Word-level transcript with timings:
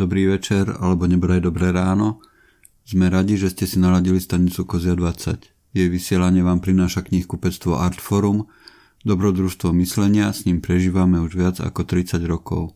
dobrý 0.00 0.32
večer 0.32 0.72
alebo 0.80 1.04
nebodaj 1.04 1.44
dobré 1.44 1.76
ráno. 1.76 2.24
Sme 2.88 3.12
radi, 3.12 3.36
že 3.36 3.52
ste 3.52 3.68
si 3.68 3.76
naladili 3.76 4.16
stanicu 4.16 4.64
Kozia 4.64 4.96
20. 4.96 5.76
Jej 5.76 5.88
vysielanie 5.92 6.40
vám 6.40 6.64
prináša 6.64 7.04
knihkupectvo 7.04 7.76
Artforum, 7.76 8.48
dobrodružstvo 9.04 9.76
myslenia, 9.76 10.32
s 10.32 10.48
ním 10.48 10.64
prežívame 10.64 11.20
už 11.20 11.36
viac 11.36 11.56
ako 11.60 11.84
30 11.84 12.16
rokov. 12.24 12.72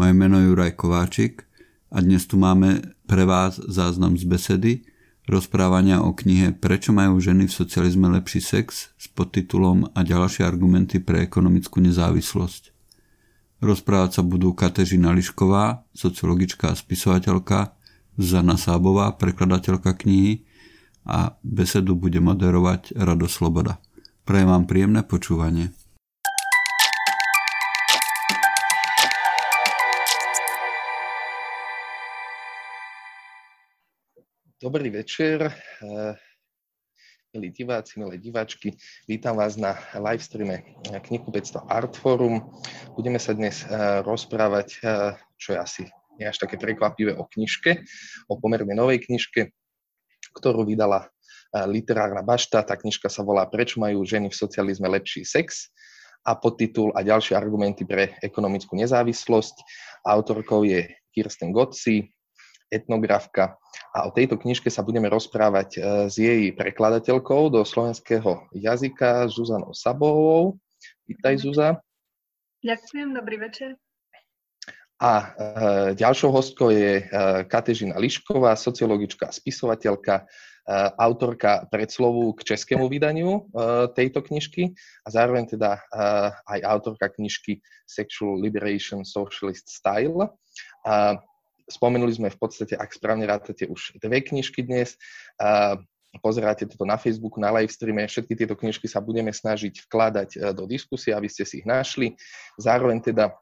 Moje 0.00 0.16
meno 0.16 0.40
je 0.40 0.50
Juraj 0.50 0.74
Kováčik 0.74 1.44
a 1.92 2.00
dnes 2.00 2.24
tu 2.26 2.40
máme 2.40 2.96
pre 3.06 3.28
vás 3.28 3.60
záznam 3.60 4.16
z 4.18 4.24
besedy, 4.26 4.72
rozprávania 5.30 6.02
o 6.02 6.16
knihe 6.16 6.56
Prečo 6.56 6.90
majú 6.90 7.20
ženy 7.22 7.46
v 7.46 7.54
socializme 7.54 8.10
lepší 8.10 8.42
sex 8.42 8.90
s 8.98 9.06
podtitulom 9.12 9.94
a 9.94 10.00
ďalšie 10.02 10.42
argumenty 10.42 10.98
pre 10.98 11.22
ekonomickú 11.22 11.78
nezávislosť. 11.78 12.73
Rozprávať 13.64 14.20
sa 14.20 14.22
budú 14.28 14.52
Kateřina 14.52 15.08
Lišková, 15.16 15.88
sociologička 15.96 16.68
a 16.68 16.76
spisovateľka, 16.76 17.72
Zana 18.20 18.60
Sábová, 18.60 19.16
prekladateľka 19.16 19.96
knihy 20.04 20.44
a 21.08 21.40
besedu 21.40 21.96
bude 21.96 22.20
moderovať 22.20 22.92
Rado 22.92 23.24
Sloboda. 23.24 23.80
Prajem 24.28 24.52
vám 24.52 24.68
príjemné 24.68 25.00
počúvanie. 25.00 25.72
Dobrý 34.60 34.92
večer, 34.92 35.56
milí 37.34 37.50
diváci, 37.50 37.98
milé 37.98 38.14
diváčky. 38.14 38.78
Vítam 39.10 39.34
vás 39.34 39.58
na 39.58 39.74
live 39.98 40.22
streame 40.22 40.78
knihkupectva 40.86 41.66
Artforum. 41.66 42.46
Budeme 42.94 43.18
sa 43.18 43.34
dnes 43.34 43.66
eh, 43.66 44.06
rozprávať, 44.06 44.78
eh, 44.78 45.18
čo 45.34 45.50
je 45.50 45.58
asi 45.58 45.82
nie 46.14 46.30
až 46.30 46.38
také 46.38 46.54
prekvapivé, 46.62 47.18
o 47.18 47.26
knižke, 47.26 47.82
o 48.30 48.38
pomerne 48.38 48.78
novej 48.78 49.02
knižke, 49.10 49.50
ktorú 50.30 50.62
vydala 50.62 51.10
eh, 51.10 51.66
literárna 51.66 52.22
bašta. 52.22 52.62
Tá 52.62 52.78
knižka 52.78 53.10
sa 53.10 53.26
volá 53.26 53.50
Prečo 53.50 53.82
majú 53.82 54.06
ženy 54.06 54.30
v 54.30 54.38
socializme 54.38 54.86
lepší 54.86 55.26
sex? 55.26 55.74
a 56.24 56.32
podtitul 56.40 56.88
a 56.96 57.04
ďalšie 57.04 57.36
argumenty 57.36 57.84
pre 57.84 58.16
ekonomickú 58.24 58.80
nezávislosť. 58.80 59.60
Autorkou 60.08 60.64
je 60.64 60.88
Kirsten 61.12 61.52
Gotzi, 61.52 62.08
etnografka. 62.72 63.60
A 63.94 64.02
o 64.02 64.10
tejto 64.10 64.34
knižke 64.34 64.66
sa 64.74 64.82
budeme 64.82 65.06
rozprávať 65.06 65.78
e, 65.78 65.80
s 66.10 66.18
jej 66.18 66.50
prekladateľkou 66.50 67.46
do 67.54 67.62
slovenského 67.62 68.50
jazyka 68.50 69.30
Zuzanou 69.30 69.70
Sabovou. 69.70 70.58
Vítaj, 71.06 71.46
Zuza. 71.46 71.78
Ďakujem, 72.66 73.14
dobrý 73.14 73.38
večer. 73.38 73.78
A 74.98 75.12
e, 75.14 75.26
ďalšou 75.94 76.34
hostkou 76.34 76.74
je 76.74 76.92
e, 76.98 77.04
Katežina 77.46 77.94
Lišková, 78.02 78.58
sociologička 78.58 79.30
a 79.30 79.32
spisovateľka, 79.32 80.26
autorka 80.96 81.68
predslovu 81.68 82.32
k 82.40 82.56
českému 82.56 82.88
vydaniu 82.88 83.52
tejto 83.92 84.24
knižky 84.24 84.72
a 85.04 85.12
zároveň 85.12 85.44
teda 85.44 85.76
aj 86.48 86.60
autorka 86.64 87.12
knižky 87.12 87.60
Sexual 87.84 88.40
Liberation 88.40 89.04
Socialist 89.04 89.68
Style. 89.68 90.32
E, 91.64 91.72
Spomenuli 91.72 92.12
sme 92.12 92.28
v 92.28 92.38
podstate, 92.38 92.76
ak 92.76 92.92
správne 92.92 93.24
rátate, 93.24 93.64
už 93.64 93.96
dve 94.00 94.20
knižky 94.20 94.64
dnes. 94.64 95.00
Pozeráte 96.22 96.70
toto 96.70 96.86
na 96.86 96.94
Facebooku, 96.94 97.42
na 97.42 97.50
live 97.50 97.72
streame. 97.72 98.06
Všetky 98.06 98.38
tieto 98.38 98.54
knižky 98.54 98.86
sa 98.86 99.02
budeme 99.02 99.34
snažiť 99.34 99.82
vkladať 99.90 100.28
e, 100.36 100.38
do 100.54 100.68
diskusie, 100.70 101.10
aby 101.10 101.26
ste 101.26 101.42
si 101.42 101.64
ich 101.64 101.66
našli. 101.66 102.14
Zároveň 102.54 103.02
teda 103.02 103.34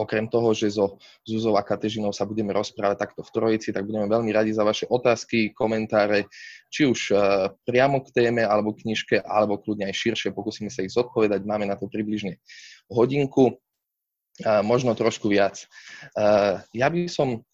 okrem 0.00 0.26
toho, 0.26 0.56
že 0.56 0.72
so 0.72 0.96
Zuzou 1.28 1.60
a 1.60 1.62
Katežinou 1.62 2.10
sa 2.10 2.24
budeme 2.24 2.56
rozprávať 2.56 2.96
takto 2.96 3.20
v 3.20 3.30
trojici, 3.30 3.68
tak 3.68 3.84
budeme 3.84 4.08
veľmi 4.08 4.32
radi 4.32 4.50
za 4.50 4.64
vaše 4.64 4.88
otázky, 4.88 5.52
komentáre, 5.52 6.24
či 6.72 6.88
už 6.88 7.00
uh, 7.12 7.52
priamo 7.68 8.00
k 8.00 8.08
téme 8.08 8.40
alebo 8.40 8.72
knižke, 8.72 9.20
alebo 9.20 9.60
kľudne 9.60 9.92
aj 9.92 10.00
širšie, 10.00 10.32
pokúsime 10.32 10.72
sa 10.72 10.80
ich 10.80 10.94
zodpovedať. 10.96 11.44
Máme 11.44 11.68
na 11.68 11.76
to 11.76 11.84
približne 11.84 12.40
hodinku, 12.88 13.60
uh, 13.60 14.64
možno 14.64 14.96
trošku 14.96 15.28
viac. 15.28 15.68
Uh, 16.16 16.64
ja 16.72 16.88
by 16.88 17.04
som 17.04 17.44
E, 17.44 17.49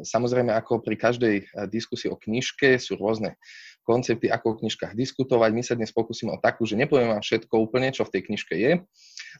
samozrejme, 0.00 0.50
ako 0.56 0.80
pri 0.80 0.96
každej 0.96 1.34
e, 1.40 1.44
diskusii 1.68 2.08
o 2.08 2.16
knižke 2.16 2.80
sú 2.80 2.96
rôzne 2.96 3.36
koncepty, 3.84 4.32
ako 4.32 4.56
o 4.56 4.58
knižkách 4.64 4.96
diskutovať. 4.96 5.50
My 5.52 5.60
sa 5.60 5.76
dnes 5.76 5.92
pokúsime 5.92 6.32
o 6.32 6.40
takú, 6.40 6.64
že 6.64 6.72
nepoviem 6.72 7.12
vám 7.12 7.20
všetko 7.20 7.52
úplne, 7.52 7.92
čo 7.92 8.08
v 8.08 8.16
tej 8.16 8.22
knižke 8.32 8.54
je, 8.56 8.72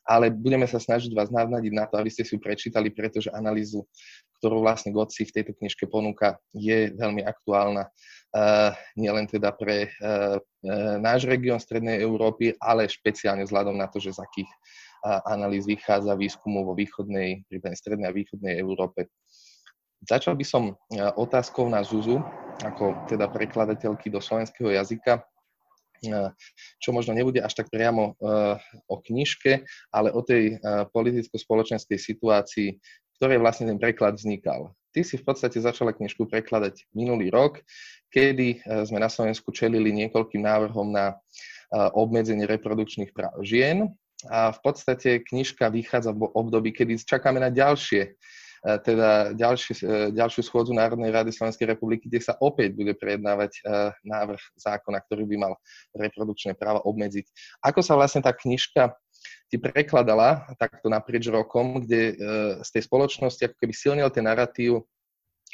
ale 0.05 0.29
budeme 0.29 0.69
sa 0.69 0.77
snažiť 0.77 1.17
vás 1.17 1.33
navnadiť 1.33 1.73
na 1.73 1.89
to, 1.89 1.97
aby 1.97 2.13
ste 2.13 2.29
si 2.29 2.37
ju 2.37 2.41
prečítali, 2.45 2.93
pretože 2.93 3.33
analýzu, 3.33 3.89
ktorú 4.45 4.61
vlastne 4.61 4.93
Goci 4.93 5.25
v 5.25 5.33
tejto 5.41 5.57
knižke 5.57 5.89
ponúka, 5.89 6.37
je 6.53 6.93
veľmi 6.93 7.25
aktuálna. 7.25 7.89
Uh, 8.35 8.75
nielen 8.99 9.31
teda 9.31 9.55
pre 9.55 9.95
náš 10.99 11.23
región 11.31 11.63
Strednej 11.63 12.03
Európy, 12.03 12.51
ale 12.59 12.91
špeciálne 12.91 13.47
vzhľadom 13.47 13.79
na 13.79 13.87
to, 13.87 14.03
že 14.03 14.17
z 14.17 14.27
akých 14.27 14.51
analýz 15.29 15.69
vychádza 15.69 16.17
výskumu 16.17 16.65
vo 16.65 16.73
východnej, 16.73 17.45
prípadne 17.45 17.77
strednej 17.77 18.09
a 18.09 18.17
východnej 18.17 18.57
Európe. 18.57 19.13
Začal 20.05 20.37
by 20.37 20.45
som 20.45 20.63
e, 20.69 20.73
otázkou 21.17 21.65
na 21.73 21.81
Zuzu, 21.81 22.21
ako 22.61 23.09
teda 23.09 23.25
prekladateľky 23.33 24.13
do 24.13 24.21
slovenského 24.21 24.69
jazyka, 24.69 25.21
e, 25.21 25.23
čo 26.77 26.93
možno 26.93 27.17
nebude 27.17 27.41
až 27.41 27.57
tak 27.57 27.73
priamo 27.73 28.13
e, 28.13 28.23
o 28.85 29.01
knižke, 29.01 29.65
ale 29.89 30.13
o 30.13 30.21
tej 30.21 30.61
politicko-spoločenskej 30.93 31.97
situácii, 31.97 32.69
ktorej 33.17 33.41
vlastne 33.41 33.73
ten 33.73 33.81
preklad 33.81 34.21
vznikal. 34.21 34.77
Ty 34.93 35.01
si 35.03 35.17
v 35.19 35.25
podstate 35.27 35.59
začala 35.59 35.97
knižku 35.97 36.29
prekladať 36.29 36.87
minulý 36.95 37.33
rok, 37.33 37.59
kedy 38.15 38.63
sme 38.87 39.03
na 39.03 39.11
Slovensku 39.11 39.51
čelili 39.51 39.91
niekoľkým 39.91 40.39
návrhom 40.39 40.95
na 40.95 41.19
obmedzenie 41.99 42.47
reprodukčných 42.47 43.11
práv 43.11 43.43
žien. 43.43 43.91
A 44.31 44.55
v 44.55 44.61
podstate 44.63 45.19
knižka 45.27 45.67
vychádza 45.67 46.15
v 46.15 46.31
období, 46.31 46.71
kedy 46.71 46.95
čakáme 47.03 47.43
na 47.43 47.51
ďalšie 47.51 48.15
teda 48.65 49.37
ďalší, 49.37 49.73
e, 49.85 50.17
ďalšiu 50.17 50.41
schôdzu 50.41 50.73
Národnej 50.73 51.13
rady 51.13 51.37
Slovenskej 51.37 51.69
republiky, 51.77 52.09
kde 52.09 52.25
sa 52.25 52.35
opäť 52.41 52.73
bude 52.73 52.97
prejednávať 52.97 53.61
e, 53.61 53.63
návrh 54.09 54.41
zákona, 54.57 55.05
ktorý 55.05 55.29
by 55.29 55.37
mal 55.37 55.53
reprodukčné 55.93 56.57
práva 56.57 56.81
obmedziť. 56.89 57.29
Ako 57.61 57.85
sa 57.85 57.93
vlastne 57.93 58.25
tá 58.25 58.33
knižka 58.33 58.97
ti 59.53 59.61
prekladala 59.61 60.49
takto 60.57 60.89
naprieč 60.89 61.29
rokom, 61.29 61.85
kde 61.85 62.01
e, 62.01 62.15
z 62.65 62.69
tej 62.73 62.83
spoločnosti 62.89 63.43
ako 63.45 63.57
keby 63.61 63.75
silnil 63.77 64.09
ten 64.09 64.25
narratív 64.25 64.89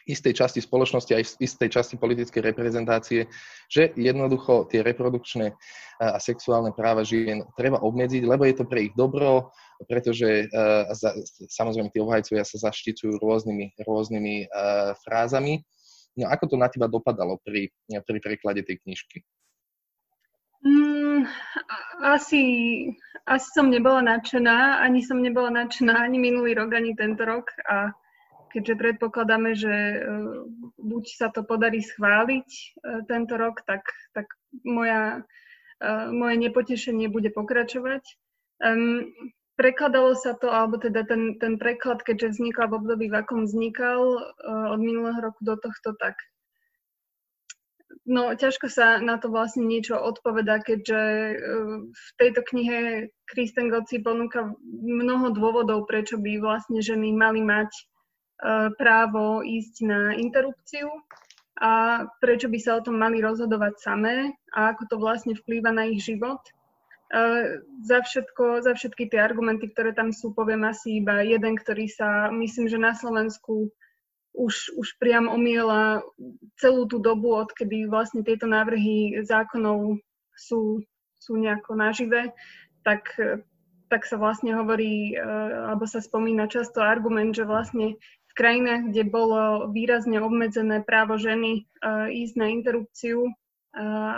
istej 0.08 0.32
časti 0.36 0.60
spoločnosti 0.64 1.12
aj 1.12 1.24
istej 1.40 1.68
časti 1.68 1.94
politickej 2.00 2.40
reprezentácie, 2.40 3.28
že 3.68 3.92
jednoducho 3.96 4.68
tie 4.70 4.80
reprodukčné 4.80 5.52
a 6.00 6.16
sexuálne 6.16 6.72
práva 6.72 7.04
žien 7.04 7.44
treba 7.58 7.80
obmedziť, 7.84 8.24
lebo 8.24 8.48
je 8.48 8.56
to 8.56 8.64
pre 8.64 8.88
ich 8.88 8.94
dobro, 8.96 9.52
pretože 9.84 10.48
uh, 10.48 10.88
za, 10.96 11.12
samozrejme 11.48 11.92
tí 11.92 12.00
obhajcovia 12.00 12.44
sa 12.44 12.56
zašticujú 12.68 13.20
rôznymi, 13.20 13.80
rôznymi 13.84 14.48
uh, 14.48 14.96
frázami. 15.04 15.60
No 16.16 16.28
ako 16.32 16.44
to 16.52 16.56
na 16.56 16.72
teba 16.72 16.88
dopadalo 16.88 17.36
pri, 17.44 17.68
pri 17.88 18.18
preklade 18.20 18.64
tej 18.64 18.80
knižky? 18.84 19.24
Mm, 20.60 21.24
asi, 22.04 22.42
asi 23.24 23.48
som 23.56 23.72
nebola 23.72 24.04
nadšená, 24.04 24.84
ani 24.84 25.00
som 25.00 25.24
nebola 25.24 25.48
nadšená 25.48 25.96
ani 25.96 26.20
minulý 26.20 26.52
rok, 26.52 26.76
ani 26.76 26.92
tento 26.92 27.24
rok 27.24 27.48
a 27.64 27.92
keďže 28.50 28.74
predpokladáme, 28.74 29.54
že 29.54 29.70
e, 29.72 29.98
buď 30.76 31.04
sa 31.14 31.30
to 31.30 31.46
podarí 31.46 31.80
schváliť 31.80 32.48
e, 32.50 32.64
tento 33.06 33.38
rok, 33.38 33.62
tak, 33.62 33.86
tak 34.10 34.26
moja, 34.66 35.22
e, 35.78 35.90
moje 36.10 36.36
nepotešenie 36.42 37.06
bude 37.06 37.30
pokračovať. 37.30 38.02
Prekladalo 39.56 40.16
sa 40.16 40.32
to, 40.36 40.48
alebo 40.52 40.80
teda 40.80 41.04
ten, 41.04 41.36
ten 41.36 41.60
preklad, 41.60 42.00
keďže 42.00 42.36
vznikal 42.36 42.72
v 42.72 42.76
období, 42.80 43.06
v 43.12 43.24
akom 43.24 43.44
vznikal 43.44 44.00
od 44.72 44.80
minulého 44.80 45.20
roku 45.20 45.40
do 45.44 45.52
tohto, 45.56 45.92
tak 46.00 46.16
no 48.08 48.32
ťažko 48.32 48.72
sa 48.72 49.04
na 49.04 49.20
to 49.20 49.28
vlastne 49.28 49.68
niečo 49.68 50.00
odpoveda, 50.00 50.64
keďže 50.64 51.00
v 51.92 52.06
tejto 52.16 52.40
knihe 52.40 52.78
Kristen 53.28 53.68
Gotzi 53.68 54.00
ponúka 54.00 54.48
mnoho 54.64 55.32
dôvodov, 55.36 55.84
prečo 55.84 56.16
by 56.16 56.40
vlastne 56.40 56.80
ženy 56.80 57.12
mali 57.12 57.44
mať 57.44 57.68
právo 58.76 59.44
ísť 59.44 59.74
na 59.84 60.00
interrupciu 60.16 60.88
a 61.60 62.04
prečo 62.24 62.48
by 62.48 62.58
sa 62.58 62.80
o 62.80 62.84
tom 62.84 62.96
mali 62.96 63.20
rozhodovať 63.20 63.74
samé 63.76 64.32
a 64.56 64.72
ako 64.72 64.82
to 64.88 64.96
vlastne 64.96 65.36
vplýva 65.36 65.70
na 65.76 65.92
ich 65.92 66.00
život. 66.00 66.40
Uh, 67.10 67.58
za, 67.82 68.06
všetko, 68.06 68.62
za 68.62 68.70
všetky 68.78 69.10
tie 69.10 69.18
argumenty, 69.18 69.66
ktoré 69.66 69.90
tam 69.90 70.14
sú, 70.14 70.30
poviem 70.30 70.62
asi 70.62 71.02
iba 71.02 71.26
jeden, 71.26 71.58
ktorý 71.58 71.90
sa, 71.90 72.30
myslím, 72.30 72.70
že 72.70 72.78
na 72.78 72.94
Slovensku 72.94 73.66
už, 74.30 74.78
už 74.78 74.94
priam 75.02 75.26
omiela 75.26 76.06
celú 76.62 76.86
tú 76.86 77.02
dobu, 77.02 77.34
odkedy 77.34 77.90
vlastne 77.90 78.22
tieto 78.22 78.46
návrhy 78.46 79.26
zákonov 79.26 79.98
sú, 80.38 80.86
sú 81.18 81.32
nejako 81.34 81.74
nažive, 81.74 82.30
tak 82.86 83.10
tak 83.90 84.06
sa 84.06 84.22
vlastne 84.22 84.54
hovorí, 84.54 85.18
alebo 85.18 85.82
sa 85.82 85.98
spomína 85.98 86.46
často 86.46 86.78
argument, 86.78 87.34
že 87.34 87.42
vlastne 87.42 87.98
v 88.30 88.32
krajinách, 88.38 88.94
kde 88.94 89.02
bolo 89.10 89.68
výrazne 89.74 90.22
obmedzené 90.22 90.86
právo 90.86 91.18
ženy 91.18 91.66
ísť 92.10 92.34
na 92.38 92.46
interrupciu, 92.54 93.26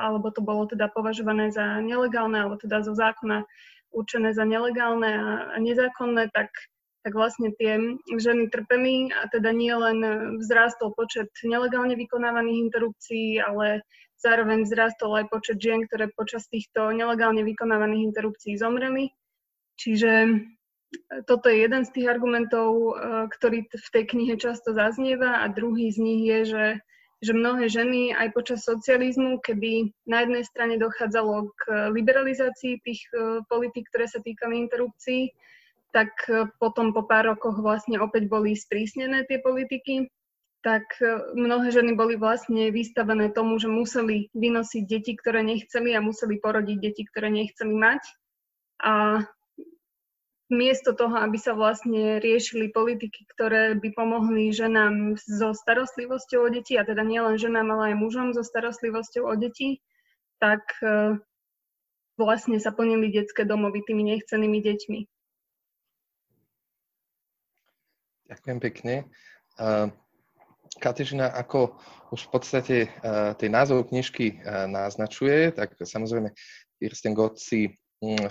alebo 0.01 0.29
to 0.29 0.45
bolo 0.45 0.69
teda 0.69 0.93
považované 0.93 1.49
za 1.49 1.81
nelegálne, 1.81 2.37
alebo 2.45 2.61
teda 2.61 2.85
zo 2.85 2.93
zákona 2.93 3.49
určené 3.93 4.37
za 4.37 4.45
nelegálne 4.45 5.11
a 5.53 5.57
nezákonné, 5.61 6.33
tak 6.33 6.53
tak 7.03 7.19
vlastne 7.19 7.51
tie 7.59 7.99
ženy 8.15 8.47
trpeli 8.47 9.11
a 9.11 9.27
teda 9.27 9.51
nie 9.51 9.75
len 9.75 9.99
vzrástol 10.39 10.95
počet 10.95 11.35
nelegálne 11.43 11.99
vykonávaných 11.99 12.71
interrupcií, 12.71 13.43
ale 13.43 13.83
zároveň 14.23 14.63
vzrástol 14.63 15.19
aj 15.19 15.27
počet 15.35 15.59
žien, 15.59 15.83
ktoré 15.83 16.15
počas 16.15 16.47
týchto 16.47 16.95
nelegálne 16.95 17.43
vykonávaných 17.43 18.15
interrupcií 18.15 18.55
zomreli. 18.55 19.11
Čiže 19.75 20.13
e, 20.15 20.31
toto 21.27 21.49
je 21.49 21.65
jeden 21.65 21.85
z 21.85 21.91
tých 21.93 22.07
argumentov, 22.09 22.69
e, 22.73 22.93
ktorý 23.33 23.69
v 23.69 23.89
tej 23.93 24.05
knihe 24.09 24.35
často 24.37 24.73
zaznieva 24.73 25.45
a 25.45 25.53
druhý 25.53 25.93
z 25.93 25.99
nich 26.01 26.23
je, 26.29 26.41
že, 26.45 26.67
že 27.25 27.33
mnohé 27.33 27.69
ženy 27.69 28.13
aj 28.17 28.29
počas 28.37 28.65
socializmu, 28.65 29.41
keby 29.41 29.93
na 30.09 30.25
jednej 30.25 30.45
strane 30.45 30.77
dochádzalo 30.77 31.53
k 31.57 31.63
liberalizácii 31.93 32.81
tých 32.85 33.01
e, 33.13 33.45
politik, 33.49 33.89
ktoré 33.89 34.09
sa 34.09 34.21
týkali 34.21 34.61
interrupcií, 34.61 35.33
tak 35.93 36.13
e, 36.29 36.49
potom 36.61 36.93
po 36.97 37.05
pár 37.05 37.37
rokoch 37.37 37.61
vlastne 37.61 38.01
opäť 38.01 38.29
boli 38.29 38.57
sprísnené 38.57 39.25
tie 39.29 39.41
politiky, 39.41 40.09
tak 40.63 40.87
mnohé 41.35 41.75
ženy 41.75 41.99
boli 41.99 42.15
vlastne 42.15 42.71
vystavené 42.71 43.35
tomu, 43.35 43.59
že 43.59 43.67
museli 43.67 44.31
vynosiť 44.31 44.87
deti, 44.87 45.19
ktoré 45.19 45.43
nechceli 45.43 45.91
a 45.91 45.99
museli 45.99 46.39
porodiť 46.39 46.79
deti, 46.79 47.03
ktoré 47.03 47.35
nechceli 47.35 47.75
mať. 47.75 48.03
A 48.79 49.27
miesto 50.53 50.93
toho, 50.93 51.17
aby 51.17 51.41
sa 51.41 51.57
vlastne 51.57 52.21
riešili 52.21 52.69
politiky, 52.69 53.25
ktoré 53.33 53.73
by 53.81 53.89
pomohli 53.97 54.53
ženám 54.53 55.17
so 55.17 55.57
starostlivosťou 55.57 56.45
o 56.45 56.49
deti, 56.53 56.77
a 56.77 56.85
teda 56.85 57.01
nielen 57.01 57.41
ženám, 57.41 57.73
ale 57.73 57.97
aj 57.97 58.01
mužom 58.05 58.29
so 58.37 58.45
starostlivosťou 58.45 59.25
o 59.25 59.35
deti, 59.41 59.81
tak 60.37 60.61
e, 60.85 61.17
vlastne 62.21 62.61
sa 62.61 62.71
plnili 62.71 63.09
detské 63.09 63.49
domovy 63.49 63.81
tými 63.83 64.05
nechcenými 64.13 64.61
deťmi. 64.61 65.01
Ďakujem 68.33 68.59
pekne. 68.65 68.95
Katežina, 70.81 71.29
ako 71.29 71.77
už 72.17 72.21
v 72.27 72.31
podstate 72.33 72.77
tej 73.37 73.49
názov 73.53 73.93
knižky 73.93 74.41
naznačuje, 74.73 75.53
tak 75.53 75.77
samozrejme 75.77 76.33
Kirsten 76.81 77.13
Gott 77.13 77.37
si 77.37 77.77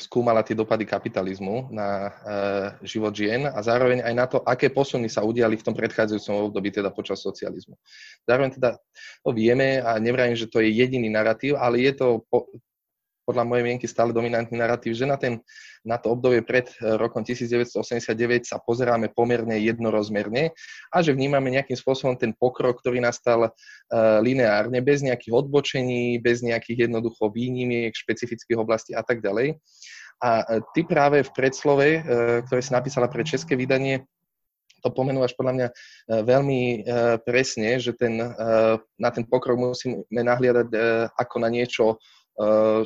skúmala 0.03 0.43
tie 0.43 0.51
dopady 0.51 0.83
kapitalizmu 0.83 1.71
na 1.71 2.11
život 2.83 3.15
žien 3.15 3.47
a 3.47 3.55
zároveň 3.63 4.03
aj 4.03 4.13
na 4.13 4.25
to, 4.27 4.43
aké 4.43 4.67
posuny 4.67 5.07
sa 5.07 5.23
udiali 5.23 5.55
v 5.55 5.63
tom 5.63 5.71
predchádzajúcom 5.71 6.51
období, 6.51 6.75
teda 6.75 6.91
počas 6.91 7.23
socializmu. 7.23 7.79
Zároveň 8.27 8.59
teda 8.59 8.75
to 9.23 9.31
vieme 9.31 9.79
a 9.79 9.95
nevrajím, 9.95 10.35
že 10.35 10.51
to 10.51 10.59
je 10.59 10.75
jediný 10.75 11.07
narratív, 11.07 11.55
ale 11.55 11.87
je 11.87 11.95
to 11.95 12.27
podľa 13.25 13.43
mojej 13.45 13.63
mienky 13.65 13.85
stále 13.85 14.11
dominantný 14.11 14.57
narratív, 14.57 14.97
že 14.97 15.05
na, 15.05 15.15
ten, 15.15 15.39
na 15.85 16.01
to 16.01 16.13
obdobie 16.13 16.41
pred 16.41 16.69
eh, 16.81 16.97
rokom 16.97 17.21
1989 17.21 18.49
sa 18.49 18.57
pozeráme 18.61 19.13
pomerne 19.13 19.57
jednorozmerne 19.61 20.53
a 20.89 20.97
že 20.99 21.13
vnímame 21.13 21.53
nejakým 21.53 21.77
spôsobom 21.77 22.17
ten 22.17 22.33
pokrok, 22.33 22.81
ktorý 22.81 22.99
nastal 23.01 23.49
uh, 23.49 23.53
lineárne, 24.19 24.81
bez 24.83 25.05
nejakých 25.05 25.33
odbočení, 25.33 26.17
bez 26.19 26.41
nejakých 26.41 26.89
jednoducho 26.89 27.31
výnimiek, 27.31 27.93
špecifických 27.93 28.57
oblastí 28.59 28.91
a 28.97 29.05
tak 29.05 29.21
ďalej. 29.21 29.57
A 30.21 30.29
eh, 30.41 30.61
ty 30.73 30.81
práve 30.85 31.21
v 31.23 31.31
predslove, 31.33 31.87
ktoré 32.47 32.61
si 32.61 32.71
napísala 32.73 33.07
pre 33.07 33.23
české 33.25 33.53
vydanie, 33.55 34.05
to 34.81 34.89
pomenúvaš 34.89 35.37
podľa 35.37 35.53
mňa 35.53 35.67
veľmi 36.25 36.61
presne, 37.21 37.77
že 37.77 37.93
ten, 37.93 38.17
na 38.97 39.09
ten 39.13 39.21
pokrok 39.29 39.53
musíme 39.53 40.09
nahliadať 40.09 40.73
ako 41.21 41.35
na 41.37 41.53
niečo 41.53 42.01
Eh, 42.01 42.20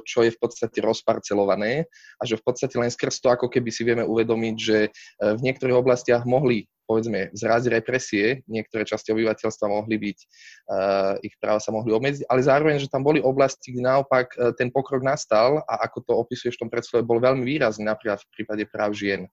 čo 0.04 0.20
je 0.26 0.32
v 0.34 0.40
podstate 0.42 0.82
rozparcelované 0.82 1.86
a 2.20 2.24
že 2.26 2.36
v 2.40 2.44
podstate 2.44 2.76
len 2.82 2.90
skrz 2.90 3.22
to 3.22 3.30
ako 3.30 3.48
keby 3.48 3.70
si 3.70 3.86
vieme 3.86 4.04
uvedomiť, 4.04 4.56
že 4.58 4.78
eh, 4.90 5.34
v 5.36 5.42
niektorých 5.42 5.78
oblastiach 5.78 6.26
mohli 6.26 6.66
povedzme 6.86 7.34
zraziť 7.34 7.82
represie, 7.82 8.46
niektoré 8.46 8.86
časti 8.86 9.10
obyvateľstva 9.10 9.74
mohli 9.74 9.98
byť, 9.98 10.18
uh, 10.70 11.18
ich 11.26 11.34
práva 11.42 11.58
sa 11.58 11.74
mohli 11.74 11.90
obmedziť, 11.90 12.30
ale 12.30 12.46
zároveň, 12.46 12.78
že 12.78 12.94
tam 12.94 13.02
boli 13.02 13.18
oblasti, 13.18 13.74
kde 13.74 13.90
naopak 13.90 14.38
ten 14.54 14.70
pokrok 14.70 15.02
nastal 15.02 15.66
a 15.66 15.82
ako 15.90 16.06
to 16.06 16.14
opisuješ 16.14 16.62
v 16.62 16.62
tom 16.62 16.70
predslove, 16.70 17.02
bol 17.02 17.18
veľmi 17.18 17.42
výrazný, 17.42 17.90
napríklad 17.90 18.22
v 18.22 18.30
prípade 18.38 18.70
práv 18.70 18.94
žien. 18.94 19.26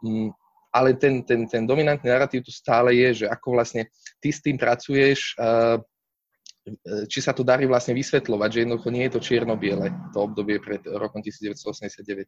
Um, 0.00 0.32
ale 0.72 0.96
ten, 0.96 1.20
ten, 1.20 1.44
ten 1.44 1.68
dominantný 1.68 2.08
narratív 2.08 2.48
tu 2.48 2.52
stále 2.52 2.96
je, 2.96 3.24
že 3.24 3.26
ako 3.28 3.60
vlastne 3.60 3.92
ty 4.20 4.32
s 4.32 4.40
tým 4.40 4.56
pracuješ, 4.56 5.36
či 7.08 7.22
sa 7.22 7.32
to 7.32 7.46
darí 7.46 7.66
vlastne 7.66 7.94
vysvetľovať, 7.94 8.48
že 8.52 8.60
jednoducho 8.66 8.90
nie 8.90 9.06
je 9.06 9.12
to 9.14 9.20
čierno-biele, 9.20 9.86
to 10.10 10.18
obdobie 10.18 10.58
před 10.58 10.82
rokem 10.86 11.22
1989. 11.22 12.26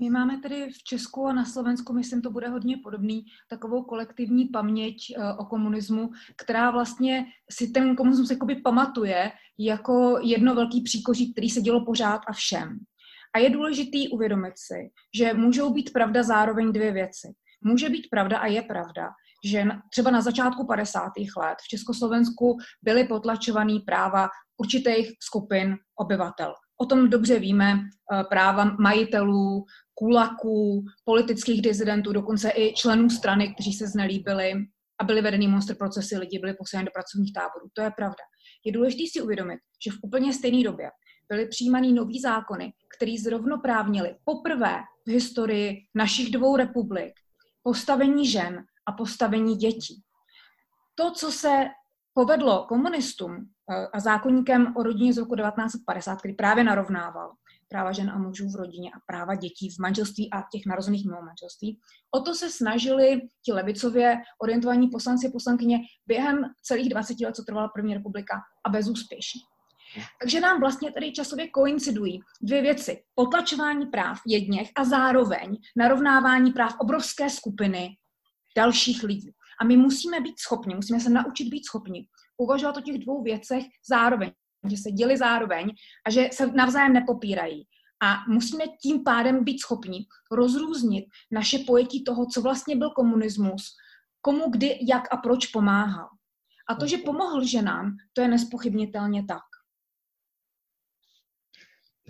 My 0.00 0.10
máme 0.10 0.40
tedy 0.40 0.72
v 0.72 0.82
Česku 0.84 1.26
a 1.26 1.32
na 1.32 1.44
Slovensku, 1.44 1.92
myslím, 1.92 2.22
to 2.22 2.30
bude 2.30 2.48
hodně 2.48 2.76
podobný, 2.76 3.24
takovou 3.50 3.82
kolektivní 3.82 4.44
paměť 4.44 4.96
eh, 5.16 5.32
o 5.38 5.44
komunismu, 5.44 6.10
která 6.36 6.70
vlastně 6.70 7.24
si 7.50 7.68
ten 7.68 7.96
komunismus 7.96 8.30
jakoby 8.30 8.54
pamatuje 8.54 9.32
jako 9.58 10.20
jedno 10.22 10.54
velký 10.54 10.80
příkoří, 10.80 11.32
který 11.32 11.50
se 11.50 11.60
dělo 11.60 11.84
pořád 11.84 12.20
a 12.28 12.32
všem. 12.32 12.78
A 13.34 13.38
je 13.38 13.50
důležitý 13.50 14.08
uvědomit 14.08 14.52
si, 14.56 14.90
že 15.14 15.34
můžou 15.34 15.72
být 15.72 15.92
pravda 15.92 16.22
zároveň 16.22 16.72
dvě 16.72 16.92
věci. 16.92 17.28
Může 17.64 17.88
být 17.88 18.06
pravda 18.10 18.38
a 18.38 18.46
je 18.46 18.62
pravda, 18.62 19.08
že 19.44 19.64
třeba 19.90 20.10
na 20.10 20.20
začátku 20.20 20.66
50. 20.66 21.12
let 21.36 21.58
v 21.64 21.68
Československu 21.68 22.58
byly 22.82 23.04
potlačované 23.04 23.78
práva 23.86 24.28
určitých 24.58 25.12
skupin 25.22 25.76
obyvatel. 25.98 26.54
O 26.80 26.86
tom 26.86 27.10
dobře 27.10 27.38
víme, 27.38 27.74
eh, 27.74 28.24
práva 28.24 28.76
majitelů, 28.80 29.64
kulaků, 29.94 30.84
politických 31.04 31.62
dizidentů, 31.62 32.12
dokonce 32.12 32.50
i 32.56 32.74
členů 32.74 33.10
strany, 33.10 33.54
kteří 33.54 33.72
se 33.72 33.86
znelíbili 33.86 34.52
a 35.00 35.04
byly 35.04 35.22
vedeny 35.22 35.48
monster 35.48 35.76
procesy, 35.76 36.18
lidi 36.18 36.38
byli 36.38 36.54
poslány 36.54 36.84
do 36.84 36.90
pracovních 36.94 37.32
táborů. 37.32 37.66
To 37.72 37.82
je 37.82 37.90
pravda. 37.90 38.24
Je 38.64 38.72
důležité 38.72 39.02
si 39.12 39.22
uvědomit, 39.22 39.58
že 39.84 39.90
v 39.90 39.98
úplně 40.02 40.32
stejné 40.32 40.62
době 40.62 40.90
byly 41.28 41.48
přijímány 41.48 41.92
nový 41.92 42.20
zákony, 42.20 42.72
které 42.96 43.12
zrovnoprávnili 43.24 44.14
poprvé 44.24 44.76
v 45.06 45.10
historii 45.10 45.76
našich 45.94 46.30
dvou 46.30 46.56
republik 46.56 47.12
postavení 47.62 48.26
žen 48.26 48.64
a 48.86 48.92
postavení 48.92 49.56
dětí. 49.56 50.02
To, 50.94 51.10
co 51.10 51.32
se 51.32 51.66
povedlo 52.14 52.64
komunistům 52.68 53.36
eh, 53.70 53.86
a 53.86 54.00
zákonníkem 54.00 54.76
o 54.76 54.82
rodině 54.82 55.12
z 55.12 55.18
roku 55.18 55.36
1950, 55.36 56.16
který 56.16 56.34
právě 56.34 56.64
narovnával 56.64 57.32
práva 57.70 57.92
žen 57.92 58.10
a 58.10 58.18
mužů 58.18 58.50
v 58.50 58.56
rodině 58.56 58.90
a 58.90 59.00
práva 59.06 59.34
dětí 59.34 59.70
v 59.70 59.78
manželství 59.78 60.32
a 60.32 60.42
těch 60.52 60.62
narozených 60.66 61.04
mimo 61.04 61.22
manželství. 61.22 61.78
O 62.10 62.20
to 62.20 62.34
se 62.34 62.50
snažili 62.50 63.20
ti 63.44 63.52
levicově 63.52 64.16
orientovaní 64.42 64.88
poslanci 64.88 65.28
a 65.28 65.30
poslankyně 65.30 65.78
během 66.06 66.44
celých 66.62 66.88
20 66.88 67.20
let, 67.20 67.36
co 67.36 67.42
trvala 67.42 67.68
první 67.68 67.94
republika 67.94 68.34
a 68.66 68.70
bezúspěšně. 68.70 69.40
Takže 70.20 70.40
nám 70.40 70.60
vlastně 70.60 70.92
tady 70.92 71.12
časově 71.12 71.48
koincidují 71.48 72.20
dvě 72.42 72.62
věci. 72.62 73.02
Potlačování 73.14 73.86
práv 73.86 74.18
jedněch 74.26 74.70
a 74.76 74.84
zároveň 74.84 75.56
narovnávání 75.76 76.52
práv 76.52 76.76
obrovské 76.80 77.30
skupiny 77.30 77.88
dalších 78.56 79.02
lidí. 79.02 79.30
A 79.60 79.64
my 79.64 79.76
musíme 79.76 80.20
být 80.20 80.40
schopni, 80.40 80.74
musíme 80.74 81.00
se 81.00 81.10
naučit 81.10 81.48
být 81.48 81.64
schopni 81.64 82.06
uvažovat 82.38 82.76
o 82.76 82.80
těch 82.80 82.98
dvou 82.98 83.22
věcech 83.22 83.64
zároveň, 83.88 84.32
že 84.70 84.76
se 84.76 84.90
děli 84.90 85.16
zároveň 85.16 85.70
a 86.06 86.10
že 86.10 86.28
se 86.32 86.46
navzájem 86.46 86.92
nepopírají. 86.92 87.66
A 88.02 88.16
musíme 88.28 88.64
tím 88.82 89.04
pádem 89.04 89.44
být 89.44 89.60
schopni 89.60 90.06
rozrůznit 90.32 91.04
naše 91.30 91.58
pojetí 91.58 92.04
toho, 92.04 92.26
co 92.26 92.42
vlastně 92.42 92.76
byl 92.76 92.90
komunismus, 92.90 93.76
komu, 94.20 94.50
kdy, 94.50 94.78
jak 94.88 95.14
a 95.14 95.16
proč 95.16 95.46
pomáhal. 95.46 96.08
A 96.68 96.74
to, 96.74 96.86
že 96.86 96.98
pomohl 96.98 97.44
ženám, 97.44 97.96
to 98.12 98.20
je 98.20 98.28
nespochybnitelně 98.28 99.24
tak. 99.28 99.49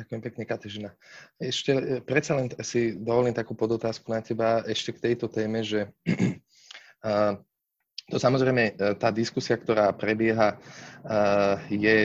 Ďakujem 0.00 0.23
pekne, 0.25 0.45
Katežina. 0.49 0.90
Ešte 1.37 1.76
e, 1.76 2.00
predsa 2.00 2.33
len 2.33 2.49
si 2.64 2.97
dovolím 2.97 3.37
takú 3.37 3.52
podotázku 3.52 4.09
na 4.09 4.25
teba 4.25 4.64
ešte 4.64 4.97
k 4.97 5.12
tejto 5.12 5.28
téme, 5.28 5.61
že 5.61 5.92
to 8.11 8.16
samozrejme, 8.16 8.80
e, 8.80 8.97
tá 8.97 9.12
diskusia, 9.12 9.61
ktorá 9.61 9.92
prebieha, 9.92 10.57
e, 10.57 11.76
je 11.76 11.97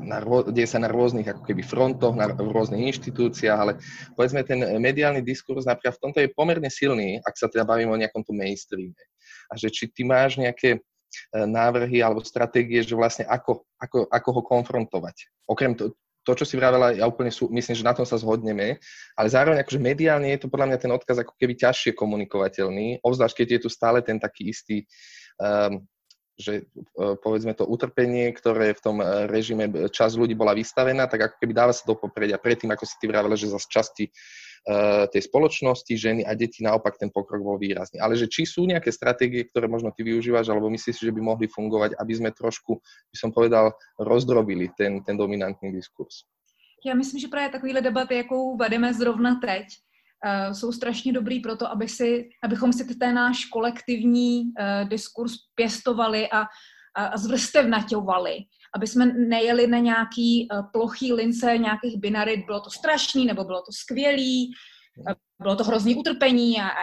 na, 0.00 0.24
deje 0.48 0.64
sa 0.64 0.80
na 0.80 0.88
rôznych 0.88 1.28
ako 1.28 1.44
keby 1.44 1.60
frontoch, 1.60 2.16
na, 2.16 2.32
rôznych 2.32 2.88
inštitúciách, 2.88 3.58
ale 3.60 3.76
povedzme 4.16 4.40
ten 4.48 4.64
mediálny 4.80 5.20
diskurs 5.20 5.68
napríklad 5.68 6.00
v 6.00 6.02
tomto 6.08 6.18
je 6.24 6.32
pomerne 6.32 6.72
silný, 6.72 7.20
ak 7.20 7.36
sa 7.36 7.52
teda 7.52 7.68
bavíme 7.68 7.92
o 7.92 8.00
nejakom 8.00 8.24
tom 8.24 8.40
mainstreame. 8.40 8.96
A 9.52 9.60
že 9.60 9.68
či 9.68 9.92
ty 9.92 10.08
máš 10.08 10.40
nejaké 10.40 10.80
návrhy 11.36 12.00
alebo 12.00 12.24
stratégie, 12.24 12.80
že 12.80 12.96
vlastne 12.96 13.28
ako, 13.28 13.68
ako, 13.76 14.08
ako 14.08 14.28
ho 14.32 14.42
konfrontovať. 14.48 15.28
Okrem 15.44 15.76
to, 15.76 15.92
to, 16.22 16.32
čo 16.38 16.44
si 16.46 16.54
vravela, 16.54 16.94
ja 16.94 17.06
úplne 17.06 17.34
sú, 17.34 17.50
myslím, 17.50 17.74
že 17.74 17.86
na 17.86 17.94
tom 17.94 18.06
sa 18.06 18.18
zhodneme, 18.18 18.78
ale 19.18 19.28
zároveň 19.28 19.62
akože 19.66 19.82
mediálne 19.82 20.30
je 20.34 20.46
to 20.46 20.50
podľa 20.50 20.74
mňa 20.74 20.78
ten 20.78 20.92
odkaz 20.94 21.16
ako 21.22 21.34
keby 21.34 21.54
ťažšie 21.58 21.98
komunikovateľný, 21.98 23.02
obzvlášť 23.02 23.42
keď 23.42 23.48
je 23.58 23.60
tu 23.66 23.68
stále 23.68 23.98
ten 24.06 24.22
taký 24.22 24.50
istý 24.54 24.86
um, 25.42 25.82
že 26.42 26.64
povedzme 26.96 27.52
to 27.52 27.68
utrpenie, 27.68 28.32
ktoré 28.32 28.72
v 28.72 28.82
tom 28.82 28.96
režime 29.28 29.68
čas 29.92 30.16
ľudí 30.16 30.32
bola 30.32 30.56
vystavená, 30.56 31.04
tak 31.06 31.28
ako 31.28 31.36
keby 31.38 31.52
dáva 31.52 31.72
sa 31.76 31.84
do 31.84 31.94
popredia. 31.94 32.40
Predtým, 32.40 32.72
ako 32.72 32.88
si 32.88 32.96
ty 32.98 33.06
vravela, 33.06 33.36
že 33.36 33.52
zase 33.52 33.68
časti 33.68 34.04
tej 35.10 35.22
spoločnosti, 35.26 35.90
ženy 35.98 36.22
a 36.22 36.38
deti 36.38 36.62
naopak 36.62 36.94
ten 36.94 37.10
pokrok 37.10 37.42
bol 37.42 37.58
výrazný. 37.58 37.98
Ale 37.98 38.14
že 38.14 38.30
či 38.30 38.46
sú 38.46 38.62
nejaké 38.62 38.94
stratégie, 38.94 39.42
ktoré 39.42 39.66
možno 39.66 39.90
ty 39.90 40.06
využívaš, 40.06 40.54
alebo 40.54 40.70
myslíš 40.70 41.02
že 41.02 41.10
by 41.10 41.18
mohli 41.18 41.46
fungovať, 41.50 41.98
aby 41.98 42.12
sme 42.14 42.30
trošku, 42.30 42.78
by 43.10 43.16
som 43.18 43.34
povedal, 43.34 43.74
rozdrobili 43.98 44.70
ten, 44.78 45.02
ten 45.02 45.18
dominantný 45.18 45.74
diskurs? 45.74 46.22
Já 46.86 46.94
myslím, 46.94 47.20
že 47.20 47.28
právě 47.28 47.48
takovéhle 47.48 47.80
debaty, 47.80 48.14
jakou 48.14 48.56
vedeme 48.56 48.94
zrovna 48.94 49.38
teď, 49.40 49.66
uh, 49.66 50.52
jsou 50.52 50.72
strašně 50.72 51.12
dobrý 51.12 51.40
pro 51.40 51.56
to, 51.56 51.70
aby 51.70 51.88
si, 51.88 52.28
abychom 52.44 52.72
si 52.72 52.94
ten 52.94 53.14
náš 53.14 53.44
kolektivní 53.44 54.42
uh, 54.42 54.88
diskurs 54.88 55.32
pěstovali 55.54 56.28
a, 56.30 56.40
a, 56.94 57.06
a 57.06 57.16
zvrstevnaťovali, 57.16 58.38
aby 58.76 58.86
jsme 58.86 59.06
nejeli 59.06 59.66
na 59.66 59.78
nějaký 59.78 60.48
uh, 60.52 60.66
plochý 60.72 61.12
lince 61.12 61.58
nějakých 61.58 62.00
binarit, 62.00 62.46
bylo 62.46 62.60
to 62.60 62.70
strašný 62.70 63.26
nebo 63.26 63.44
bylo 63.44 63.62
to 63.62 63.72
skvělý, 63.72 64.50
uh, 64.98 65.12
bylo 65.42 65.56
to 65.56 65.64
hrozný 65.64 65.96
utrpení 65.96 66.60
a, 66.60 66.68
a 66.68 66.82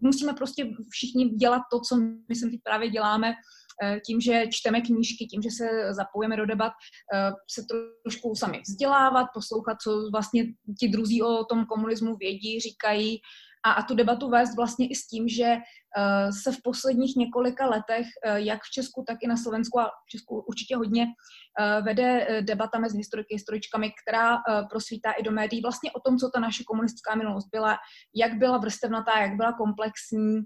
musíme 0.00 0.32
prostě 0.32 0.70
všichni 0.90 1.28
dělat 1.28 1.62
to, 1.72 1.80
co 1.80 1.96
my 2.28 2.34
sem 2.34 2.50
teď 2.50 2.60
právě 2.64 2.90
děláme, 2.90 3.34
Eh, 3.82 4.00
tím, 4.06 4.20
že 4.20 4.44
čteme 4.50 4.80
knížky, 4.80 5.26
tím, 5.26 5.42
že 5.42 5.50
se 5.50 5.94
zapojíme 5.94 6.36
do 6.36 6.46
debat, 6.46 6.72
eh, 7.14 7.30
se 7.50 7.62
trošku 8.02 8.34
sami 8.34 8.60
vzdělávat, 8.60 9.26
poslouchat, 9.34 9.76
co 9.82 9.90
vlastně 10.12 10.44
ti 10.80 10.88
druzí 10.88 11.22
o 11.22 11.44
tom 11.44 11.66
komunismu 11.66 12.16
vědí, 12.16 12.60
říkají 12.60 13.20
a, 13.66 13.72
a 13.72 13.82
tu 13.82 13.94
debatu 13.94 14.30
vést 14.30 14.56
vlastně 14.56 14.88
i 14.88 14.94
s 14.94 15.06
tím, 15.06 15.28
že 15.28 15.56
uh, 15.56 16.30
se 16.42 16.52
v 16.52 16.62
posledních 16.62 17.16
několika 17.16 17.66
letech, 17.66 18.06
uh, 18.06 18.36
jak 18.36 18.60
v 18.62 18.70
Česku, 18.70 19.04
tak 19.06 19.16
i 19.22 19.26
na 19.26 19.36
Slovensku 19.36 19.80
a 19.80 19.86
v 19.86 20.10
Česku 20.10 20.44
určitě 20.48 20.76
hodně, 20.76 21.06
uh, 21.06 21.84
vede 21.84 22.26
debata 22.40 22.78
mezi 22.78 22.96
historiky, 22.98 23.34
historičkami, 23.34 23.92
která 24.02 24.38
prosvítá 24.70 25.12
i 25.12 25.22
do 25.22 25.30
médií 25.30 25.62
vlastně 25.62 25.92
o 25.92 26.00
tom, 26.00 26.18
co 26.18 26.30
ta 26.34 26.40
naše 26.40 26.64
komunistická 26.64 27.14
minulost 27.14 27.48
byla, 27.52 27.76
jak 28.14 28.38
byla 28.38 28.58
vrstevnatá, 28.58 29.20
jak 29.20 29.36
byla 29.36 29.52
komplexní, 29.52 30.40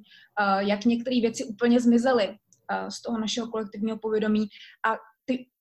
jak 0.58 0.84
některé 0.84 1.20
věci 1.20 1.44
úplně 1.44 1.80
zmizely 1.80 2.36
z 2.88 3.02
toho 3.02 3.18
našeho 3.18 3.48
kolektivního 3.48 3.98
povědomí. 3.98 4.46
A 4.86 4.96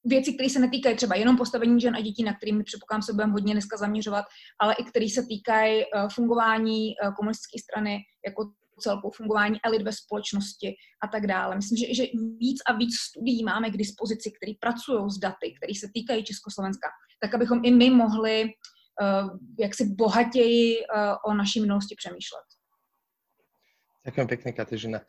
věci, 0.06 0.34
které 0.34 0.50
se 0.50 0.60
netýkají 0.60 0.96
třeba 0.96 1.16
jenom 1.16 1.38
postavení 1.38 1.82
žen 1.82 1.96
a 1.96 2.02
dětí, 2.02 2.24
na 2.24 2.34
kterými 2.34 2.64
předpokládám 2.64 3.02
se 3.02 3.14
budeme 3.14 3.34
hodně 3.34 3.54
dneska 3.54 3.78
zaměřovat, 3.78 4.26
ale 4.60 4.74
i 4.74 4.84
které 4.84 5.10
se 5.10 5.26
týkají 5.26 5.84
eh, 5.84 6.08
fungování 6.14 6.92
eh, 6.92 7.12
komunistické 7.18 7.60
strany 7.60 7.98
jako 8.26 8.52
celkou 8.80 9.12
fungování 9.12 9.60
elit 9.66 9.82
ve 9.82 9.92
společnosti 9.92 10.76
a 11.04 11.08
tak 11.08 11.28
dále. 11.28 11.56
Myslím, 11.56 11.78
že, 11.78 11.94
že 11.94 12.04
víc 12.40 12.60
a 12.68 12.74
víc 12.74 12.96
studií 12.96 13.44
máme 13.44 13.70
k 13.70 13.78
dispozici, 13.78 14.32
které 14.32 14.52
pracují 14.60 15.12
s 15.12 15.18
daty, 15.18 15.54
které 15.58 15.74
se 15.80 15.88
týkají 15.94 16.24
Československa, 16.24 16.88
tak 17.20 17.36
abychom 17.36 17.60
i 17.64 17.72
my 17.72 17.90
mohli 17.90 18.44
uh, 18.44 19.38
jaksi 19.60 19.86
bohatěji 19.86 20.78
uh, 20.78 21.32
o 21.32 21.34
naší 21.34 21.62
minulosti 21.62 21.96
přemýšlet. 21.98 22.59
Ďakujem 24.00 24.28
pekne, 24.32 24.50
Katežina. 24.56 25.00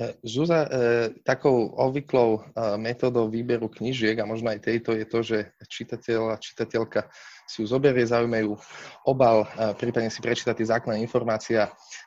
E, 0.00 0.16
Zúza, 0.24 0.64
e, 0.64 0.68
takou 1.20 1.68
obvyklou 1.68 2.40
e, 2.40 2.80
metódou 2.80 3.28
výberu 3.28 3.68
knižiek, 3.68 4.16
a 4.16 4.24
možno 4.24 4.48
aj 4.48 4.64
tejto, 4.64 4.96
je 4.96 5.04
to, 5.04 5.18
že 5.20 5.38
čitateľ 5.68 6.32
a 6.32 6.40
čitateľka 6.40 7.12
si 7.48 7.64
ju 7.64 7.66
zoberie, 7.66 8.04
zaujímajú 8.04 8.52
obal, 9.08 9.48
prípadne 9.80 10.12
si 10.12 10.20
prečíta 10.20 10.52
tie 10.52 10.68
základné 10.68 11.00
informácie. 11.00 11.56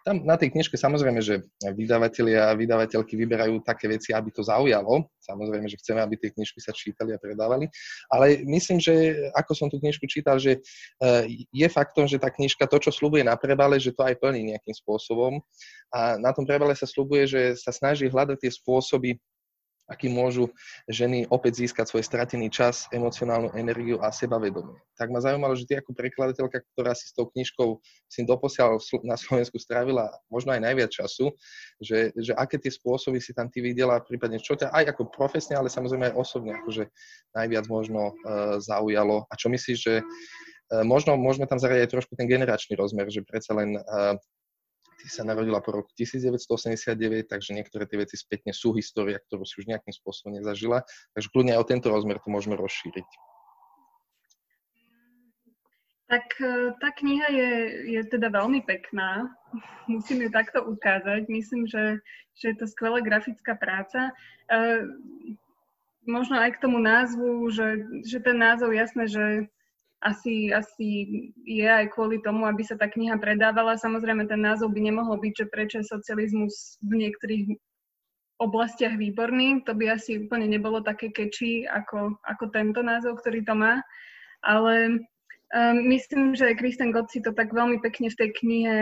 Tam 0.06 0.22
na 0.22 0.38
tej 0.38 0.54
knižke 0.54 0.78
samozrejme, 0.78 1.18
že 1.18 1.50
vydavatelia 1.74 2.54
a 2.54 2.58
vydavateľky 2.58 3.18
vyberajú 3.18 3.66
také 3.66 3.90
veci, 3.90 4.14
aby 4.14 4.30
to 4.30 4.46
zaujalo. 4.46 5.10
Samozrejme, 5.22 5.66
že 5.66 5.82
chceme, 5.82 6.02
aby 6.02 6.18
tie 6.18 6.30
knižky 6.30 6.62
sa 6.62 6.74
čítali 6.74 7.14
a 7.14 7.22
predávali. 7.22 7.66
Ale 8.10 8.46
myslím, 8.46 8.78
že 8.78 9.18
ako 9.34 9.52
som 9.58 9.68
tú 9.70 9.82
knižku 9.82 10.06
čítal, 10.06 10.38
že 10.38 10.62
je 11.50 11.68
faktom, 11.70 12.06
že 12.06 12.22
tá 12.22 12.30
knižka 12.30 12.70
to, 12.70 12.78
čo 12.78 12.94
slúbuje 12.94 13.26
na 13.26 13.34
prebale, 13.34 13.82
že 13.82 13.94
to 13.94 14.06
aj 14.06 14.22
plní 14.22 14.54
nejakým 14.54 14.78
spôsobom. 14.78 15.42
A 15.90 16.22
na 16.22 16.30
tom 16.34 16.46
prebale 16.46 16.78
sa 16.78 16.86
slúbuje, 16.86 17.26
že 17.26 17.42
sa 17.58 17.74
snaží 17.74 18.06
hľadať 18.06 18.38
tie 18.46 18.52
spôsoby, 18.54 19.18
aký 19.92 20.08
môžu 20.08 20.48
ženy 20.88 21.28
opäť 21.28 21.68
získať 21.68 21.92
svoj 21.92 22.08
stratený 22.08 22.48
čas, 22.48 22.88
emocionálnu 22.96 23.52
energiu 23.60 24.00
a 24.00 24.08
sebavedomie. 24.10 24.80
Tak 24.96 25.12
ma 25.12 25.20
zaujímalo, 25.20 25.52
že 25.60 25.68
ty 25.68 25.76
ako 25.76 25.92
prekladateľka, 25.92 26.64
ktorá 26.72 26.96
si 26.96 27.12
s 27.12 27.14
tou 27.14 27.28
knižkou 27.28 27.84
si 28.08 28.24
doposiaľ 28.24 28.80
na 29.04 29.20
Slovensku 29.20 29.60
strávila 29.60 30.08
možno 30.32 30.56
aj 30.56 30.64
najviac 30.64 30.92
času, 30.96 31.36
že, 31.84 32.16
že 32.16 32.32
aké 32.40 32.56
tie 32.56 32.72
spôsoby 32.72 33.20
si 33.20 33.36
tam 33.36 33.52
ty 33.52 33.60
videla, 33.60 34.00
prípadne 34.00 34.40
čo 34.40 34.56
ťa 34.56 34.72
aj 34.72 34.96
ako 34.96 35.12
profesne, 35.12 35.60
ale 35.60 35.68
samozrejme 35.68 36.10
aj 36.10 36.16
osobne 36.16 36.56
akože 36.64 36.88
najviac 37.36 37.66
možno 37.68 38.16
uh, 38.16 38.58
zaujalo 38.64 39.28
a 39.28 39.34
čo 39.36 39.52
myslíš, 39.52 39.78
že 39.78 39.96
uh, 40.00 40.84
možno 40.88 41.20
môžeme 41.20 41.46
tam 41.52 41.60
zaradiť 41.60 41.84
aj 41.84 41.92
trošku 41.92 42.14
ten 42.16 42.32
generačný 42.32 42.80
rozmer, 42.80 43.12
že 43.12 43.28
predsa 43.28 43.52
len 43.52 43.76
ty 43.76 44.41
sa 45.08 45.26
narodila 45.26 45.64
po 45.64 45.74
roku 45.74 45.90
1989, 45.98 47.30
takže 47.30 47.56
niektoré 47.56 47.88
tie 47.88 47.98
veci 48.02 48.20
spätne 48.20 48.52
sú 48.52 48.76
história, 48.76 49.18
ktorú 49.18 49.48
si 49.48 49.62
už 49.64 49.72
nejakým 49.72 49.94
spôsobom 49.96 50.38
nezažila. 50.38 50.84
Takže 51.16 51.32
kľudne 51.32 51.58
aj 51.58 51.62
o 51.64 51.70
tento 51.70 51.88
rozmer 51.90 52.20
to 52.20 52.30
môžeme 52.30 52.60
rozšíriť. 52.60 53.10
Tak 56.12 56.28
e, 56.44 56.76
tá 56.76 56.92
kniha 56.92 57.28
je, 57.32 57.52
je 57.96 58.02
teda 58.04 58.28
veľmi 58.36 58.68
pekná. 58.68 59.32
Musím 59.88 60.28
ju 60.28 60.30
takto 60.30 60.60
ukázať. 60.60 61.32
Myslím, 61.32 61.64
že, 61.72 62.04
že 62.36 62.52
je 62.52 62.56
to 62.60 62.68
skvelá 62.68 63.00
grafická 63.00 63.56
práca. 63.56 64.12
E, 64.52 64.92
možno 66.04 66.36
aj 66.36 66.60
k 66.60 66.62
tomu 66.68 66.84
názvu, 66.84 67.48
že, 67.48 67.88
že 68.04 68.20
ten 68.20 68.36
názov 68.36 68.76
jasné, 68.76 69.08
že 69.08 69.24
asi, 70.02 70.50
asi 70.50 70.88
je 71.46 71.66
aj 71.70 71.94
kvôli 71.94 72.18
tomu, 72.26 72.50
aby 72.50 72.66
sa 72.66 72.74
tá 72.74 72.90
kniha 72.90 73.22
predávala. 73.22 73.78
Samozrejme, 73.78 74.26
ten 74.26 74.42
názov 74.42 74.74
by 74.74 74.82
nemohol 74.82 75.22
byť, 75.22 75.34
že 75.46 75.52
prečo 75.54 75.76
je 75.80 75.94
socializmus 75.94 76.82
v 76.82 77.06
niektorých 77.06 77.48
oblastiach 78.42 78.98
výborný. 78.98 79.62
To 79.70 79.78
by 79.78 79.94
asi 79.94 80.26
úplne 80.26 80.50
nebolo 80.50 80.82
také 80.82 81.14
keči 81.14 81.70
ako, 81.70 82.18
ako 82.26 82.50
tento 82.50 82.82
názov, 82.82 83.22
ktorý 83.22 83.46
to 83.46 83.54
má. 83.54 83.86
Ale 84.42 85.06
um, 85.54 85.78
myslím, 85.86 86.34
že 86.34 86.58
Kristen 86.58 86.90
Gott 86.90 87.14
si 87.14 87.22
to 87.22 87.30
tak 87.38 87.54
veľmi 87.54 87.78
pekne 87.86 88.10
v 88.10 88.18
tej 88.18 88.30
knihe 88.42 88.78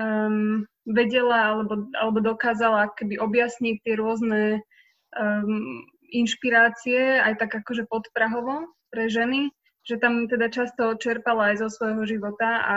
um, 0.00 0.64
vedela 0.88 1.60
alebo, 1.60 1.92
alebo 1.92 2.24
dokázala 2.24 2.88
keby 2.96 3.20
objasniť 3.20 3.76
tie 3.84 3.94
rôzne 4.00 4.64
um, 5.12 5.84
inšpirácie, 6.08 7.20
aj 7.20 7.36
tak 7.36 7.60
akože 7.60 7.84
podprahovo 7.84 8.72
pre 8.88 9.12
ženy 9.12 9.52
že 9.84 10.00
tam 10.00 10.24
teda 10.24 10.48
často 10.48 10.96
čerpala 10.96 11.52
aj 11.52 11.60
zo 11.60 11.68
svojho 11.68 12.08
života 12.08 12.64
a 12.64 12.76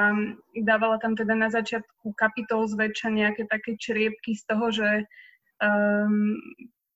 dávala 0.59 0.99
tam 0.99 1.15
teda 1.15 1.39
na 1.39 1.47
začiatku 1.47 2.11
kapitol 2.19 2.67
zväčša 2.67 3.07
nejaké 3.07 3.47
také 3.47 3.79
čriepky 3.79 4.35
z 4.35 4.43
toho, 4.43 4.65
že 4.75 4.89
um, 5.63 6.35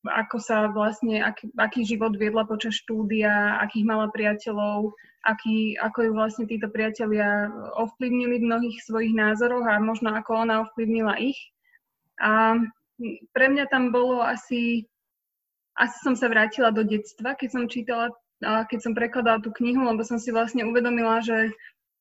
ako 0.03 0.37
sa 0.41 0.67
vlastne, 0.67 1.21
aký, 1.21 1.47
aký 1.55 1.85
život 1.85 2.17
viedla 2.17 2.43
počas 2.43 2.75
štúdia, 2.75 3.61
akých 3.61 3.85
mala 3.85 4.09
priateľov, 4.09 4.97
aký, 5.23 5.77
ako 5.77 6.09
ju 6.09 6.11
vlastne 6.17 6.45
títo 6.49 6.67
priatelia 6.73 7.53
ovplyvnili 7.77 8.41
v 8.41 8.47
mnohých 8.49 8.77
svojich 8.81 9.13
názoroch 9.13 9.63
a 9.63 9.77
možno 9.77 10.11
ako 10.17 10.43
ona 10.43 10.65
ovplyvnila 10.65 11.21
ich. 11.21 11.37
A 12.17 12.57
pre 13.33 13.45
mňa 13.49 13.69
tam 13.69 13.93
bolo 13.93 14.25
asi, 14.25 14.89
asi 15.77 15.97
som 16.01 16.17
sa 16.17 16.27
vrátila 16.27 16.73
do 16.73 16.81
detstva, 16.81 17.37
keď 17.37 17.49
som 17.53 17.71
čítala 17.71 18.09
keď 18.41 18.79
som 18.81 18.97
prekladala 18.97 19.39
tú 19.39 19.53
knihu, 19.61 19.85
lebo 19.85 20.01
som 20.01 20.17
si 20.17 20.33
vlastne 20.33 20.65
uvedomila, 20.65 21.21
že, 21.21 21.53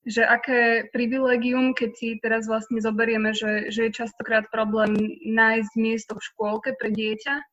že 0.08 0.24
aké 0.24 0.88
privilegium, 0.90 1.76
keď 1.76 1.90
si 1.92 2.08
teraz 2.18 2.48
vlastne 2.48 2.80
zoberieme, 2.80 3.36
že, 3.36 3.68
že 3.68 3.88
je 3.88 3.98
častokrát 4.04 4.48
problém 4.48 4.96
nájsť 5.28 5.72
miesto 5.76 6.16
v 6.16 6.26
škôlke 6.32 6.72
pre 6.80 6.90
dieťa 6.90 7.44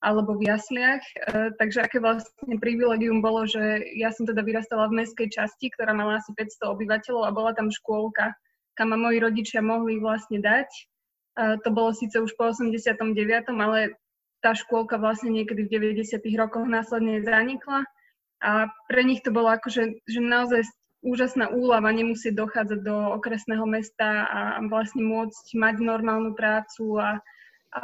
alebo 0.00 0.32
v 0.32 0.48
jasliach. 0.48 1.04
E, 1.04 1.52
takže 1.60 1.84
aké 1.84 2.00
vlastne 2.00 2.56
privilegium 2.56 3.20
bolo, 3.20 3.44
že 3.44 3.84
ja 4.00 4.08
som 4.16 4.24
teda 4.24 4.40
vyrastala 4.40 4.88
v 4.88 5.04
mestskej 5.04 5.28
časti, 5.28 5.68
ktorá 5.76 5.92
mala 5.92 6.24
asi 6.24 6.32
500 6.32 6.72
obyvateľov 6.72 7.28
a 7.28 7.36
bola 7.36 7.52
tam 7.52 7.68
škôlka, 7.68 8.32
kam 8.80 8.96
ma 8.96 8.98
moji 8.98 9.20
rodičia 9.20 9.60
mohli 9.60 10.00
vlastne 10.00 10.40
dať. 10.40 10.68
E, 10.72 10.82
to 11.60 11.68
bolo 11.68 11.92
síce 11.92 12.16
už 12.16 12.32
po 12.40 12.48
89., 12.48 13.12
ale 13.60 14.00
tá 14.40 14.56
škôlka 14.56 14.96
vlastne 14.96 15.28
niekedy 15.36 15.68
v 15.68 16.00
90. 16.00 16.16
rokoch 16.40 16.64
následne 16.64 17.20
zanikla 17.20 17.84
a 18.40 18.72
pre 18.88 19.02
nich 19.04 19.20
to 19.20 19.30
bolo 19.32 19.52
akože 19.52 20.04
že 20.08 20.20
naozaj 20.20 20.64
úžasná 21.00 21.48
úlava 21.48 21.88
nemusieť 21.92 22.36
dochádzať 22.36 22.80
do 22.84 22.96
okresného 23.16 23.64
mesta 23.64 24.28
a 24.28 24.40
vlastne 24.68 25.00
môcť 25.04 25.56
mať 25.56 25.74
normálnu 25.80 26.36
prácu 26.36 27.00
a, 27.00 27.08
a 27.72 27.80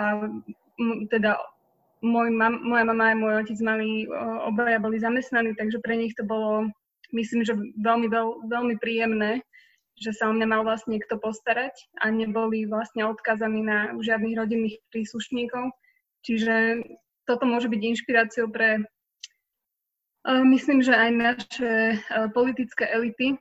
teda 1.09 1.41
môj 2.05 2.29
mam, 2.29 2.61
moja 2.61 2.85
mama 2.85 3.13
a 3.13 3.17
môj 3.17 3.41
otec 3.41 3.59
mali, 3.65 4.05
obaja 4.45 4.77
boli 4.77 5.01
zamestnaní, 5.01 5.57
takže 5.57 5.81
pre 5.81 5.97
nich 5.97 6.13
to 6.13 6.29
bolo, 6.29 6.69
myslím, 7.17 7.41
že 7.45 7.57
veľmi, 7.81 8.13
veľ, 8.13 8.49
veľmi 8.53 8.77
príjemné, 8.77 9.41
že 9.97 10.13
sa 10.13 10.29
o 10.29 10.37
mňa 10.37 10.47
mal 10.53 10.61
vlastne 10.61 11.01
kto 11.01 11.17
postarať 11.17 11.73
a 12.05 12.13
neboli 12.13 12.69
vlastne 12.69 13.09
odkazaní 13.09 13.65
na 13.65 13.97
žiadnych 13.97 14.37
rodinných 14.37 14.77
príslušníkov. 14.93 15.73
Čiže 16.21 16.85
toto 17.25 17.49
môže 17.49 17.73
byť 17.73 17.81
inšpiráciou 17.81 18.53
pre, 18.53 18.85
myslím, 20.26 20.83
že 20.83 20.95
aj 20.95 21.11
naše 21.14 21.73
politické 22.35 22.90
elity, 22.90 23.38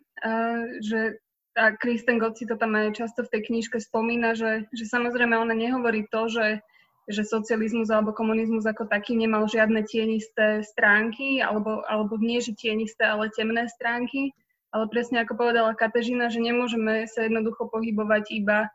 že 0.86 1.18
a 1.56 1.72
Kristen 1.72 2.20
Gott 2.20 2.36
si 2.36 2.44
to 2.44 2.60
tam 2.60 2.76
aj 2.76 3.00
často 3.00 3.24
v 3.24 3.32
tej 3.32 3.42
knižke 3.48 3.80
spomína, 3.80 4.36
že, 4.36 4.68
že 4.76 4.86
samozrejme 4.92 5.40
ona 5.40 5.56
nehovorí 5.56 6.04
to, 6.12 6.28
že, 6.28 6.60
že 7.08 7.24
socializmus 7.24 7.88
alebo 7.88 8.12
komunizmus 8.12 8.68
ako 8.68 8.92
taký 8.92 9.16
nemal 9.16 9.48
žiadne 9.48 9.88
tienisté 9.88 10.68
stránky, 10.68 11.40
alebo, 11.40 11.80
alebo 11.88 12.20
nie, 12.20 12.44
že 12.44 12.60
tienisté, 12.60 13.08
ale 13.08 13.32
temné 13.32 13.72
stránky, 13.72 14.36
ale 14.76 14.92
presne 14.92 15.24
ako 15.24 15.40
povedala 15.40 15.80
Katežina, 15.80 16.28
že 16.28 16.44
nemôžeme 16.44 17.08
sa 17.08 17.24
jednoducho 17.24 17.72
pohybovať 17.72 18.36
iba, 18.36 18.68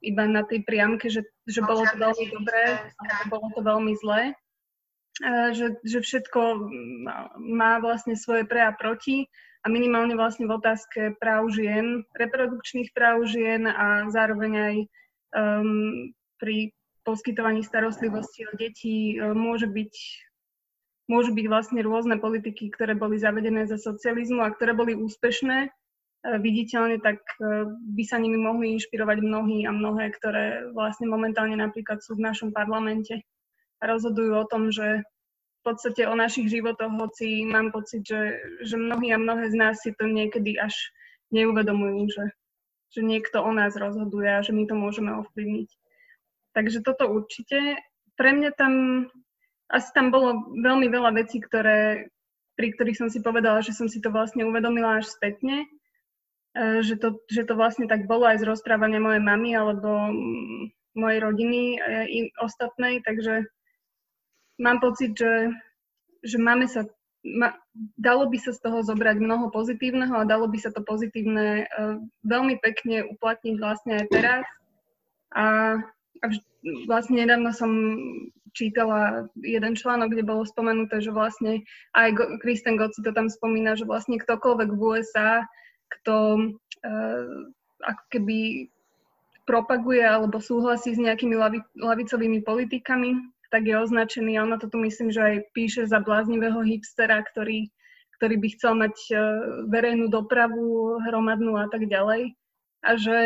iba 0.00 0.24
na 0.24 0.40
tej 0.40 0.64
priamke, 0.64 1.12
že, 1.12 1.28
že 1.44 1.60
bolo 1.60 1.84
to 1.84 2.00
veľmi 2.00 2.26
dobré, 2.32 2.80
alebo 2.96 3.28
bolo 3.28 3.46
to 3.52 3.60
veľmi 3.60 3.92
zlé, 4.00 4.32
že, 5.52 5.76
že 5.84 5.98
všetko 6.00 6.40
má 7.36 7.82
vlastne 7.84 8.16
svoje 8.16 8.48
pre 8.48 8.64
a 8.64 8.72
proti 8.72 9.28
a 9.62 9.66
minimálne 9.68 10.16
vlastne 10.18 10.48
v 10.48 10.56
otázke 10.58 11.14
práv 11.20 11.52
žien, 11.52 12.02
reprodukčných 12.16 12.90
práv 12.96 13.28
žien 13.28 13.68
a 13.68 14.08
zároveň 14.10 14.52
aj 14.56 14.76
um, 15.36 16.10
pri 16.40 16.74
poskytovaní 17.06 17.62
starostlivosti 17.62 18.46
o 18.50 18.52
deti 18.58 19.20
um, 19.20 19.36
môže 19.38 19.70
byť, 19.70 19.94
môžu 21.06 21.30
byť 21.30 21.46
vlastne 21.46 21.80
rôzne 21.84 22.18
politiky, 22.18 22.74
ktoré 22.74 22.98
boli 22.98 23.22
zavedené 23.22 23.68
za 23.70 23.78
socializmu 23.78 24.42
a 24.42 24.50
ktoré 24.50 24.74
boli 24.74 24.98
úspešné. 24.98 25.70
Uh, 26.26 26.38
viditeľne, 26.42 26.98
tak 26.98 27.22
by 27.70 28.02
sa 28.02 28.18
nimi 28.18 28.38
mohli 28.38 28.74
inšpirovať 28.78 29.22
mnohí 29.22 29.62
a 29.66 29.70
mnohé, 29.70 30.10
ktoré 30.18 30.74
vlastne 30.74 31.06
momentálne 31.06 31.54
napríklad 31.54 32.02
sú 32.02 32.18
v 32.18 32.26
našom 32.26 32.50
parlamente 32.50 33.22
rozhodujú 33.82 34.32
o 34.38 34.48
tom, 34.48 34.70
že 34.70 35.02
v 35.62 35.70
podstate 35.70 36.06
o 36.10 36.14
našich 36.18 36.50
životoch, 36.50 36.90
hoci 36.98 37.46
mám 37.46 37.70
pocit, 37.70 38.02
že, 38.02 38.38
že 38.66 38.74
mnohí 38.74 39.14
a 39.14 39.18
mnohé 39.18 39.46
z 39.50 39.56
nás 39.58 39.78
si 39.78 39.94
to 39.94 40.10
niekedy 40.10 40.58
až 40.58 40.74
neuvedomujú, 41.30 42.10
že, 42.10 42.24
že 42.90 43.00
niekto 43.06 43.42
o 43.42 43.50
nás 43.54 43.78
rozhoduje 43.78 44.26
a 44.26 44.42
že 44.42 44.50
my 44.50 44.66
to 44.66 44.74
môžeme 44.74 45.14
ovplyvniť. 45.22 45.70
Takže 46.52 46.82
toto 46.82 47.06
určite. 47.08 47.78
Pre 48.18 48.30
mňa 48.34 48.50
tam, 48.58 49.06
asi 49.70 49.88
tam 49.94 50.10
bolo 50.10 50.50
veľmi 50.50 50.90
veľa 50.90 51.14
vecí, 51.14 51.38
ktoré, 51.38 52.10
pri 52.58 52.74
ktorých 52.74 52.98
som 52.98 53.08
si 53.08 53.22
povedala, 53.22 53.62
že 53.62 53.70
som 53.70 53.86
si 53.86 54.02
to 54.02 54.10
vlastne 54.10 54.42
uvedomila 54.42 54.98
až 54.98 55.14
spätne, 55.14 55.64
e, 56.58 56.82
že 56.82 56.98
to, 56.98 57.22
že 57.30 57.46
to 57.46 57.54
vlastne 57.54 57.86
tak 57.86 58.10
bolo 58.10 58.28
aj 58.28 58.42
z 58.42 58.50
rozprávania 58.50 58.98
mojej 59.00 59.22
mamy 59.22 59.54
alebo 59.54 60.10
mojej 60.92 61.18
rodiny 61.24 61.80
i 62.04 62.18
ostatnej, 62.36 63.00
takže 63.00 63.48
mám 64.62 64.78
pocit, 64.78 65.18
že, 65.18 65.50
že 66.22 66.38
máme 66.38 66.70
sa, 66.70 66.86
ma, 67.26 67.58
dalo 67.98 68.30
by 68.30 68.38
sa 68.38 68.54
z 68.54 68.62
toho 68.62 68.86
zobrať 68.86 69.18
mnoho 69.18 69.50
pozitívneho 69.50 70.14
a 70.22 70.28
dalo 70.28 70.46
by 70.46 70.58
sa 70.62 70.70
to 70.70 70.86
pozitívne 70.86 71.66
uh, 71.66 71.98
veľmi 72.22 72.62
pekne 72.62 73.02
uplatniť 73.18 73.54
vlastne 73.58 73.92
aj 73.98 74.06
teraz. 74.14 74.46
A, 75.34 75.44
a 76.22 76.26
vlastne 76.86 77.26
nedávno 77.26 77.50
som 77.50 77.70
čítala 78.52 79.32
jeden 79.40 79.74
článok, 79.74 80.12
kde 80.12 80.28
bolo 80.28 80.44
spomenuté, 80.44 81.00
že 81.00 81.10
vlastne 81.10 81.64
aj 81.96 82.08
Go- 82.14 82.32
Kristen 82.38 82.76
Gott 82.76 82.94
si 82.94 83.02
to 83.02 83.10
tam 83.10 83.26
spomína, 83.32 83.74
že 83.74 83.88
vlastne 83.88 84.20
ktokoľvek 84.20 84.68
v 84.70 84.80
USA, 84.80 85.42
kto 85.98 86.16
uh, 86.86 87.36
ako 87.82 88.02
keby 88.12 88.70
propaguje 89.42 90.04
alebo 90.04 90.38
súhlasí 90.38 90.94
s 90.94 91.02
nejakými 91.02 91.34
lavi- 91.34 91.70
lavicovými 91.74 92.46
politikami, 92.46 93.18
tak 93.52 93.68
je 93.68 93.76
označený. 93.76 94.40
Ona 94.40 94.56
to 94.56 94.72
tu 94.72 94.80
myslím, 94.80 95.12
že 95.12 95.20
aj 95.20 95.36
píše 95.52 95.84
za 95.84 96.00
bláznivého 96.00 96.64
hipstera, 96.64 97.20
ktorý, 97.20 97.68
ktorý 98.16 98.34
by 98.40 98.48
chcel 98.56 98.72
mať 98.80 98.96
e, 99.12 99.14
verejnú 99.68 100.08
dopravu 100.08 100.96
hromadnú 101.04 101.60
a 101.60 101.68
tak 101.68 101.84
ďalej. 101.84 102.32
A 102.80 102.96
že, 102.96 103.20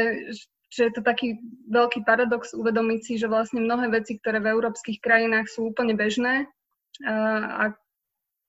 že 0.75 0.91
je 0.91 0.93
to 0.99 1.07
taký 1.07 1.39
veľký 1.71 2.03
paradox 2.03 2.51
uvedomiť 2.51 3.01
si, 3.07 3.15
že 3.23 3.31
vlastne 3.31 3.63
mnohé 3.63 3.87
veci, 3.95 4.19
ktoré 4.19 4.43
v 4.43 4.51
európskych 4.59 4.99
krajinách 4.99 5.47
sú 5.47 5.71
úplne 5.71 5.95
bežné 5.95 6.51
a, 7.07 7.71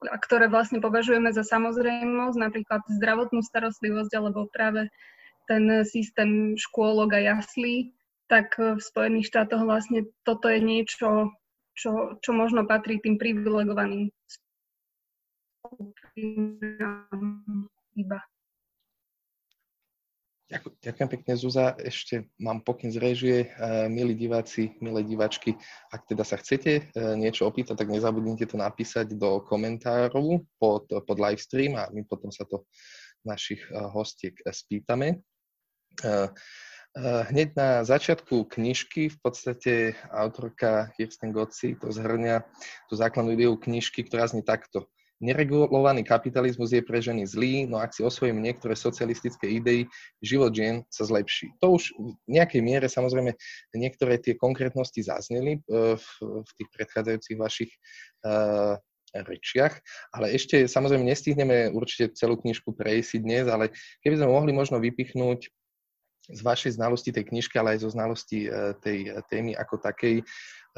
a 0.02 0.16
ktoré 0.26 0.50
vlastne 0.50 0.82
považujeme 0.82 1.30
za 1.32 1.46
samozrejmosť, 1.46 2.38
napríklad 2.42 2.82
zdravotnú 2.90 3.46
starostlivosť 3.46 4.12
alebo 4.18 4.50
práve 4.50 4.90
ten 5.48 5.64
systém 5.88 6.60
škôlok 6.60 7.16
a 7.16 7.20
jaslí, 7.38 7.96
tak 8.28 8.60
v 8.60 8.82
Spojených 8.84 9.32
štátoch 9.32 9.64
vlastne 9.64 10.04
toto 10.28 10.52
je 10.52 10.60
niečo, 10.60 11.32
čo, 11.78 12.18
čo 12.20 12.32
možno 12.34 12.66
patrí 12.66 12.98
tým 12.98 13.22
privilegovaným 13.22 14.10
iba. 17.94 18.20
Ďakujem 20.80 21.10
pekne, 21.12 21.36
Zuza. 21.36 21.76
Ešte 21.76 22.32
mám 22.40 22.64
pokyn 22.64 22.88
z 22.88 23.04
režie. 23.04 23.38
Uh, 23.60 23.92
milí 23.92 24.16
diváci, 24.16 24.80
milé 24.80 25.04
divačky, 25.04 25.60
ak 25.92 26.08
teda 26.08 26.24
sa 26.24 26.40
chcete 26.40 26.88
uh, 26.96 27.20
niečo 27.20 27.44
opýtať, 27.52 27.76
tak 27.84 27.92
nezabudnite 27.92 28.48
to 28.48 28.56
napísať 28.56 29.12
do 29.12 29.44
komentárov 29.44 30.48
pod, 30.56 30.88
pod 30.88 31.18
livestream 31.20 31.76
a 31.76 31.92
my 31.92 32.00
potom 32.08 32.32
sa 32.32 32.48
to 32.48 32.64
našich 33.28 33.60
uh, 33.76 33.92
hostiek 33.92 34.40
spýtame. 34.48 35.20
Hneď 36.98 37.54
na 37.54 37.70
začiatku 37.86 38.50
knižky 38.50 39.14
v 39.14 39.18
podstate 39.22 39.94
autorka 40.10 40.90
Kirsten 40.98 41.30
Gotzi 41.30 41.78
to 41.78 41.94
zhrňa 41.94 42.42
tú 42.90 42.98
základnú 42.98 43.38
ideu 43.38 43.54
knižky, 43.54 44.02
ktorá 44.10 44.26
znie 44.26 44.42
takto. 44.42 44.90
Neregulovaný 45.18 46.06
kapitalizmus 46.06 46.74
je 46.74 46.82
pre 46.86 47.02
ženy 47.02 47.26
zlý, 47.26 47.66
no 47.66 47.82
ak 47.82 47.94
si 47.94 48.06
osvojíme 48.06 48.38
niektoré 48.38 48.78
socialistické 48.78 49.50
idei, 49.50 49.90
život 50.22 50.54
žien 50.54 50.86
sa 50.94 51.10
zlepší. 51.10 51.54
To 51.62 51.78
už 51.78 51.94
v 51.98 52.14
nejakej 52.30 52.62
miere 52.62 52.86
samozrejme 52.90 53.34
niektoré 53.78 54.22
tie 54.22 54.38
konkrétnosti 54.38 55.02
zazneli 55.02 55.58
eh, 55.58 55.98
v, 55.98 56.50
tých 56.58 56.70
predchádzajúcich 56.70 57.38
vašich 57.38 57.72
uh, 58.26 58.78
rečiach, 59.14 59.74
ale 60.12 60.36
ešte 60.36 60.68
samozrejme 60.68 61.08
nestihneme 61.08 61.72
určite 61.72 62.14
celú 62.14 62.38
knižku 62.38 62.76
prejsť 62.76 63.24
dnes, 63.24 63.46
ale 63.48 63.72
keby 64.04 64.20
sme 64.20 64.30
mohli 64.30 64.52
možno 64.52 64.78
vypichnúť 64.84 65.48
z 66.28 66.42
vašej 66.44 66.76
znalosti 66.76 67.16
tej 67.16 67.24
knižky, 67.32 67.56
ale 67.60 67.76
aj 67.76 67.88
zo 67.88 67.90
znalosti 67.92 68.48
e, 68.48 68.50
tej 68.84 69.00
e, 69.08 69.12
témy 69.32 69.56
ako 69.56 69.80
takej. 69.80 70.24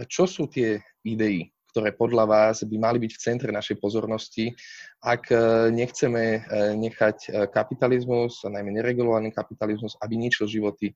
Čo 0.05 0.29
sú 0.29 0.47
tie 0.47 0.79
idei, 1.03 1.49
ktoré 1.73 1.91
podľa 1.91 2.25
vás 2.29 2.63
by 2.63 2.77
mali 2.77 2.97
byť 3.01 3.11
v 3.17 3.21
centre 3.21 3.51
našej 3.51 3.81
pozornosti, 3.81 4.53
ak 5.01 5.33
e, 5.33 5.37
nechceme 5.73 6.45
nechať 6.77 7.49
kapitalizmus, 7.49 8.45
a 8.45 8.53
najmä 8.53 8.79
neregulovaný 8.79 9.33
kapitalizmus, 9.33 9.97
aby 9.99 10.15
ničil 10.15 10.45
životy 10.45 10.93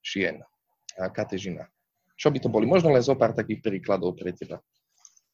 žien. 0.00 0.40
Katežina. 0.96 1.68
Čo 2.16 2.32
by 2.32 2.40
to 2.40 2.48
boli? 2.48 2.64
Možno 2.64 2.88
len 2.88 3.04
zo 3.04 3.12
pár 3.12 3.36
takých 3.36 3.60
príkladov 3.60 4.16
pre 4.16 4.32
teba. 4.32 4.64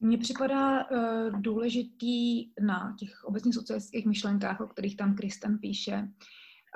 Mně 0.03 0.17
připadá 0.17 0.83
uh, 0.83 1.41
důležitý 1.41 2.49
na 2.59 2.95
těch 2.99 3.23
obecně 3.23 3.53
socialistických 3.53 4.05
myšlenkách, 4.05 4.61
o 4.61 4.67
kterých 4.67 4.97
tam 4.97 5.15
Kristen 5.15 5.57
píše, 5.57 6.07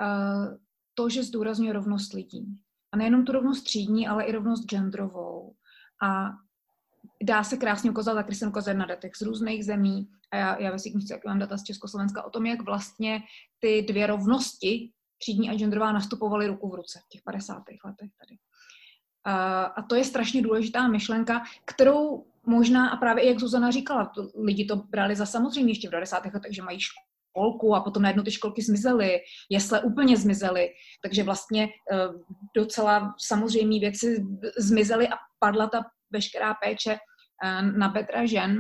uh, 0.02 0.58
to, 0.98 1.10
že 1.10 1.24
zdůrazňuje 1.24 1.74
rovnost 1.74 2.14
lidí. 2.14 2.46
A 2.92 2.98
nejenom 2.98 3.26
tu 3.26 3.32
rovnost 3.32 3.62
třídní, 3.62 4.08
ale 4.08 4.24
i 4.24 4.32
rovnost 4.32 4.66
genderovou. 4.66 5.54
A 6.02 6.30
dá 7.24 7.44
se 7.44 7.58
krásně 7.58 7.92
ukázat, 7.92 8.14
taky 8.14 8.36
jsem 8.36 8.50
ukázal 8.50 8.74
na 8.74 8.86
datech 8.86 9.16
z 9.16 9.22
různých 9.22 9.66
zemí, 9.66 10.10
a 10.32 10.38
já, 10.38 10.62
já 10.62 10.72
ve 10.72 10.80
svých 10.80 10.94
knižce 10.94 11.20
mám 11.26 11.40
data 11.40 11.58
z 11.58 11.64
Československa 11.64 12.24
o 12.24 12.30
tom, 12.30 12.46
jak 12.46 12.62
vlastně 12.62 13.24
ty 13.60 13.82
dvě 13.82 14.08
rovnosti, 14.08 14.92
třídní 15.18 15.50
a 15.50 15.58
genderová, 15.58 15.92
nastupovaly 15.92 16.48
ruku 16.48 16.70
v 16.70 16.76
ruce 16.76 17.00
v 17.06 17.10
těch 17.10 17.22
50. 17.22 17.54
letech 17.86 18.12
tady. 18.20 18.38
A, 19.24 19.64
a 19.64 19.82
to 19.82 19.96
je 19.96 20.04
strašně 20.04 20.42
důležitá 20.42 20.88
myšlenka, 20.88 21.44
kterou 21.66 22.26
možná, 22.46 22.90
a 22.90 22.98
právě 22.98 23.28
jak 23.28 23.40
Zuzana 23.40 23.72
říkala, 23.72 24.12
lidi 24.44 24.66
to 24.66 24.76
brali 24.76 25.16
za 25.16 25.26
samozřejmě 25.26 25.72
ještě 25.72 25.88
v 25.88 25.92
90. 25.92 26.26
letech, 26.26 26.56
že 26.56 26.62
mají 26.62 26.80
školku 27.38 27.76
a 27.76 27.82
potom 27.82 28.04
najednou 28.04 28.24
ty 28.24 28.32
školky 28.32 28.62
zmizely, 28.62 29.20
jesle 29.50 29.82
úplně 29.82 30.18
zmizely, 30.18 30.70
takže 31.04 31.24
vlastně 31.24 31.70
eh, 31.92 32.08
docela 32.56 33.16
samozřejmé 33.20 33.80
věci 33.80 34.26
zmizely 34.58 35.08
a 35.08 35.16
padla 35.40 35.68
ta 35.68 35.82
veškerá 36.12 36.54
péče 36.54 36.98
eh, 37.44 37.62
na 37.62 37.90
Petra 37.90 38.26
žen. 38.26 38.58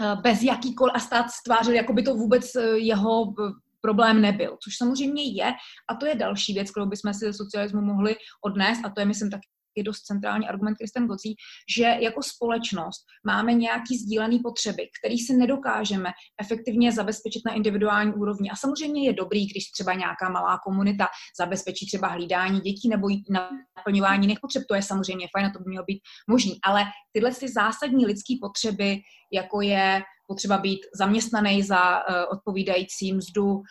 Eh, 0.00 0.16
bez 0.22 0.42
jakýkoliv 0.42 0.94
a 0.94 0.98
stát 0.98 1.30
stvářil, 1.30 1.74
jako 1.74 1.92
by 1.92 2.02
to 2.02 2.14
vůbec 2.14 2.44
jeho 2.76 3.34
problém 3.80 4.20
nebyl, 4.20 4.56
což 4.64 4.76
samozřejmě 4.76 5.22
je 5.32 5.52
a 5.90 5.94
to 5.94 6.06
je 6.06 6.14
další 6.14 6.54
věc, 6.54 6.70
kterou 6.70 6.86
bychom 6.86 7.14
si 7.14 7.24
ze 7.24 7.32
socialismu 7.32 7.80
mohli 7.80 8.16
odnést 8.44 8.84
a 8.84 8.90
to 8.90 9.00
je, 9.00 9.06
myslím, 9.06 9.30
taky 9.30 9.48
je 9.76 9.82
dost 9.82 10.00
centrální 10.00 10.48
argument 10.48 10.74
Kristen 10.74 11.06
Gocí, 11.06 11.36
že 11.76 11.82
jako 11.82 12.22
společnost 12.22 13.04
máme 13.26 13.54
nějaký 13.54 13.96
sdílený 13.96 14.38
potřeby, 14.38 14.88
který 15.00 15.18
si 15.18 15.36
nedokážeme 15.36 16.10
efektivně 16.40 16.92
zabezpečit 16.92 17.42
na 17.46 17.52
individuální 17.52 18.12
úrovni. 18.12 18.50
A 18.50 18.56
samozřejmě 18.56 19.06
je 19.06 19.12
dobrý, 19.12 19.46
když 19.46 19.70
třeba 19.70 19.94
nějaká 19.94 20.28
malá 20.28 20.58
komunita 20.64 21.06
zabezpečí 21.40 21.86
třeba 21.86 22.08
hlídání 22.08 22.60
dětí 22.60 22.88
nebo 22.88 23.08
naplňování 23.76 24.22
jiných 24.22 24.40
potřeb. 24.40 24.62
To 24.68 24.74
je 24.74 24.82
samozřejmě 24.82 25.28
fajn, 25.36 25.46
a 25.46 25.50
to 25.50 25.58
by 25.58 25.64
mělo 25.68 25.84
být 25.84 26.00
možný. 26.30 26.58
Ale 26.64 26.84
tyhle 27.12 27.34
ty 27.34 27.48
zásadní 27.48 28.06
lidské 28.06 28.34
potřeby, 28.40 29.00
jako 29.32 29.60
je 29.60 30.02
potřeba 30.26 30.58
být 30.58 30.80
zaměstnaný 30.94 31.62
za 31.62 31.98
uh, 31.98 32.14
odpovídající 32.32 33.12
mzdu, 33.12 33.46
uh, 33.46 33.62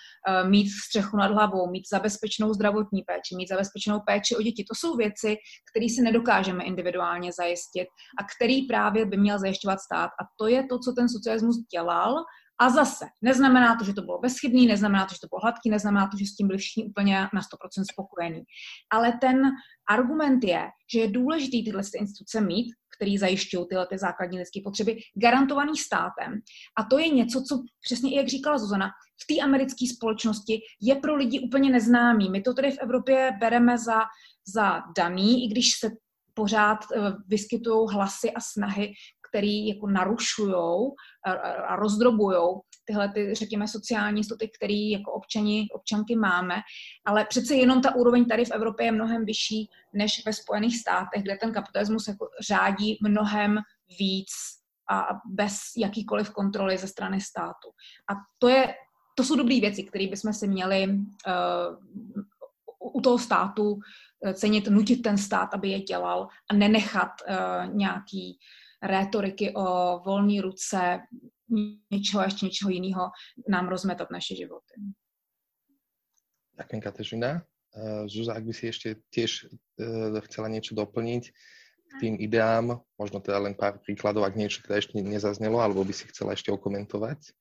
mít 0.50 0.70
střechu 0.70 1.18
nad 1.18 1.32
hlavou, 1.32 1.72
mít 1.72 1.84
zabezpečenou 1.94 2.54
zdravotní 2.54 3.02
péči, 3.02 3.36
mít 3.36 3.50
zabezpečenou 3.50 4.00
péči 4.08 4.36
o 4.36 4.42
děti. 4.42 4.64
To 4.64 4.76
jsou 4.76 4.96
věci, 4.96 5.38
které 5.72 5.90
si 5.90 6.02
nedokážeme 6.02 6.64
individuálně 6.64 7.32
zajistit 7.32 7.88
a 8.20 8.22
který 8.36 8.62
právě 8.62 9.06
by 9.06 9.18
měl 9.18 9.40
zajišťovat 9.40 9.80
stát. 9.80 10.12
A 10.22 10.24
to 10.40 10.48
je 10.48 10.64
to, 10.70 10.80
co 10.80 10.92
ten 10.92 11.10
socialismus 11.10 11.56
dělal 11.74 12.16
a 12.62 12.70
zase, 12.70 13.06
neznamená 13.22 13.76
to, 13.76 13.86
že 13.86 13.94
to 13.94 14.02
bylo 14.02 14.20
bezchybný, 14.20 14.68
neznamená 14.68 15.06
to, 15.06 15.14
že 15.14 15.20
to 15.20 15.28
bylo 15.28 15.40
hladký, 15.44 15.70
neznamená 15.70 16.08
to, 16.12 16.18
že 16.18 16.26
s 16.26 16.36
tím 16.36 16.48
byli 16.48 16.60
všichni 16.60 16.90
úplně 16.90 17.20
na 17.34 17.42
100% 17.42 17.84
spokojení. 17.92 18.42
Ale 18.92 19.14
ten 19.22 19.42
argument 19.90 20.44
je, 20.44 20.68
že 20.94 21.00
je 21.00 21.12
důležité 21.12 21.58
tyhle 21.66 21.84
instituce 22.00 22.42
mít, 22.42 22.74
který 23.00 23.18
zajišťují 23.18 23.66
tyhle 23.70 23.88
ty 23.88 23.98
základní 23.98 24.40
lidské 24.40 24.60
potřeby, 24.64 24.98
garantovaný 25.16 25.78
státem. 25.78 26.40
A 26.78 26.84
to 26.84 27.00
je 27.00 27.10
něco, 27.10 27.42
co 27.42 27.64
přesně, 27.82 28.18
jak 28.18 28.28
říkala 28.28 28.58
Zuzana, 28.58 28.90
v 29.24 29.36
té 29.36 29.42
americké 29.44 29.86
společnosti 29.96 30.60
je 30.82 30.96
pro 30.96 31.16
lidi 31.16 31.40
úplně 31.40 31.70
neznámý. 31.70 32.30
My 32.30 32.42
to 32.42 32.54
tady 32.54 32.72
v 32.72 32.78
Evropě 32.82 33.32
bereme 33.40 33.78
za, 33.78 34.00
za 34.54 34.82
daný, 34.98 35.46
i 35.46 35.48
když 35.48 35.72
se 35.80 35.90
pořád 36.34 36.78
eh, 36.96 37.00
vyskytují 37.28 37.88
hlasy 37.94 38.32
a 38.32 38.40
snahy, 38.40 38.94
který 39.30 39.68
jako 39.68 39.88
narušují 39.88 40.92
a 41.68 41.76
rozdrobují 41.76 42.38
tyhle, 42.90 43.10
ty, 43.14 43.36
řekněme, 43.36 43.68
sociální 43.68 44.20
jistoty, 44.20 44.50
které 44.58 44.74
jako 44.74 45.12
občani, 45.12 45.68
občanky 45.74 46.16
máme, 46.16 46.56
ale 47.06 47.26
přece 47.26 47.56
jenom 47.56 47.82
ta 47.82 47.96
úroveň 47.96 48.26
tady 48.26 48.46
v 48.46 48.52
Evropě 48.52 48.86
je 48.86 48.92
mnohem 48.92 49.26
vyšší 49.26 49.70
než 49.94 50.26
ve 50.26 50.34
Spojených 50.34 50.78
státech, 50.78 51.24
kde 51.24 51.38
ten 51.38 51.54
kapitalismus 51.54 52.08
jako 52.08 52.30
řádí 52.48 52.98
mnohem 53.02 53.58
víc 54.00 54.32
a 54.90 55.08
bez 55.26 55.58
jakýkoliv 55.78 56.30
kontroly 56.30 56.78
ze 56.78 56.88
strany 56.88 57.22
státu. 57.22 57.70
A 58.10 58.14
to, 58.40 58.48
je, 58.48 58.74
to 59.16 59.24
jsou 59.24 59.36
dobré 59.36 59.60
věci, 59.60 59.84
které 59.84 60.08
bychom 60.08 60.34
si 60.34 60.48
měli 60.48 60.88
uh, 60.88 60.98
u 62.98 63.02
toho 63.02 63.20
státu 63.20 63.80
eh, 64.26 64.34
cenit, 64.34 64.68
nutit 64.68 65.02
ten 65.02 65.18
stát, 65.18 65.54
aby 65.54 65.70
je 65.70 65.80
dělal 65.80 66.28
a 66.50 66.54
nenechat 66.54 67.12
uh, 67.22 67.76
nějaký 67.76 68.40
rétoriky 68.84 69.54
o 69.56 70.00
volné 70.06 70.42
ruce 70.42 71.00
něčeho 71.92 72.24
ještě 72.24 72.46
něčeho 72.46 72.70
jiného 72.70 73.10
nám 73.50 73.68
rozmetat 73.68 74.12
naše 74.12 74.36
životy. 74.36 74.74
Ďakujem, 76.60 76.82
Katežina. 76.82 77.30
Uh, 77.70 78.04
Zuzá, 78.10 78.34
ak 78.34 78.44
by 78.44 78.54
si 78.54 78.68
ešte 78.68 79.00
tiež 79.14 79.48
uh, 79.48 80.20
chcela 80.28 80.50
niečo 80.50 80.76
doplniť 80.76 81.24
k 81.90 81.94
tým 82.02 82.16
ideám, 82.18 82.82
možno 82.98 83.22
teda 83.24 83.40
len 83.40 83.56
pár 83.56 83.80
príkladov, 83.80 84.26
ak 84.26 84.36
niečo 84.36 84.66
teda 84.66 84.82
ešte 84.82 84.98
nezaznelo, 85.00 85.62
alebo 85.62 85.86
by 85.86 85.94
si 85.94 86.10
chcela 86.12 86.34
ešte 86.34 86.52
okomentovať? 86.52 87.32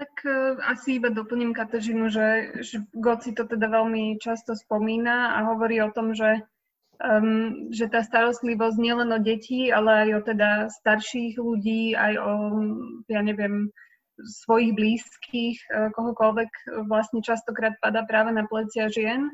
Tak 0.00 0.14
uh, 0.24 0.58
asi 0.66 0.98
iba 0.98 1.12
doplním 1.12 1.54
Katežinu, 1.54 2.08
že, 2.08 2.58
že 2.64 2.82
Goci 2.96 3.36
to 3.36 3.44
teda 3.44 3.68
veľmi 3.68 4.18
často 4.18 4.56
spomína 4.56 5.36
a 5.38 5.52
hovorí 5.52 5.78
o 5.84 5.92
tom, 5.92 6.16
že 6.16 6.42
um, 7.00 7.70
že 7.72 7.88
tá 7.88 8.00
starostlivosť 8.02 8.76
nielen 8.80 9.12
o 9.12 9.20
detí, 9.20 9.68
ale 9.72 10.06
aj 10.06 10.10
o 10.16 10.20
teda 10.24 10.50
starších 10.70 11.36
ľudí, 11.36 11.94
aj 11.94 12.12
o, 12.18 12.32
ja 13.08 13.20
neviem, 13.20 13.70
svojich 14.16 14.72
blízkych, 14.72 15.58
uh, 15.72 15.92
kohokoľvek 15.92 16.84
vlastne 16.88 17.20
častokrát 17.20 17.76
pada 17.80 18.04
práve 18.08 18.32
na 18.32 18.48
plecia 18.48 18.88
žien. 18.88 19.28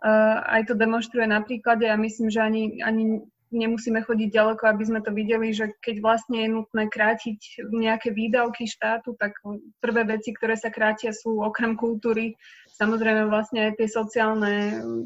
Uh, 0.00 0.40
aj 0.48 0.72
to 0.72 0.74
demonstruje 0.78 1.28
na 1.28 1.44
príklade 1.44 1.84
a 1.84 1.98
myslím, 1.98 2.32
že 2.32 2.40
ani, 2.40 2.80
ani 2.80 3.20
nemusíme 3.50 4.00
chodiť 4.06 4.30
ďaleko, 4.30 4.62
aby 4.70 4.84
sme 4.86 5.00
to 5.02 5.10
videli, 5.10 5.50
že 5.50 5.74
keď 5.82 6.00
vlastne 6.00 6.46
je 6.46 6.48
nutné 6.54 6.86
krátiť 6.86 7.66
nejaké 7.74 8.14
výdavky 8.14 8.70
štátu, 8.70 9.18
tak 9.18 9.34
prvé 9.82 10.06
veci, 10.06 10.30
ktoré 10.30 10.54
sa 10.54 10.70
krátia 10.70 11.10
sú 11.10 11.42
okrem 11.42 11.74
kultúry, 11.74 12.38
samozrejme 12.78 13.26
vlastne 13.26 13.70
aj 13.70 13.82
tie 13.82 13.88
sociálne 13.90 14.54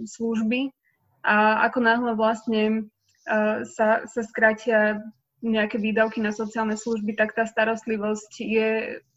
služby, 0.04 0.68
a 1.24 1.64
ako 1.66 1.78
náhle 1.80 2.12
vlastne 2.14 2.92
uh, 3.26 3.64
sa, 3.64 4.04
sa 4.04 4.22
skrátia 4.22 5.00
nejaké 5.44 5.76
výdavky 5.76 6.20
na 6.20 6.32
sociálne 6.32 6.76
služby, 6.76 7.16
tak 7.16 7.32
tá 7.32 7.44
starostlivosť 7.44 8.32
je 8.40 8.68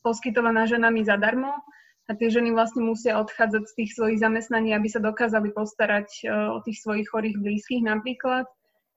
poskytovaná 0.03 0.67
ženami 0.67 1.03
zadarmo 1.03 1.55
a 2.07 2.11
tie 2.15 2.31
ženy 2.31 2.55
vlastne 2.55 2.83
musia 2.83 3.19
odchádzať 3.19 3.63
z 3.67 3.73
tých 3.83 3.91
svojich 3.95 4.19
zamestnaní, 4.23 4.71
aby 4.71 4.87
sa 4.87 5.03
dokázali 5.03 5.51
postarať 5.51 6.07
uh, 6.23 6.55
o 6.55 6.63
tých 6.63 6.79
svojich 6.79 7.07
chorých 7.11 7.37
blízkych 7.39 7.83
napríklad. 7.83 8.47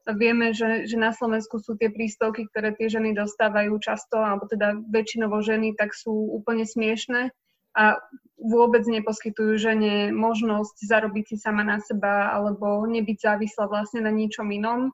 A 0.08 0.16
vieme, 0.16 0.56
že, 0.56 0.88
že 0.88 0.96
na 0.96 1.12
Slovensku 1.12 1.60
sú 1.60 1.76
tie 1.76 1.92
príspevky, 1.92 2.48
ktoré 2.50 2.72
tie 2.72 2.88
ženy 2.88 3.12
dostávajú 3.12 3.76
často, 3.84 4.16
alebo 4.16 4.48
teda 4.48 4.80
väčšinovo 4.88 5.44
ženy, 5.44 5.76
tak 5.76 5.92
sú 5.92 6.14
úplne 6.34 6.64
smiešné 6.64 7.30
a 7.76 7.98
vôbec 8.40 8.82
neposkytujú 8.88 9.60
žene 9.60 10.10
možnosť 10.16 10.80
zarobiť 10.80 11.24
si 11.32 11.36
sama 11.36 11.60
na 11.60 11.78
seba 11.78 12.32
alebo 12.32 12.82
nebyť 12.88 13.18
závislá 13.20 13.68
vlastne 13.68 14.00
na 14.00 14.12
ničom 14.12 14.48
inom 14.48 14.90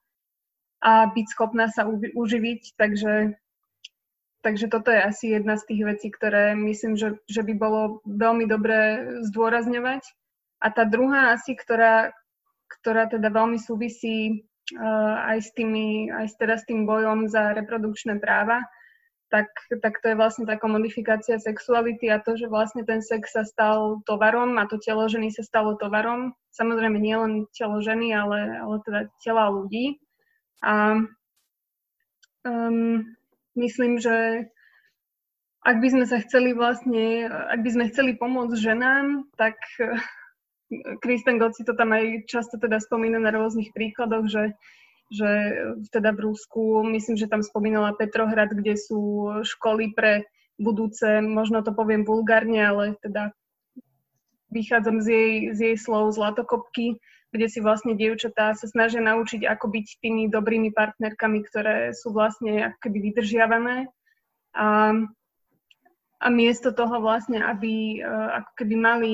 a 0.83 1.09
byť 1.09 1.27
schopná 1.31 1.71
sa 1.71 1.87
uživiť. 1.89 2.75
Takže, 2.75 3.39
takže 4.43 4.67
toto 4.67 4.91
je 4.91 5.01
asi 5.01 5.25
jedna 5.39 5.57
z 5.57 5.67
tých 5.73 5.83
vecí, 5.87 6.09
ktoré 6.11 6.59
myslím, 6.59 6.99
že, 6.99 7.23
že 7.31 7.47
by 7.47 7.55
bolo 7.57 7.81
veľmi 8.05 8.45
dobré 8.51 9.07
zdôrazňovať. 9.31 10.03
A 10.61 10.67
tá 10.73 10.85
druhá 10.85 11.33
asi, 11.37 11.55
ktorá, 11.55 12.13
ktorá 12.81 13.07
teda 13.07 13.31
veľmi 13.31 13.61
súvisí 13.61 14.49
uh, 14.75 15.15
aj, 15.37 15.39
s 15.39 15.51
tými, 15.55 16.11
aj 16.11 16.35
teda 16.35 16.57
s 16.59 16.65
tým 16.67 16.89
bojom 16.89 17.31
za 17.31 17.55
reprodukčné 17.55 18.19
práva, 18.19 18.65
tak, 19.27 19.51
tak 19.83 19.99
to 20.03 20.15
je 20.15 20.17
vlastne 20.19 20.47
taká 20.47 20.71
modifikácia 20.71 21.43
sexuality 21.43 22.07
a 22.07 22.23
to, 22.23 22.39
že 22.39 22.47
vlastne 22.47 22.87
ten 22.87 23.03
sex 23.03 23.35
sa 23.35 23.43
stal 23.43 23.99
tovarom 24.07 24.55
a 24.59 24.71
to 24.71 24.79
telo 24.79 25.11
ženy 25.11 25.35
sa 25.35 25.43
stalo 25.43 25.75
tovarom. 25.75 26.35
Samozrejme 26.55 26.99
nie 27.03 27.17
len 27.19 27.33
telo 27.51 27.83
ženy, 27.83 28.15
ale, 28.15 28.63
ale 28.63 28.77
teda 28.87 29.01
tela 29.19 29.51
ľudí. 29.51 29.99
A 30.63 31.03
um, 32.47 33.03
myslím, 33.59 33.99
že 33.99 34.47
ak 35.67 35.83
by 35.83 35.89
sme 35.91 36.05
sa 36.07 36.23
chceli 36.23 36.55
vlastne, 36.55 37.27
ak 37.27 37.61
by 37.67 37.71
sme 37.75 37.91
chceli 37.91 38.15
pomôcť 38.15 38.55
ženám, 38.55 39.27
tak 39.35 39.59
Kristen 41.03 41.43
Gott 41.43 41.59
si 41.59 41.67
to 41.67 41.75
tam 41.75 41.91
aj 41.91 42.31
často 42.31 42.63
teda 42.63 42.79
spomína 42.79 43.19
na 43.19 43.35
rôznych 43.35 43.75
príkladoch, 43.75 44.31
že 44.31 44.55
že 45.07 45.31
teda 45.95 46.11
v 46.11 46.33
Rusku, 46.33 46.83
myslím, 46.91 47.15
že 47.15 47.31
tam 47.31 47.43
spomínala 47.43 47.95
Petrohrad, 47.95 48.51
kde 48.51 48.75
sú 48.75 49.31
školy 49.47 49.95
pre 49.95 50.27
budúce, 50.59 51.23
možno 51.23 51.63
to 51.63 51.71
poviem 51.71 52.03
vulgárne, 52.03 52.59
ale 52.59 52.85
teda 52.99 53.31
vychádzam 54.51 55.05
z 55.05 55.07
jej, 55.07 55.33
z 55.55 55.59
jej 55.73 55.77
slov 55.77 56.17
zlatokopky, 56.17 56.99
kde 57.31 57.47
si 57.53 57.61
vlastne 57.61 57.93
dievčatá 57.93 58.57
sa 58.57 58.67
snažia 58.67 59.05
naučiť, 59.05 59.45
ako 59.45 59.69
byť 59.69 59.87
tými 60.01 60.33
dobrými 60.33 60.73
partnerkami, 60.73 61.39
ktoré 61.45 61.93
sú 61.93 62.15
vlastne 62.15 62.73
ako 62.73 62.79
keby 62.89 62.99
vydržiavané. 63.13 63.77
A, 64.57 64.97
a 66.17 66.27
miesto 66.33 66.73
toho 66.73 66.97
vlastne, 67.05 67.45
aby 67.45 68.01
uh, 68.01 68.41
ako 68.41 68.51
keby 68.57 68.75
mali 68.79 69.13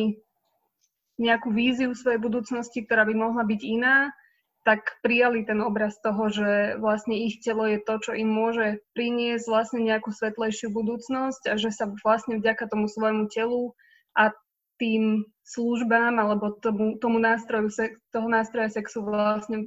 nejakú 1.19 1.51
víziu 1.51 1.91
svojej 1.93 2.23
budúcnosti, 2.23 2.87
ktorá 2.87 3.03
by 3.03 3.15
mohla 3.17 3.43
byť 3.43 3.61
iná, 3.67 4.15
tak 4.63 5.03
prijali 5.03 5.43
ten 5.43 5.59
obraz 5.59 5.99
toho, 5.99 6.31
že 6.31 6.79
vlastne 6.79 7.19
ich 7.19 7.43
telo 7.43 7.67
je 7.67 7.83
to, 7.83 7.99
čo 7.99 8.13
im 8.15 8.31
môže 8.31 8.79
priniesť 8.95 9.51
vlastne 9.51 9.81
nejakú 9.83 10.15
svetlejšiu 10.15 10.71
budúcnosť 10.71 11.51
a 11.51 11.55
že 11.59 11.75
sa 11.75 11.91
vlastne 12.07 12.39
vďaka 12.39 12.71
tomu 12.71 12.87
svojmu 12.87 13.27
telu 13.27 13.75
a 14.15 14.31
tým 14.79 15.27
službám 15.43 16.15
alebo 16.19 16.55
tomu, 16.63 16.99
tomu 17.03 17.19
nástroju, 17.19 17.71
toho 18.15 18.29
nástroja 18.31 18.71
sexu 18.71 19.03
vlastne 19.03 19.67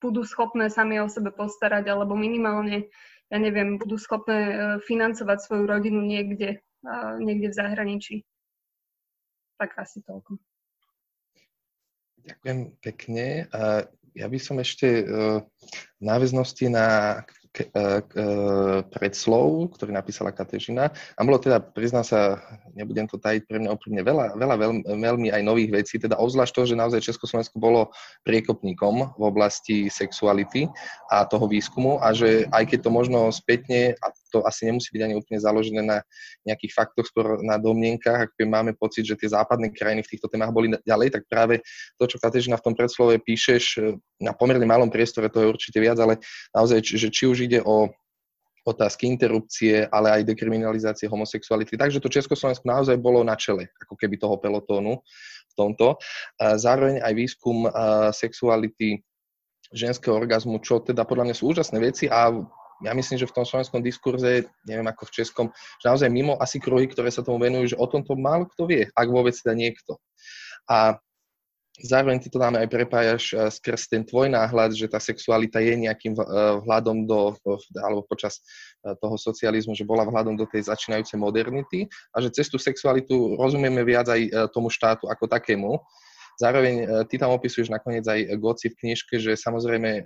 budú 0.00 0.24
schopné 0.28 0.68
sami 0.68 1.00
o 1.00 1.08
sebe 1.08 1.32
postarať 1.32 1.88
alebo 1.88 2.12
minimálne, 2.12 2.92
ja 3.32 3.38
neviem, 3.40 3.80
budú 3.80 3.96
schopné 3.96 4.38
e, 4.38 4.54
financovať 4.84 5.38
svoju 5.40 5.64
rodinu 5.64 6.04
niekde, 6.04 6.60
niekde 7.18 7.48
v 7.50 7.58
zahraničí. 7.58 8.16
Tak 9.56 9.72
asi 9.80 10.04
toľko. 10.04 10.36
Ďakujem 12.28 12.58
pekne. 12.84 13.48
Ja 14.16 14.26
by 14.32 14.38
som 14.40 14.56
ešte 14.56 14.88
e, 14.88 15.04
v 16.00 16.02
náväznosti 16.02 16.72
na 16.72 17.20
k, 17.56 17.72
k, 18.04 18.12
predslov, 18.92 19.72
ktorý 19.76 19.96
napísala 19.96 20.28
Katežina. 20.28 20.92
A 21.16 21.20
bolo 21.24 21.40
teda, 21.40 21.56
priznám 21.64 22.04
sa, 22.04 22.36
nebudem 22.76 23.08
to 23.08 23.16
tajiť 23.16 23.48
pre 23.48 23.56
mňa 23.56 23.72
úprimne, 23.72 24.04
veľa, 24.04 24.36
veľa 24.36 24.56
veľmi, 24.60 24.82
veľmi 24.84 25.28
aj 25.32 25.42
nových 25.42 25.72
vecí, 25.72 25.96
teda 25.96 26.20
obzvlášť 26.20 26.52
to, 26.52 26.62
že 26.68 26.76
naozaj 26.76 27.00
Československo 27.00 27.56
bolo 27.56 27.88
priekopníkom 28.28 29.16
v 29.16 29.22
oblasti 29.24 29.88
sexuality 29.88 30.68
a 31.08 31.24
toho 31.24 31.48
výskumu 31.48 31.96
a 32.04 32.12
že 32.12 32.44
aj 32.52 32.76
keď 32.76 32.78
to 32.84 32.90
možno 32.92 33.32
spätne, 33.32 33.96
a 34.04 34.06
to 34.32 34.42
asi 34.42 34.66
nemusí 34.66 34.90
byť 34.90 35.02
ani 35.06 35.14
úplne 35.14 35.38
založené 35.38 35.82
na 35.82 36.02
nejakých 36.46 36.72
faktoch, 36.74 37.06
skôr 37.06 37.38
na 37.42 37.56
domnienkach, 37.56 38.30
ak 38.30 38.38
máme 38.42 38.74
pocit, 38.74 39.06
že 39.06 39.14
tie 39.14 39.30
západné 39.30 39.70
krajiny 39.70 40.02
v 40.02 40.10
týchto 40.16 40.26
témach 40.30 40.50
boli 40.50 40.74
ďalej, 40.82 41.14
tak 41.14 41.22
práve 41.30 41.62
to, 41.96 42.04
čo 42.10 42.18
Katežina 42.18 42.58
v 42.58 42.64
tom 42.66 42.74
predslove 42.74 43.22
píšeš, 43.22 43.80
na 44.22 44.34
pomerne 44.34 44.64
malom 44.64 44.90
priestore, 44.90 45.30
to 45.30 45.42
je 45.42 45.50
určite 45.50 45.78
viac, 45.78 46.00
ale 46.00 46.18
naozaj, 46.52 46.82
že 46.84 47.08
či 47.12 47.24
už 47.30 47.46
ide 47.46 47.62
o 47.62 47.90
otázky 48.66 49.06
interrupcie, 49.06 49.86
ale 49.94 50.10
aj 50.10 50.26
dekriminalizácie 50.26 51.06
homosexuality. 51.06 51.78
Takže 51.78 52.02
to 52.02 52.10
Československo 52.10 52.66
naozaj 52.66 52.98
bolo 52.98 53.22
na 53.22 53.38
čele, 53.38 53.70
ako 53.86 53.94
keby 53.94 54.18
toho 54.18 54.42
pelotónu 54.42 54.98
v 55.46 55.54
tomto. 55.54 56.02
Zároveň 56.42 56.98
aj 56.98 57.12
výskum 57.14 57.70
sexuality 58.10 59.06
ženského 59.70 60.18
orgazmu, 60.18 60.58
čo 60.66 60.82
teda 60.82 61.06
podľa 61.06 61.30
mňa 61.30 61.36
sú 61.38 61.54
úžasné 61.54 61.78
veci 61.78 62.10
a 62.10 62.34
ja 62.84 62.92
myslím, 62.92 63.16
že 63.16 63.28
v 63.28 63.36
tom 63.36 63.48
slovenskom 63.48 63.80
diskurze, 63.80 64.48
neviem 64.68 64.84
ako 64.84 65.08
v 65.08 65.14
českom, 65.22 65.46
že 65.80 65.88
naozaj 65.88 66.08
mimo 66.12 66.36
asi 66.36 66.60
kruhy, 66.60 66.84
ktoré 66.90 67.08
sa 67.08 67.24
tomu 67.24 67.40
venujú, 67.40 67.72
že 67.72 67.80
o 67.80 67.86
tomto 67.88 68.12
málo 68.18 68.44
kto 68.52 68.68
vie, 68.68 68.84
ak 68.92 69.08
vôbec 69.08 69.32
teda 69.32 69.56
niekto. 69.56 69.96
A 70.68 71.00
zároveň 71.76 72.20
ty 72.20 72.32
to 72.32 72.40
dáme 72.40 72.56
aj 72.56 72.72
prepájaš 72.72 73.24
uh, 73.36 73.52
skrz 73.52 73.92
ten 73.92 74.00
tvoj 74.04 74.32
náhľad, 74.32 74.72
že 74.72 74.88
tá 74.88 74.96
sexualita 74.96 75.60
je 75.60 75.76
nejakým 75.76 76.16
uh, 76.16 76.60
vhľadom 76.64 77.04
do, 77.04 77.36
alebo 77.80 78.00
počas 78.04 78.40
uh, 78.84 78.96
toho 78.96 79.16
socializmu, 79.20 79.76
že 79.76 79.84
bola 79.84 80.08
vhľadom 80.08 80.40
do 80.40 80.48
tej 80.48 80.72
začínajúcej 80.72 81.20
modernity 81.20 81.84
a 82.16 82.24
že 82.24 82.32
cez 82.32 82.48
tú 82.48 82.56
sexualitu 82.56 83.36
rozumieme 83.36 83.84
viac 83.84 84.08
aj 84.08 84.52
tomu 84.56 84.72
štátu 84.72 85.08
ako 85.08 85.28
takému. 85.28 85.76
Zároveň 86.36 87.08
ty 87.08 87.16
tam 87.16 87.32
opisuješ 87.32 87.72
nakoniec 87.72 88.04
aj 88.04 88.36
Goci 88.36 88.68
v 88.68 88.76
knižke, 88.76 89.16
že 89.16 89.40
samozrejme 89.40 90.04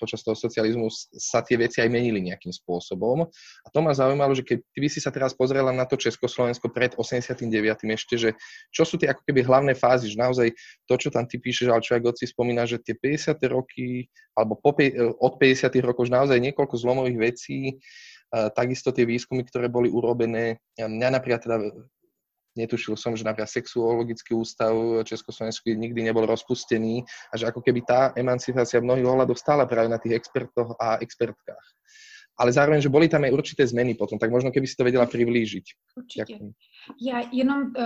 počas 0.00 0.24
toho 0.24 0.32
socializmu 0.32 0.88
sa 1.20 1.44
tie 1.44 1.60
veci 1.60 1.84
aj 1.84 1.92
menili 1.92 2.24
nejakým 2.24 2.48
spôsobom. 2.48 3.28
A 3.62 3.68
to 3.68 3.84
ma 3.84 3.92
zaujímalo, 3.92 4.32
že 4.32 4.40
keď 4.40 4.64
by 4.64 4.88
si 4.88 5.04
sa 5.04 5.12
teraz 5.12 5.36
pozrela 5.36 5.68
na 5.76 5.84
to 5.84 6.00
Československo 6.00 6.72
pred 6.72 6.96
89. 6.96 7.44
ešte, 7.92 8.16
že 8.16 8.30
čo 8.72 8.88
sú 8.88 8.96
tie 8.96 9.12
ako 9.12 9.20
keby 9.28 9.44
hlavné 9.44 9.76
fázy, 9.76 10.08
že 10.08 10.16
naozaj 10.16 10.56
to, 10.88 10.94
čo 10.96 11.12
tam 11.12 11.28
ty 11.28 11.36
píšeš, 11.36 11.68
ale 11.68 11.84
čo 11.84 12.00
aj 12.00 12.02
Goci 12.08 12.24
spomína, 12.24 12.64
že 12.64 12.80
tie 12.80 12.96
50. 12.96 13.36
roky, 13.52 14.08
alebo 14.32 14.56
po, 14.56 14.72
od 15.20 15.32
50. 15.36 15.68
rokov 15.84 16.08
už 16.08 16.16
naozaj 16.16 16.40
niekoľko 16.40 16.80
zlomových 16.80 17.18
vecí, 17.20 17.76
takisto 18.30 18.94
tie 18.94 19.04
výskumy, 19.04 19.42
ktoré 19.42 19.66
boli 19.66 19.90
urobené. 19.90 20.62
Mňa 20.78 21.18
napríklad 21.18 21.42
teda 21.44 21.56
netušil 22.58 22.98
som, 22.98 23.14
že 23.14 23.22
napríklad 23.22 23.50
sexuologický 23.50 24.34
ústav 24.34 24.74
Československu 25.06 25.70
nikdy 25.70 26.02
nebol 26.02 26.26
rozpustený 26.26 27.02
a 27.30 27.34
že 27.38 27.46
ako 27.46 27.62
keby 27.62 27.80
tá 27.86 28.10
emancipácia 28.18 28.82
v 28.82 28.90
mnohých 28.90 29.06
ohľadoch 29.06 29.38
stála 29.38 29.64
práve 29.70 29.86
na 29.90 29.98
tých 30.02 30.18
expertoch 30.18 30.74
a 30.78 30.98
expertkách 30.98 31.66
ale 32.40 32.56
zároveň, 32.56 32.80
že 32.80 32.88
boli 32.88 33.04
tam 33.04 33.28
aj 33.28 33.36
určité 33.36 33.68
zmeny 33.68 33.92
potom, 33.92 34.16
tak 34.16 34.32
možno 34.32 34.48
keby 34.48 34.64
si 34.64 34.76
to 34.76 34.88
vedela 34.88 35.04
priblížiť. 35.04 35.64
Určitě. 35.96 36.24
Ďakujem. 36.24 36.52
Já 37.00 37.22
jenom 37.32 37.62
uh, 37.62 37.84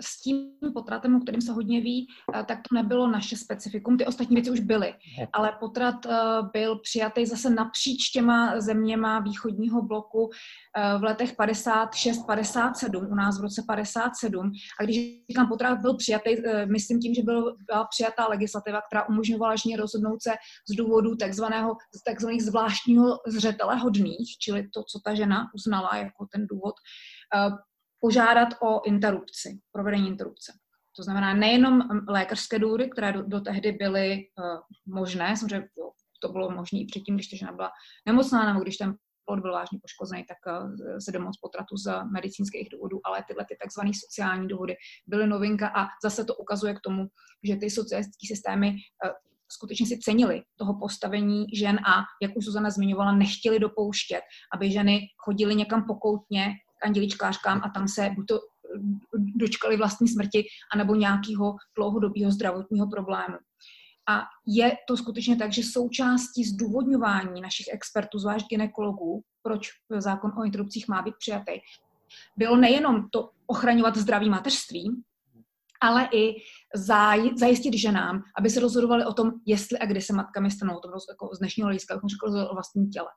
s 0.00 0.22
tím 0.22 0.50
potratem, 0.74 1.16
o 1.16 1.20
kterém 1.20 1.40
se 1.40 1.52
hodně 1.52 1.80
ví, 1.80 2.06
uh, 2.34 2.42
tak 2.42 2.58
to 2.68 2.74
nebylo 2.74 3.10
naše 3.10 3.36
specifikum, 3.36 3.98
ty 3.98 4.06
ostatní 4.06 4.34
věci 4.34 4.50
už 4.50 4.60
byly, 4.60 4.94
ale 5.32 5.52
potrat 5.60 6.06
uh, 6.06 6.12
byl 6.52 6.78
přijatý 6.78 7.26
zase 7.26 7.50
napříč 7.50 8.10
těma 8.10 8.60
zeměma 8.60 9.20
východního 9.20 9.82
bloku 9.82 10.24
uh, 10.24 11.00
v 11.00 11.02
letech 11.02 11.36
56-57, 11.36 13.12
u 13.12 13.14
nás 13.14 13.38
v 13.38 13.42
roce 13.42 13.62
57. 13.66 14.52
A 14.80 14.84
když 14.84 14.96
říkám 15.30 15.48
potrat 15.48 15.80
byl 15.80 15.96
přijatý, 15.96 16.36
uh, 16.36 16.44
myslím 16.72 17.00
tím, 17.00 17.14
že 17.14 17.22
byl, 17.22 17.56
byla 17.66 17.84
přijatá 17.84 18.26
legislativa, 18.28 18.80
která 18.80 19.08
umožňovala 19.08 19.56
ženě 19.56 19.76
rozhodnout 19.76 20.22
se 20.22 20.30
z 20.70 20.76
důvodu 20.76 21.16
takzvaného, 21.16 21.76
takzvaných 22.06 22.42
zvláštního 22.42 23.18
zřetele 23.26 23.76
hodných, 23.90 24.38
čili 24.38 24.68
to, 24.74 24.82
co 24.82 25.00
ta 25.04 25.14
žena 25.14 25.50
uznala 25.54 25.96
jako 25.96 26.26
ten 26.32 26.46
důvod, 26.46 26.74
uh, 27.34 27.58
požádat 28.00 28.48
o 28.62 28.84
interrupci, 28.86 29.58
provedení 29.72 30.08
interrupce. 30.08 30.52
To 30.96 31.02
znamená 31.02 31.34
nejenom 31.34 31.80
lékařské 32.08 32.58
důvody, 32.58 32.90
které 32.90 33.12
do, 33.12 33.22
do 33.22 33.40
tehdy 33.40 33.72
byly 33.72 34.18
uh, 34.38 34.60
možné, 34.86 35.36
samozřejmě 35.36 35.68
to 36.22 36.28
bylo 36.28 36.50
možné 36.50 36.78
i 36.78 36.86
předtím, 36.86 37.14
když 37.14 37.28
ta 37.28 37.36
žena 37.36 37.52
byla 37.52 37.70
nemocná 38.06 38.52
nebo 38.52 38.62
když 38.62 38.76
ten 38.76 38.94
plod 39.24 39.40
byl 39.40 39.52
vážně 39.52 39.78
poškozený, 39.82 40.24
tak 40.28 40.38
uh, 40.46 40.70
se 40.98 41.12
domoc 41.12 41.36
potratu 41.40 41.76
z 41.76 42.04
medicínských 42.12 42.68
důvodů, 42.72 43.00
ale 43.04 43.24
tyhle 43.28 43.44
ty 43.48 43.56
takzvané 43.62 43.90
sociální 43.94 44.48
důvody 44.48 44.74
byly 45.06 45.26
novinka 45.26 45.68
a 45.68 45.86
zase 46.04 46.24
to 46.24 46.34
ukazuje 46.34 46.74
k 46.74 46.80
tomu, 46.80 47.06
že 47.44 47.56
ty 47.56 47.70
socialistické 47.70 48.26
systémy 48.34 48.76
skutečně 49.52 49.86
si 49.86 49.98
cenili 49.98 50.42
toho 50.56 50.78
postavení 50.78 51.46
žen 51.54 51.78
a, 51.78 52.02
jak 52.22 52.36
už 52.36 52.44
Zuzana 52.44 52.70
zmiňovala, 52.70 53.12
nechtěli 53.12 53.58
dopouštět, 53.58 54.20
aby 54.54 54.70
ženy 54.70 55.00
chodily 55.16 55.54
někam 55.54 55.84
pokoutně 55.86 56.52
k 56.82 56.86
anděličkářkám 56.86 57.60
a 57.64 57.68
tam 57.68 57.88
se 57.88 58.10
buď 58.16 58.26
to 58.26 58.40
dočkali 59.36 59.76
vlastní 59.76 60.08
smrti, 60.08 60.44
anebo 60.74 60.94
nějakého 60.94 61.56
dlouhodobého 61.76 62.30
zdravotního 62.30 62.86
problému. 62.86 63.36
A 64.08 64.22
je 64.46 64.76
to 64.88 64.96
skutečně 64.96 65.36
tak, 65.36 65.52
že 65.52 65.62
součástí 65.62 66.44
zdůvodňování 66.44 67.40
našich 67.40 67.66
expertů, 67.72 68.18
zvlášť 68.18 68.46
ginekologů, 68.46 69.22
proč 69.42 69.68
zákon 69.98 70.32
o 70.38 70.44
interrupcích 70.44 70.88
má 70.88 71.02
být 71.02 71.14
přijatý, 71.18 71.52
bylo 72.36 72.56
nejenom 72.56 73.08
to 73.10 73.30
ochraňovat 73.46 73.96
zdraví 73.96 74.30
mateřství, 74.30 75.02
ale 75.80 76.08
i 76.12 76.34
zaj, 76.74 77.30
zajistit 77.36 77.74
ženám, 77.74 78.22
aby 78.38 78.50
se 78.50 78.60
rozhodovali 78.60 79.04
o 79.04 79.12
tom, 79.12 79.32
jestli 79.46 79.78
a 79.78 79.86
kdy 79.86 80.00
se 80.00 80.12
matkami 80.12 80.50
stanou, 80.50 80.80
to 80.80 80.88
bylo 80.88 81.00
jako 81.10 81.34
z 81.34 81.38
dnešního 81.38 81.66
hlediska, 81.66 81.94
jak 81.94 82.02
řekl, 82.06 82.48
o 82.50 82.54
vlastním 82.54 82.90
těle. 82.90 83.08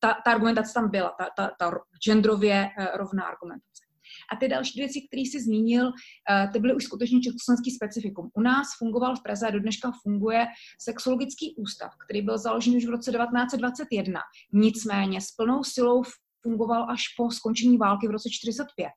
Ta, 0.00 0.14
ta 0.24 0.30
argumentace 0.30 0.74
tam 0.74 0.90
byla, 0.90 1.14
ta, 1.18 1.28
ta, 1.36 1.50
ta 1.58 1.78
genderově 2.04 2.68
uh, 2.78 2.86
rovná 2.96 3.22
argumentace. 3.22 3.86
A 4.32 4.36
ty 4.36 4.48
další 4.48 4.80
věci, 4.80 5.00
které 5.08 5.20
jsi 5.20 5.42
zmínil, 5.42 5.86
uh, 5.86 6.52
ty 6.52 6.58
byly 6.58 6.74
už 6.74 6.84
skutečně 6.84 7.20
československý 7.20 7.70
specifikum. 7.70 8.30
U 8.34 8.40
nás 8.40 8.66
fungoval 8.78 9.16
v 9.16 9.22
Praze 9.22 9.46
a 9.46 9.50
do 9.50 9.60
dneška 9.60 9.92
funguje 10.02 10.46
sexologický 10.80 11.54
ústav, 11.58 11.90
který 12.04 12.22
byl 12.22 12.38
založen 12.38 12.76
už 12.76 12.86
v 12.86 12.90
roce 12.90 13.12
1921. 13.12 14.20
Nicméně 14.52 15.20
s 15.20 15.30
plnou 15.30 15.64
silou 15.64 16.02
fungoval 16.42 16.90
až 16.90 17.02
po 17.16 17.30
skončení 17.30 17.78
války 17.78 18.08
v 18.08 18.10
roce 18.10 18.28
1945, 18.28 18.88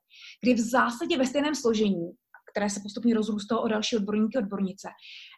kdy 0.43 0.53
v 0.53 0.59
zásadě 0.59 1.17
ve 1.17 1.25
stejném 1.25 1.55
složení 1.55 2.11
které 2.51 2.69
se 2.69 2.79
postupně 2.83 3.15
rozrůstalo 3.15 3.61
o 3.61 3.67
další 3.67 3.97
odborníky 3.97 4.37
odbornice. 4.37 4.89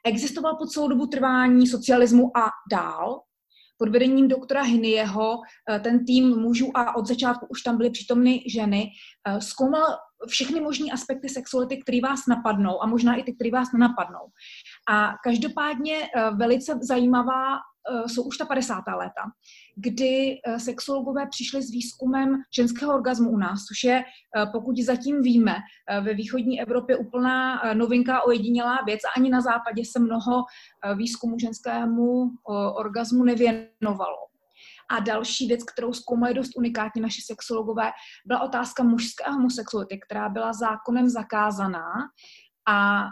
Existoval 0.06 0.56
po 0.56 0.65
celou 0.65 0.88
dobu 0.88 1.08
trvání 1.08 1.67
socialismu 1.67 2.38
a 2.38 2.50
dál. 2.71 3.21
Pod 3.78 3.89
vedením 3.89 4.28
doktora 4.28 4.62
Hinieho 4.62 5.38
eh, 5.69 5.80
ten 5.80 6.06
tým 6.06 6.38
mužů 6.38 6.78
a 6.78 6.95
od 6.95 7.08
začátku 7.08 7.45
už 7.50 7.62
tam 7.62 7.78
byly 7.78 7.89
přítomny 7.89 8.43
ženy, 8.47 8.88
eh, 9.28 9.41
zkoumal 9.41 9.97
všechny 10.28 10.62
možné 10.62 10.86
aspekty 10.93 11.30
sexuality, 11.30 11.78
které 11.78 12.02
vás 12.02 12.19
napadnou 12.28 12.84
a 12.84 12.88
možná 12.88 13.15
i 13.15 13.24
ty, 13.24 13.34
které 13.34 13.52
vás 13.52 13.67
nenapadnou. 13.74 14.30
A 14.89 15.13
každopádně 15.24 15.95
eh, 15.95 16.30
velice 16.36 16.80
zajímavá 16.82 17.58
jsou 18.08 18.24
už 18.24 18.38
ta 18.38 18.46
50. 18.46 18.76
léta, 18.98 19.22
kdy 19.76 20.38
sexologové 20.58 21.28
přišli 21.28 21.62
s 21.62 21.72
výzkumem 21.72 22.36
ženského 22.56 22.94
orgazmu 22.94 23.30
u 23.30 23.38
nás, 23.38 23.60
což 23.60 23.84
je, 23.84 24.04
pokud 24.52 24.78
zatím 24.78 25.22
víme, 25.22 25.56
ve 26.02 26.13
východní 26.13 26.62
Evropě 26.62 26.98
úplná 26.98 27.62
novinka 27.74 28.22
ojedinělá 28.22 28.80
věc 28.86 29.00
a 29.04 29.20
ani 29.20 29.30
na 29.30 29.41
západě 29.41 29.84
se 29.86 30.00
mnoho 30.00 30.44
výzkumu 30.96 31.39
ženskému 31.39 32.32
orgazmu 32.76 33.24
nevěnovalo. 33.24 34.17
A 34.89 35.00
další 35.00 35.48
věc, 35.48 35.63
kterou 35.63 35.94
zkoumali 35.94 36.34
dost 36.34 36.52
unikátně 36.58 37.02
naši 37.02 37.22
sexologové, 37.22 37.91
byla 38.26 38.41
otázka 38.41 38.84
mužské 38.84 39.32
homosexuality, 39.32 40.00
která 40.00 40.30
byla 40.30 40.54
zákonem 40.54 41.10
zakázaná 41.10 41.91
a 42.67 43.04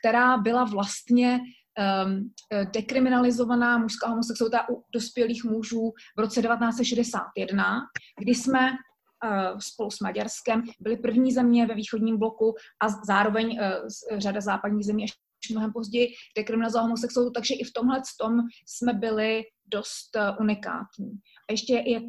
která 0.00 0.36
byla 0.36 0.64
vlastně 0.64 1.40
um, 1.78 2.30
dekriminalizovaná 2.74 3.78
mužská 3.78 4.08
homosexualita 4.08 4.68
u 4.70 4.84
dospělých 4.94 5.44
mužů 5.44 5.92
v 6.16 6.20
roce 6.20 6.42
1961, 6.42 7.80
kdy 8.20 8.34
jsme 8.34 8.70
uh, 8.70 9.58
spolu 9.58 9.90
s 9.90 10.00
Maďarskem 10.00 10.62
byli 10.80 10.96
první 10.96 11.32
země 11.32 11.66
ve 11.66 11.74
východním 11.74 12.18
bloku 12.18 12.54
a 12.82 12.88
zároveň 13.06 13.58
uh, 13.60 14.18
řada 14.18 14.40
západních 14.40 14.86
zemí 14.86 15.02
ještě 15.02 15.54
mnohem 15.54 15.72
později 15.72 16.08
dekriminalizovala 16.36 16.86
homosexualitu, 16.86 17.32
takže 17.32 17.54
i 17.54 17.64
v 17.64 17.72
tomhle 17.72 18.02
tom 18.20 18.40
jsme 18.66 18.92
byli 18.92 19.42
dost 19.66 20.16
uh, 20.16 20.36
unikátní. 20.40 21.10
A 21.48 21.52
ještě, 21.52 21.82
jak 21.86 22.04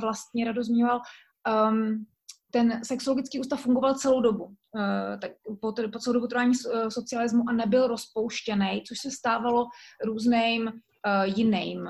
vlastně 0.00 0.44
Rado 0.44 0.64
zmiňoval, 0.64 1.00
um, 1.70 2.06
ten 2.50 2.80
sexologický 2.84 3.40
ústav 3.40 3.60
fungoval 3.60 3.94
celou 3.94 4.20
dobu, 4.20 4.44
uh, 4.44 5.20
tak 5.20 5.32
po, 5.60 5.72
po 5.92 5.98
celou 5.98 6.14
dobu 6.14 6.26
trvání 6.26 6.52
uh, 6.66 6.88
socialismu 6.88 7.44
a 7.48 7.52
nebyl 7.52 7.86
rozpouštěný, 7.86 8.82
což 8.88 8.98
se 8.98 9.10
stávalo 9.10 9.66
různým 10.04 10.66
uh, 10.66 11.38
jiným 11.38 11.88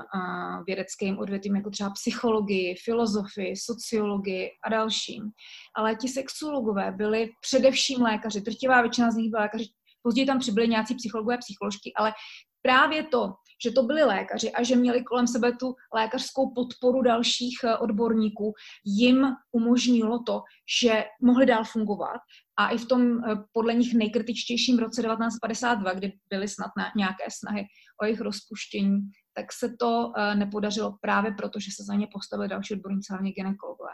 vědeckým 0.67 1.19
odvětvím, 1.19 1.55
jako 1.55 1.69
třeba 1.69 1.89
psychologii, 1.89 2.75
filozofii, 2.75 3.55
sociologii 3.57 4.49
a 4.65 4.69
dalším. 4.69 5.29
Ale 5.75 5.95
ti 5.95 6.07
sexuologové 6.07 6.91
byli 6.91 7.29
především 7.41 8.01
lékaři, 8.01 8.41
drtivá 8.41 8.81
většina 8.81 9.11
z 9.11 9.15
nich 9.15 9.29
byla 9.29 9.41
lékaři, 9.41 9.65
později 10.03 10.25
tam 10.25 10.39
přibyli 10.39 10.67
nějací 10.67 10.95
psychologové 10.95 11.37
psycholožky, 11.37 11.93
ale 11.97 12.13
právě 12.61 13.03
to, 13.03 13.33
že 13.63 13.71
to 13.71 13.83
byli 13.83 14.03
lékaři 14.03 14.51
a 14.51 14.63
že 14.63 14.75
měli 14.75 15.03
kolem 15.03 15.27
sebe 15.27 15.51
tu 15.51 15.75
lékařskou 15.93 16.53
podporu 16.53 17.01
dalších 17.01 17.59
eh, 17.63 17.77
odborníků, 17.77 18.53
jim 18.85 19.27
umožnilo 19.51 20.23
to, 20.23 20.41
že 20.81 21.05
mohli 21.21 21.45
dál 21.45 21.63
fungovat 21.63 22.19
a 22.59 22.69
i 22.69 22.77
v 22.77 22.85
tom 22.87 23.01
eh, 23.01 23.35
podle 23.51 23.73
nich 23.73 23.93
nejkritičtějším 23.93 24.79
roce 24.79 25.01
1952, 25.01 25.93
kdy 25.93 26.13
byly 26.29 26.47
snad 26.47 26.71
na 26.77 26.91
nějaké 26.95 27.23
snahy 27.39 27.65
o 28.01 28.05
jejich 28.05 28.21
rozpuštění, 28.21 28.99
tak 29.33 29.53
se 29.53 29.73
to 29.79 30.11
eh, 30.17 30.35
nepodařilo 30.35 30.97
právě 31.01 31.31
proto, 31.31 31.59
že 31.59 31.71
se 31.75 31.83
za 31.83 31.95
ně 31.95 32.07
postavili 32.13 32.49
další 32.49 32.73
odborníci, 32.73 33.13
hlavně 33.13 33.31
gynekologové. 33.31 33.91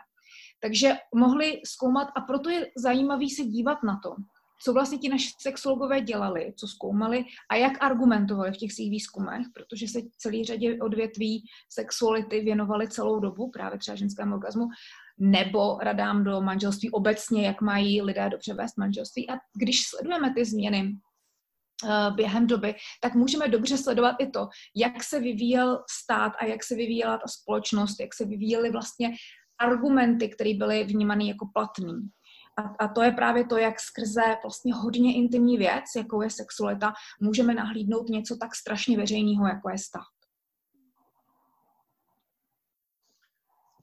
Takže 0.60 0.96
mohli 1.16 1.62
zkoumat 1.66 2.08
a 2.16 2.22
proto 2.22 2.50
je 2.50 2.68
zajímavý 2.78 3.30
se 3.30 3.44
dívat 3.44 3.78
na 3.84 4.00
to, 4.04 4.16
co 4.64 4.74
vlastně 4.74 4.98
ti 4.98 5.10
naši 5.10 5.30
sexologové 5.42 6.02
dělali, 6.02 6.54
co 6.56 6.68
zkoumali 6.68 7.26
a 7.50 7.56
jak 7.56 7.84
argumentovali 7.84 8.52
v 8.52 8.58
těch 8.58 8.74
svých 8.74 8.92
výzkumech, 8.92 9.48
protože 9.54 9.88
se 9.88 10.00
celý 10.18 10.46
řadě 10.46 10.78
odvětví 10.82 11.44
sexuality 11.70 12.42
věnovali 12.42 12.88
celou 12.88 13.20
dobu, 13.20 13.52
právě 13.52 13.80
třeba 13.80 13.96
ženskému 13.96 14.36
orgazmu, 14.36 14.68
nebo 15.20 15.78
radám 15.82 16.24
do 16.24 16.42
manželství 16.42 16.92
obecně, 16.92 17.46
jak 17.46 17.62
mají 17.62 18.02
lidé 18.02 18.30
dobře 18.30 18.54
vést 18.54 18.78
manželství. 18.78 19.30
A 19.30 19.34
když 19.56 19.88
sledujeme 19.88 20.34
ty 20.34 20.46
změny 20.46 20.98
uh, 21.84 22.16
během 22.16 22.48
doby, 22.48 22.76
tak 23.02 23.16
můžeme 23.16 23.48
dobře 23.48 23.78
sledovat 23.78 24.16
i 24.20 24.28
to, 24.28 24.48
jak 24.76 25.04
se 25.04 25.20
vyvíjel 25.20 25.84
stát 26.04 26.34
a 26.40 26.46
jak 26.46 26.64
se 26.64 26.76
vyvíjela 26.76 27.18
ta 27.18 27.28
společnost, 27.28 28.00
jak 28.00 28.14
se 28.14 28.26
vyvíjely 28.26 28.72
vlastně 28.72 29.14
argumenty, 29.60 30.30
které 30.30 30.54
byly 30.54 30.84
vnímané 30.84 31.26
jako 31.26 31.50
platný. 31.54 31.94
A, 32.58 32.62
a 32.62 32.88
to 32.88 33.02
je 33.02 33.12
právě 33.12 33.46
to, 33.46 33.58
jak 33.58 33.80
skrze 33.80 34.38
vlastně 34.44 34.74
hodně 34.74 35.16
intimní 35.16 35.58
věc, 35.58 35.84
jako 35.98 36.22
je 36.22 36.30
sexualita, 36.30 36.94
můžeme 37.22 37.54
nahlídnout 37.54 38.10
něco 38.10 38.38
tak 38.38 38.56
strašně 38.56 38.98
veřejného, 38.98 39.48
jako 39.48 39.70
je 39.70 39.78
stát. 39.78 40.18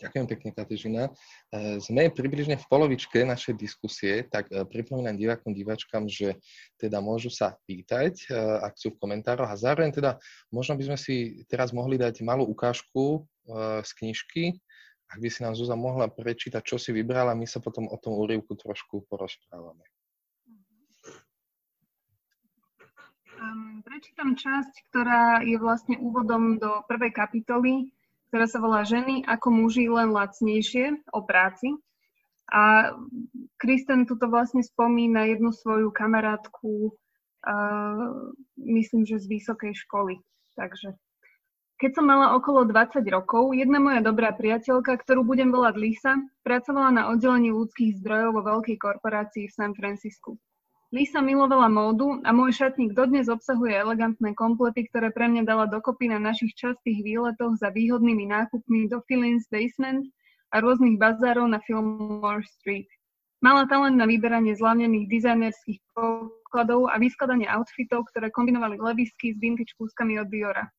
Ďakujem 0.05 0.27
pekne, 0.27 0.51
Katežina. 0.53 1.03
E, 1.09 1.11
sme 1.81 2.13
približne 2.13 2.61
v 2.61 2.67
polovičke 2.69 3.25
našej 3.25 3.57
diskusie, 3.57 4.29
tak 4.29 4.53
e, 4.53 4.67
pripomínam 4.69 5.17
divákom, 5.17 5.57
diváčkam, 5.57 6.05
že 6.11 6.37
teda 6.77 7.01
môžu 7.01 7.33
sa 7.33 7.57
pýtať, 7.65 8.29
e, 8.29 8.37
ak 8.37 8.77
sú 8.77 8.93
v 8.93 9.01
komentároch 9.01 9.49
a 9.49 9.57
zároveň 9.57 9.97
teda 9.97 10.21
možno 10.53 10.77
by 10.77 10.93
sme 10.93 10.99
si 11.01 11.47
teraz 11.49 11.73
mohli 11.73 11.97
dať 11.97 12.21
malú 12.21 12.45
ukážku 12.45 13.25
z 13.85 13.91
knižky, 14.01 14.57
ak 15.15 15.23
by 15.23 15.31
si 15.31 15.47
nám 15.47 15.55
Zuzá 15.55 15.79
mohla 15.79 16.11
prečítať, 16.11 16.59
čo 16.67 16.75
si 16.75 16.91
vybrala, 16.91 17.39
my 17.39 17.47
sa 17.47 17.63
potom 17.63 17.87
o 17.87 17.95
tom 18.03 18.19
úryvku 18.19 18.59
trošku 18.59 19.07
porozprávame. 19.07 19.87
Um, 23.39 23.79
prečítam 23.87 24.35
časť, 24.35 24.91
ktorá 24.91 25.47
je 25.47 25.55
vlastne 25.55 26.03
úvodom 26.03 26.59
do 26.59 26.83
prvej 26.91 27.15
kapitoly, 27.15 27.95
ktorá 28.35 28.51
sa 28.51 28.59
volá 28.59 28.83
Ženy 28.83 29.23
ako 29.23 29.55
muži 29.55 29.87
len 29.87 30.11
lacnejšie 30.11 31.07
o 31.15 31.23
práci. 31.23 31.79
A 32.51 32.91
Kristen 33.55 34.11
tuto 34.11 34.27
vlastne 34.27 34.67
spomína 34.67 35.31
jednu 35.31 35.55
svoju 35.55 35.95
kamarátku, 35.95 36.91
uh, 36.91 38.35
myslím, 38.59 39.07
že 39.07 39.23
z 39.23 39.31
vysokej 39.31 39.79
školy. 39.79 40.19
Takže 40.59 40.99
keď 41.75 41.91
som 41.91 42.07
mala 42.07 42.39
okolo 42.39 42.71
20 42.71 43.03
rokov, 43.11 43.51
jedna 43.51 43.83
moja 43.83 43.99
dobrá 43.99 44.31
priateľka, 44.31 44.95
ktorú 45.03 45.27
budem 45.27 45.51
volať 45.51 45.75
Lisa, 45.75 46.13
pracovala 46.47 46.91
na 46.95 47.03
oddelení 47.11 47.51
ľudských 47.51 47.99
zdrojov 47.99 48.31
vo 48.39 48.43
veľkej 48.47 48.79
korporácii 48.79 49.51
v 49.51 49.57
San 49.59 49.75
Francisku. 49.75 50.39
Lisa 50.95 51.19
milovala 51.19 51.67
módu 51.67 52.23
a 52.23 52.31
môj 52.31 52.55
šatník 52.55 52.95
dodnes 52.95 53.27
obsahuje 53.27 53.75
elegantné 53.75 54.31
komplety, 54.39 54.87
ktoré 54.87 55.11
pre 55.11 55.27
mňa 55.27 55.43
dala 55.43 55.67
dokopy 55.67 56.07
na 56.07 56.23
našich 56.23 56.55
častých 56.55 57.03
výletoch 57.03 57.59
za 57.59 57.75
výhodnými 57.75 58.31
nákupmi 58.31 58.87
do 58.87 59.03
Philins 59.11 59.51
Basement 59.51 60.07
a 60.55 60.63
rôznych 60.63 60.95
bazárov 60.95 61.51
na 61.51 61.59
Fillmore 61.67 62.47
Street. 62.47 62.87
Mala 63.43 63.67
talent 63.67 63.99
na 63.99 64.07
vyberanie 64.07 64.55
zlavnených 64.55 65.11
dizajnerských 65.11 65.83
pokladov 65.99 66.87
a 66.87 67.03
vyskladanie 67.03 67.51
outfitov, 67.51 68.07
ktoré 68.15 68.31
kombinovali 68.31 68.79
levisky 68.79 69.35
s 69.35 69.43
vintage 69.43 69.75
kúskami 69.75 70.23
od 70.23 70.31
Diora. 70.31 70.71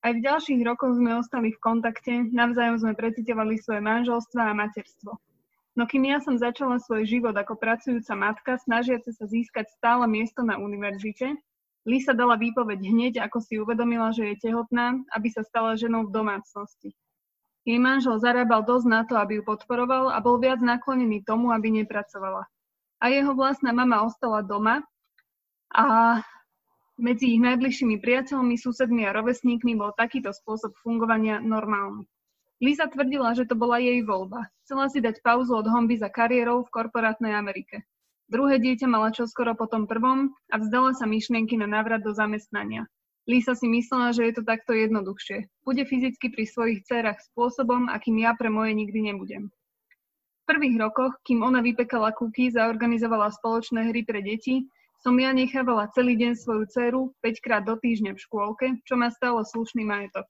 Aj 0.00 0.12
v 0.16 0.24
ďalších 0.24 0.64
rokoch 0.64 0.96
sme 0.96 1.20
ostali 1.20 1.52
v 1.52 1.60
kontakte, 1.60 2.24
navzájom 2.32 2.80
sme 2.80 2.92
precitovali 2.96 3.60
svoje 3.60 3.84
manželstva 3.84 4.48
a 4.48 4.56
materstvo. 4.56 5.12
No 5.76 5.84
kým 5.84 6.08
ja 6.08 6.18
som 6.24 6.40
začala 6.40 6.80
svoj 6.80 7.04
život 7.04 7.36
ako 7.36 7.56
pracujúca 7.60 8.16
matka, 8.16 8.56
snažiaca 8.58 9.12
sa 9.12 9.24
získať 9.28 9.68
stále 9.76 10.08
miesto 10.08 10.40
na 10.40 10.56
univerzite, 10.56 11.36
Lisa 11.88 12.12
dala 12.12 12.36
výpoveď 12.36 12.76
hneď, 12.76 13.14
ako 13.24 13.40
si 13.40 13.56
uvedomila, 13.56 14.12
že 14.12 14.36
je 14.36 14.52
tehotná, 14.52 15.00
aby 15.16 15.32
sa 15.32 15.40
stala 15.40 15.80
ženou 15.80 16.08
v 16.08 16.12
domácnosti. 16.12 16.92
Jej 17.64 17.80
manžel 17.80 18.20
zarábal 18.20 18.64
dosť 18.64 18.86
na 18.88 19.00
to, 19.04 19.16
aby 19.16 19.40
ju 19.40 19.42
podporoval 19.44 20.12
a 20.12 20.20
bol 20.20 20.36
viac 20.36 20.60
naklonený 20.60 21.24
tomu, 21.24 21.52
aby 21.52 21.72
nepracovala. 21.72 22.44
A 23.00 23.04
jeho 23.08 23.32
vlastná 23.32 23.72
mama 23.72 24.04
ostala 24.04 24.44
doma 24.44 24.84
a 25.72 26.20
medzi 27.00 27.34
ich 27.34 27.40
najbližšími 27.40 27.98
priateľmi, 27.98 28.54
susedmi 28.60 29.08
a 29.08 29.16
rovesníkmi 29.16 29.74
bol 29.74 29.96
takýto 29.96 30.30
spôsob 30.30 30.76
fungovania 30.84 31.40
normálny. 31.40 32.04
Lisa 32.60 32.86
tvrdila, 32.92 33.32
že 33.32 33.48
to 33.48 33.56
bola 33.56 33.80
jej 33.80 34.04
voľba. 34.04 34.44
Chcela 34.68 34.92
si 34.92 35.00
dať 35.00 35.24
pauzu 35.24 35.56
od 35.56 35.64
homby 35.64 35.96
za 35.96 36.12
kariérou 36.12 36.60
v 36.60 36.72
korporátnej 36.76 37.32
Amerike. 37.32 37.88
Druhé 38.28 38.60
dieťa 38.60 38.86
mala 38.86 39.10
čoskoro 39.10 39.56
po 39.56 39.64
tom 39.66 39.88
prvom 39.88 40.30
a 40.52 40.60
vzdala 40.60 40.94
sa 40.94 41.08
myšlienky 41.08 41.56
na 41.56 41.66
návrat 41.66 42.04
do 42.04 42.12
zamestnania. 42.12 42.86
Lisa 43.24 43.56
si 43.56 43.64
myslela, 43.66 44.12
že 44.12 44.28
je 44.28 44.32
to 44.38 44.42
takto 44.44 44.76
jednoduchšie. 44.76 45.48
Bude 45.64 45.88
fyzicky 45.88 46.30
pri 46.30 46.44
svojich 46.46 46.78
dcerách 46.84 47.18
spôsobom, 47.32 47.88
akým 47.88 48.20
ja 48.20 48.36
pre 48.36 48.52
moje 48.52 48.76
nikdy 48.76 49.08
nebudem. 49.08 49.48
V 49.50 50.44
prvých 50.44 50.76
rokoch, 50.78 51.16
kým 51.24 51.40
ona 51.40 51.64
vypekala 51.64 52.12
kuky, 52.12 52.52
zaorganizovala 52.52 53.32
spoločné 53.32 53.88
hry 53.88 54.04
pre 54.04 54.20
deti, 54.20 54.68
som 55.00 55.16
ja 55.16 55.32
nechávala 55.32 55.88
celý 55.96 56.12
deň 56.20 56.32
svoju 56.36 56.64
dceru 56.68 57.00
5 57.24 57.44
krát 57.44 57.64
do 57.64 57.72
týždňa 57.80 58.12
v 58.12 58.20
škôlke, 58.20 58.66
čo 58.84 59.00
ma 59.00 59.08
stalo 59.08 59.40
slušný 59.40 59.80
majetok. 59.80 60.28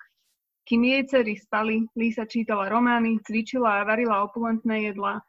Kým 0.63 0.87
jej 0.87 1.03
cery 1.11 1.35
spali, 1.35 1.91
Lisa 1.99 2.23
čítala 2.23 2.71
romány, 2.71 3.19
cvičila 3.27 3.83
a 3.83 3.87
varila 3.87 4.23
opulentné 4.23 4.87
jedlá. 4.87 5.27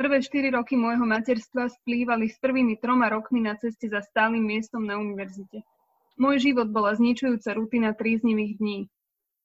Prvé 0.00 0.24
4 0.24 0.56
roky 0.56 0.80
môjho 0.80 1.04
materstva 1.04 1.68
splývali 1.68 2.32
s 2.32 2.40
prvými 2.40 2.80
troma 2.80 3.12
rokmi 3.12 3.44
na 3.44 3.60
ceste 3.60 3.92
za 3.92 4.00
stálym 4.00 4.40
miestom 4.40 4.88
na 4.88 4.96
univerzite. 4.96 5.60
Môj 6.16 6.40
život 6.40 6.72
bola 6.72 6.96
zničujúca 6.96 7.52
rutina 7.52 7.92
tríznivých 7.92 8.56
dní. 8.56 8.78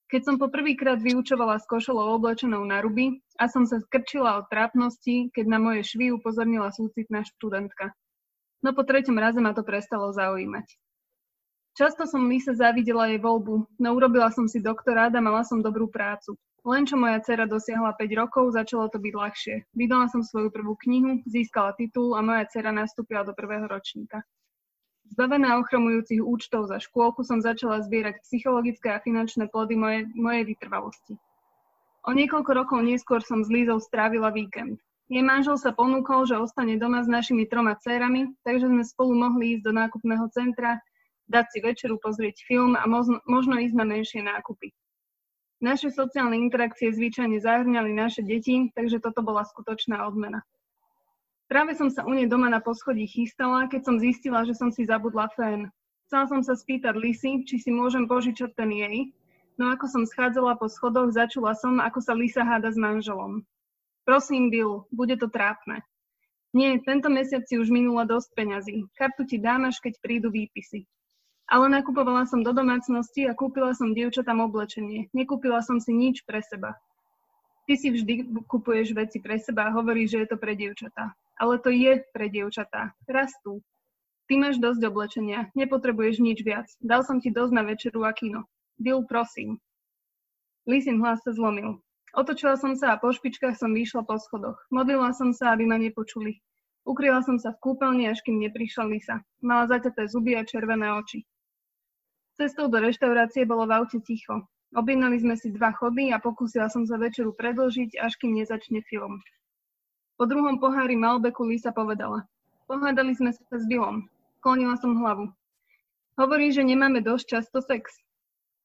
Keď 0.07 0.21
som 0.23 0.35
poprvýkrát 0.39 1.03
vyučovala 1.03 1.59
s 1.59 1.67
košelou 1.67 2.15
oblečenou 2.15 2.63
na 2.63 2.79
ruby 2.79 3.19
a 3.35 3.51
som 3.51 3.67
sa 3.67 3.83
skrčila 3.83 4.39
od 4.39 4.47
trápnosti, 4.47 5.27
keď 5.35 5.45
na 5.51 5.59
moje 5.59 5.83
švy 5.83 6.15
upozornila 6.15 6.71
súcitná 6.71 7.27
študentka. 7.27 7.91
No 8.65 8.73
po 8.73 8.81
treťom 8.81 9.17
raze 9.17 9.37
ma 9.37 9.53
to 9.53 9.61
prestalo 9.61 10.09
zaujímať. 10.13 10.67
Často 11.77 12.09
som 12.09 12.25
Lise 12.25 12.57
závidela 12.57 13.05
jej 13.05 13.21
voľbu, 13.21 13.77
no 13.77 13.87
urobila 13.93 14.33
som 14.33 14.49
si 14.49 14.57
doktorát 14.57 15.13
a 15.13 15.21
mala 15.21 15.45
som 15.45 15.61
dobrú 15.61 15.85
prácu. 15.85 16.33
Len 16.65 16.83
čo 16.89 16.97
moja 16.97 17.21
dcera 17.21 17.45
dosiahla 17.45 17.93
5 17.93 18.19
rokov, 18.19 18.57
začalo 18.57 18.89
to 18.89 18.97
byť 18.97 19.13
ľahšie. 19.13 19.55
Vydala 19.77 20.09
som 20.09 20.25
svoju 20.25 20.49
prvú 20.49 20.73
knihu, 20.83 21.21
získala 21.29 21.77
titul 21.77 22.17
a 22.17 22.25
moja 22.25 22.49
dcera 22.49 22.73
nastúpila 22.73 23.21
do 23.21 23.31
prvého 23.37 23.69
ročníka. 23.69 24.25
Zbavená 25.07 25.55
ochromujúcich 25.63 26.19
účtov 26.19 26.67
za 26.67 26.83
škôlku 26.83 27.23
som 27.23 27.39
začala 27.39 27.79
zbierať 27.85 28.19
psychologické 28.27 28.91
a 28.91 28.99
finančné 28.99 29.47
plody 29.47 29.79
mojej, 29.79 30.09
mojej 30.11 30.43
vytrvalosti. 30.43 31.15
O 32.03 32.11
niekoľko 32.11 32.51
rokov 32.51 32.79
neskôr 32.83 33.23
som 33.23 33.45
s 33.45 33.47
Lízou 33.47 33.79
strávila 33.79 34.33
víkend. 34.35 34.83
Jej 35.07 35.23
manžel 35.23 35.55
sa 35.55 35.71
ponúkol, 35.71 36.27
že 36.27 36.35
ostane 36.35 36.75
doma 36.75 36.99
s 36.99 37.07
našimi 37.07 37.47
troma 37.47 37.79
dcérami, 37.79 38.35
takže 38.43 38.67
sme 38.67 38.83
spolu 38.83 39.15
mohli 39.15 39.55
ísť 39.55 39.63
do 39.63 39.71
nákupného 39.71 40.27
centra, 40.35 40.83
dať 41.31 41.45
si 41.47 41.59
večeru, 41.63 41.95
pozrieť 41.95 42.43
film 42.43 42.75
a 42.75 42.83
možno, 42.83 43.23
možno 43.23 43.55
ísť 43.55 43.75
na 43.75 43.85
menšie 43.87 44.19
nákupy. 44.19 44.75
Naše 45.63 45.95
sociálne 45.95 46.35
interakcie 46.35 46.91
zvyčajne 46.91 47.39
zahrňali 47.39 47.95
naše 47.95 48.21
deti, 48.21 48.67
takže 48.75 48.99
toto 48.99 49.23
bola 49.23 49.47
skutočná 49.47 50.03
odmena. 50.03 50.43
Práve 51.47 51.79
som 51.79 51.87
sa 51.87 52.03
u 52.03 52.11
nej 52.11 52.27
doma 52.27 52.51
na 52.51 52.59
poschodí 52.59 53.07
chystala, 53.07 53.71
keď 53.71 53.87
som 53.87 53.95
zistila, 54.03 54.43
že 54.43 54.53
som 54.53 54.67
si 54.75 54.83
zabudla 54.83 55.31
fén. 55.33 55.71
Chcela 56.11 56.27
som 56.27 56.43
sa 56.43 56.59
spýtať 56.59 56.99
Lisy, 56.99 57.47
či 57.47 57.63
si 57.63 57.71
môžem 57.71 58.11
požičať 58.11 58.59
ten 58.59 58.67
jej, 58.75 59.15
no 59.55 59.71
ako 59.71 59.87
som 59.87 60.03
schádzala 60.03 60.59
po 60.59 60.67
schodoch, 60.67 61.15
začula 61.15 61.55
som, 61.55 61.79
ako 61.79 61.99
sa 62.03 62.11
Lisa 62.11 62.43
háda 62.43 62.67
s 62.67 62.77
manželom. 62.79 63.47
Prosím, 64.07 64.47
Bill, 64.47 64.87
bude 64.87 65.19
to 65.19 65.27
trápne. 65.27 65.83
Nie, 66.55 66.79
tento 66.79 67.11
mesiac 67.11 67.43
si 67.43 67.59
už 67.59 67.67
minula 67.67 68.07
dosť 68.07 68.31
peňazí. 68.39 68.87
Kartu 68.95 69.27
ti 69.27 69.35
dám, 69.35 69.67
až 69.67 69.83
keď 69.83 69.99
prídu 69.99 70.31
výpisy. 70.31 70.87
Ale 71.51 71.67
nakupovala 71.67 72.23
som 72.23 72.39
do 72.39 72.55
domácnosti 72.55 73.27
a 73.27 73.35
kúpila 73.35 73.75
som 73.75 73.91
dievčatám 73.91 74.39
oblečenie. 74.39 75.11
Nekúpila 75.11 75.59
som 75.59 75.83
si 75.83 75.91
nič 75.91 76.23
pre 76.23 76.39
seba. 76.39 76.79
Ty 77.67 77.73
si 77.75 77.91
vždy 77.91 78.31
kupuješ 78.47 78.95
veci 78.95 79.19
pre 79.19 79.43
seba 79.43 79.67
a 79.67 79.75
hovoríš, 79.75 80.15
že 80.15 80.19
je 80.23 80.27
to 80.31 80.37
pre 80.39 80.55
dievčatá. 80.55 81.11
Ale 81.35 81.59
to 81.59 81.67
je 81.67 81.99
pre 82.15 82.31
dievčatá. 82.31 82.95
Rastú. 83.11 83.59
Ty 84.31 84.39
máš 84.39 84.55
dosť 84.59 84.87
oblečenia, 84.87 85.51
nepotrebuješ 85.51 86.23
nič 86.23 86.47
viac. 86.47 86.67
Dal 86.79 87.03
som 87.03 87.19
ti 87.19 87.27
dosť 87.27 87.51
na 87.51 87.63
večeru 87.67 88.07
a 88.07 88.15
kino. 88.15 88.47
Bill, 88.79 89.03
prosím. 89.03 89.59
Lisin 90.63 91.03
hlas 91.03 91.19
sa 91.27 91.35
zlomil. 91.35 91.83
Otočila 92.15 92.55
som 92.55 92.77
sa 92.77 92.95
a 92.95 92.99
po 93.01 93.11
špičkách 93.11 93.59
som 93.59 93.75
vyšla 93.75 94.07
po 94.07 94.15
schodoch. 94.15 94.59
Modlila 94.71 95.11
som 95.11 95.35
sa, 95.35 95.51
aby 95.51 95.67
ma 95.67 95.75
nepočuli. 95.75 96.39
Ukryla 96.87 97.19
som 97.19 97.35
sa 97.35 97.51
v 97.51 97.59
kúpeľni, 97.59 98.07
až 98.07 98.23
kým 98.23 98.39
neprišla 98.39 98.87
Lisa. 98.87 99.19
Mala 99.43 99.67
zaťaté 99.67 100.07
zuby 100.07 100.39
a 100.39 100.47
červené 100.47 100.87
oči. 100.95 101.27
Cestou 102.39 102.71
do 102.71 102.79
reštaurácie 102.79 103.43
bolo 103.43 103.67
v 103.67 103.75
aute 103.75 103.99
ticho. 103.99 104.47
Objednali 104.71 105.19
sme 105.19 105.35
si 105.35 105.51
dva 105.51 105.75
chody 105.75 106.15
a 106.15 106.21
pokúsila 106.21 106.71
som 106.71 106.87
sa 106.87 106.95
večeru 106.95 107.35
predlžiť, 107.35 107.99
až 107.99 108.15
kým 108.19 108.39
nezačne 108.39 108.79
film. 108.87 109.19
Po 110.15 110.23
druhom 110.25 110.63
pohári 110.63 110.95
Malbeku 110.95 111.43
Lisa 111.43 111.75
povedala. 111.75 112.23
Pohádali 112.67 113.15
sme 113.15 113.35
sa 113.35 113.43
s 113.47 113.63
Billom. 113.67 114.07
Klonila 114.39 114.75
som 114.79 114.95
hlavu. 114.95 115.31
Hovorí, 116.17 116.51
že 116.55 116.67
nemáme 116.67 116.99
dosť 117.03 117.25
často 117.37 117.59
sex. 117.63 117.99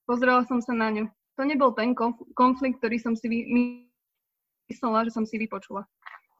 Pozrela 0.07 0.43
som 0.47 0.59
sa 0.59 0.75
na 0.75 0.89
ňu. 0.91 1.05
To 1.41 1.43
nebol 1.49 1.73
ten 1.73 1.97
konflikt, 2.37 2.79
ktorý 2.83 3.01
som 3.01 3.17
si 3.17 3.29
myslela, 4.69 5.09
že 5.09 5.13
som 5.17 5.25
si 5.25 5.41
vypočula. 5.41 5.89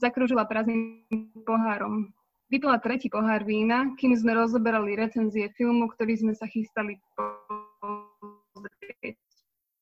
Zakrúžila 0.03 0.45
prázdnym 0.45 1.09
pohárom. 1.47 2.13
Vypila 2.53 2.77
tretí 2.77 3.09
pohár 3.09 3.49
vína, 3.49 3.97
kým 3.97 4.13
sme 4.13 4.37
rozoberali 4.37 4.93
recenzie 4.93 5.49
filmu, 5.57 5.89
ktorý 5.89 6.21
sme 6.21 6.33
sa 6.37 6.45
chystali 6.45 7.01
pozrieť. 8.53 9.17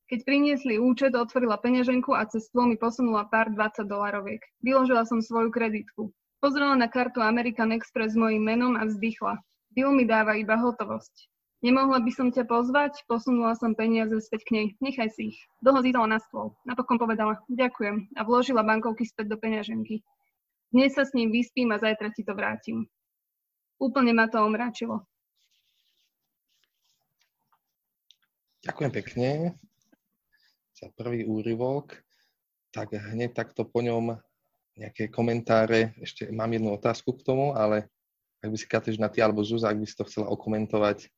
Keď 0.06 0.20
priniesli 0.26 0.78
účet, 0.78 1.14
otvorila 1.18 1.58
peňaženku 1.58 2.14
a 2.14 2.26
cez 2.30 2.46
mi 2.54 2.78
posunula 2.78 3.26
pár 3.26 3.50
20 3.50 3.86
dolaroviek. 3.86 4.42
Vyložila 4.62 5.02
som 5.06 5.18
svoju 5.22 5.50
kreditku. 5.50 6.14
Pozrela 6.38 6.78
na 6.78 6.86
kartu 6.86 7.18
American 7.22 7.74
Express 7.74 8.14
s 8.14 8.18
mojím 8.18 8.46
menom 8.46 8.78
a 8.78 8.86
vzdychla. 8.86 9.42
Bill 9.74 9.90
mi 9.94 10.06
dáva 10.06 10.38
iba 10.38 10.58
hotovosť. 10.58 11.30
Nemohla 11.60 12.00
by 12.00 12.12
som 12.16 12.32
ťa 12.32 12.48
pozvať? 12.48 13.04
Posunula 13.04 13.52
som 13.52 13.76
peniaze 13.76 14.16
späť 14.24 14.48
k 14.48 14.50
nej. 14.56 14.66
Nechaj 14.80 15.12
si 15.12 15.36
ich. 15.36 15.38
Dlho 15.60 15.84
zídala 15.84 16.08
na 16.08 16.16
stôl. 16.16 16.56
Napokon 16.64 16.96
povedala, 16.96 17.36
ďakujem 17.52 18.16
a 18.16 18.24
vložila 18.24 18.64
bankovky 18.64 19.04
späť 19.04 19.28
do 19.28 19.36
peňaženky. 19.36 20.00
Dnes 20.72 20.96
sa 20.96 21.04
s 21.04 21.12
ním 21.12 21.28
vyspím 21.28 21.68
a 21.76 21.76
zajtra 21.76 22.16
ti 22.16 22.24
to 22.24 22.32
vrátim. 22.32 22.88
Úplne 23.76 24.16
ma 24.16 24.24
to 24.32 24.40
omráčilo. 24.40 25.04
Ďakujem 28.64 28.92
pekne 28.96 29.28
za 30.72 30.88
prvý 30.96 31.28
úryvok. 31.28 31.92
Tak 32.72 32.96
hneď 32.96 33.36
takto 33.36 33.68
po 33.68 33.84
ňom 33.84 34.16
nejaké 34.80 35.12
komentáre. 35.12 35.92
Ešte 36.00 36.32
mám 36.32 36.56
jednu 36.56 36.72
otázku 36.72 37.20
k 37.20 37.24
tomu, 37.24 37.52
ale 37.52 37.84
ak 38.40 38.48
by 38.48 38.56
si 38.56 38.64
Katežina, 38.64 39.12
ty 39.12 39.20
alebo 39.20 39.44
Zuzá, 39.44 39.68
ak 39.68 39.80
by 39.80 39.84
si 39.84 39.92
to 39.92 40.08
chcela 40.08 40.32
okomentovať. 40.32 41.12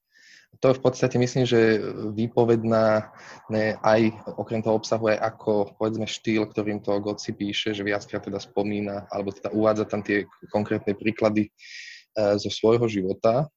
To 0.61 0.74
v 0.74 0.80
podstate 0.84 1.18
myslím, 1.18 1.46
že 1.46 1.80
výpovedná 2.14 3.11
ne, 3.50 3.74
aj 3.82 4.12
okrem 4.36 4.62
toho 4.62 4.76
obsahu 4.76 5.11
aj 5.11 5.18
ako 5.18 5.74
povedzme 5.80 6.07
štýl, 6.07 6.46
ktorým 6.46 6.84
to 6.84 7.00
Goci 7.00 7.32
píše, 7.32 7.74
že 7.74 7.82
viackrát 7.82 8.22
teda 8.22 8.38
spomína 8.38 9.09
alebo 9.11 9.32
teda 9.32 9.50
uvádza 9.50 9.84
tam 9.84 10.05
tie 10.05 10.28
konkrétne 10.53 10.94
príklady 10.94 11.48
uh, 11.48 12.38
zo 12.38 12.50
svojho 12.50 12.88
života. 12.88 13.48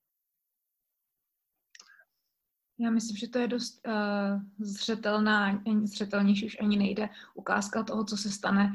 Já 2.80 2.91
myslím, 2.91 3.18
že 3.18 3.28
to 3.28 3.39
je 3.39 3.48
dost 3.48 3.88
uh, 3.88 4.41
zřetelná, 4.60 5.64
zřetelnější 5.84 6.46
už 6.46 6.58
ani 6.60 6.78
nejde 6.78 7.10
ukázka 7.36 7.84
toho, 7.84 8.04
co 8.06 8.18
se 8.18 8.32
stane, 8.32 8.72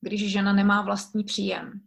když 0.00 0.32
žena 0.32 0.52
nemá 0.52 0.82
vlastní 0.82 1.24
příjem. 1.24 1.80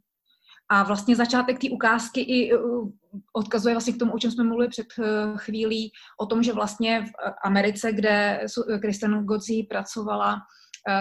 A 0.70 0.84
vlastně 0.84 1.16
začátek 1.16 1.60
té 1.60 1.70
ukázky 1.70 2.22
i 2.22 2.58
uh, 2.58 2.90
odkazuje 3.34 3.76
vlastně 3.76 3.94
k 3.94 4.00
tomu, 4.00 4.14
o 4.14 4.20
čem 4.20 4.32
jsme 4.32 4.44
mluvili 4.44 4.70
před 4.70 4.88
uh, 5.00 5.38
chvílí, 5.38 5.92
o 6.20 6.26
tom, 6.26 6.44
že 6.44 6.54
vlastně 6.54 7.06
v 7.06 7.12
Americe, 7.44 7.92
kde 7.92 8.42
Kristen 8.82 9.26
Godzi 9.26 9.68
pracovala, 9.70 10.38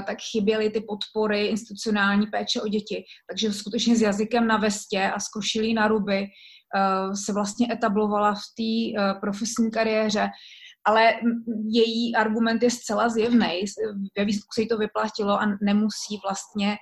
tak 0.06 0.18
chyběly 0.32 0.70
ty 0.70 0.80
podpory 0.80 1.46
institucionální 1.46 2.26
péče 2.26 2.62
o 2.62 2.68
děti. 2.68 3.04
Takže 3.30 3.52
skutečně 3.52 3.96
s 3.96 4.02
jazykem 4.02 4.46
na 4.46 4.56
vestě 4.56 5.10
a 5.14 5.20
s 5.20 5.28
košilí 5.28 5.74
na 5.74 5.88
ruby 5.88 6.26
se 7.24 7.32
vlastně 7.32 7.72
etablovala 7.72 8.34
v 8.34 8.38
té 8.56 9.00
profesní 9.20 9.70
kariéře 9.70 10.30
ale 10.86 11.12
její 11.68 12.14
argument 12.16 12.62
je 12.62 12.70
zcela 12.70 13.08
zjevný. 13.08 13.64
Ve 14.18 14.24
výsledku 14.24 14.48
se 14.54 14.60
jí 14.60 14.68
to 14.68 14.78
vyplatilo 14.78 15.40
a 15.40 15.46
nemusí 15.62 16.20
vlastně 16.24 16.76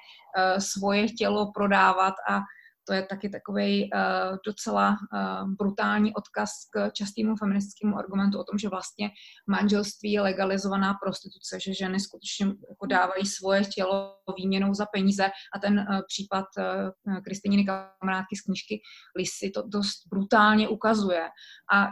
svoje 0.59 1.09
tělo 1.09 1.53
prodávat 1.55 2.15
a 2.31 2.41
to 2.85 2.93
je 2.93 3.03
taky 3.03 3.29
takový 3.29 3.91
uh, 3.95 4.37
docela 4.47 4.91
uh, 4.91 5.51
brutální 5.55 6.15
odkaz 6.15 6.51
k 6.73 6.91
častému 6.91 7.37
feministickému 7.37 7.99
argumentu 7.99 8.39
o 8.39 8.45
tom, 8.45 8.59
že 8.59 8.69
vlastně 8.69 9.11
manželství 9.47 10.13
je 10.13 10.21
legalizovaná 10.21 10.95
prostituce, 10.95 11.61
že 11.61 11.75
ženy 11.75 12.01
skutečně 12.01 12.47
jako 12.47 12.87
dávají 12.87 13.27
svoje 13.27 13.65
tělo 13.65 14.17
výměnou 14.37 14.75
za 14.75 14.87
peníze 14.87 15.31
a 15.55 15.59
ten 15.59 15.79
uh, 15.79 16.01
případ 16.09 16.45
uh, 16.59 17.21
Kristýniny 17.25 17.65
kamarádky 17.65 18.37
z 18.37 18.41
knížky 18.41 18.81
Lisy 19.17 19.51
to 19.51 19.63
dost 19.67 20.07
brutálně 20.11 20.69
ukazuje. 20.69 21.29
A 21.75 21.91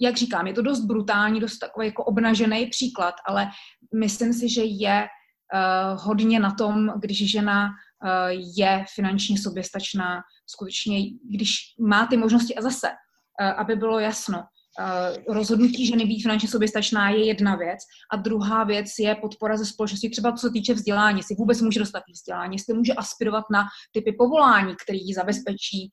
jak 0.00 0.16
říkám, 0.16 0.46
je 0.46 0.52
to 0.52 0.62
dost 0.62 0.80
brutální, 0.80 1.40
dost 1.40 1.58
takový 1.58 1.86
jako 1.86 2.04
obnažený 2.04 2.66
příklad, 2.66 3.14
ale 3.26 3.48
myslím 3.94 4.32
si, 4.32 4.48
že 4.48 4.64
je 4.64 5.06
uh, 5.06 6.04
hodně 6.04 6.40
na 6.40 6.54
tom, 6.54 6.92
když 7.00 7.30
žena 7.30 7.68
Eh, 7.68 7.91
je 8.56 8.84
finančně 8.94 9.38
soběstačná, 9.38 10.20
skutečně, 10.46 10.98
když 11.30 11.54
má 11.80 12.06
ty 12.06 12.16
možnosti 12.16 12.54
a 12.54 12.62
zase, 12.62 12.88
eh, 13.40 13.52
aby 13.52 13.76
bylo 13.76 13.98
jasno, 13.98 14.38
eh, 14.80 15.32
rozhodnutí 15.32 15.86
ženy 15.86 16.06
být 16.06 16.22
finančně 16.22 16.48
soběstačná 16.48 17.10
je 17.10 17.26
jedna 17.26 17.56
věc. 17.56 17.78
A 18.12 18.16
druhá 18.16 18.64
věc 18.64 18.86
je 18.98 19.14
podpora 19.14 19.56
ze 19.56 19.66
společnosti, 19.66 20.10
třeba 20.10 20.32
co 20.32 20.46
se 20.46 20.52
týče 20.52 20.74
vzdělání, 20.74 21.18
jestli 21.18 21.34
vůbec 21.34 21.60
může 21.60 21.80
dostat 21.80 22.02
vzdělání, 22.12 22.54
jestli 22.54 22.74
může 22.74 22.92
aspirovat 22.92 23.44
na 23.52 23.64
typy 23.92 24.12
povolání, 24.12 24.74
které 24.84 24.98
ji 24.98 25.14
zabezpečí 25.14 25.92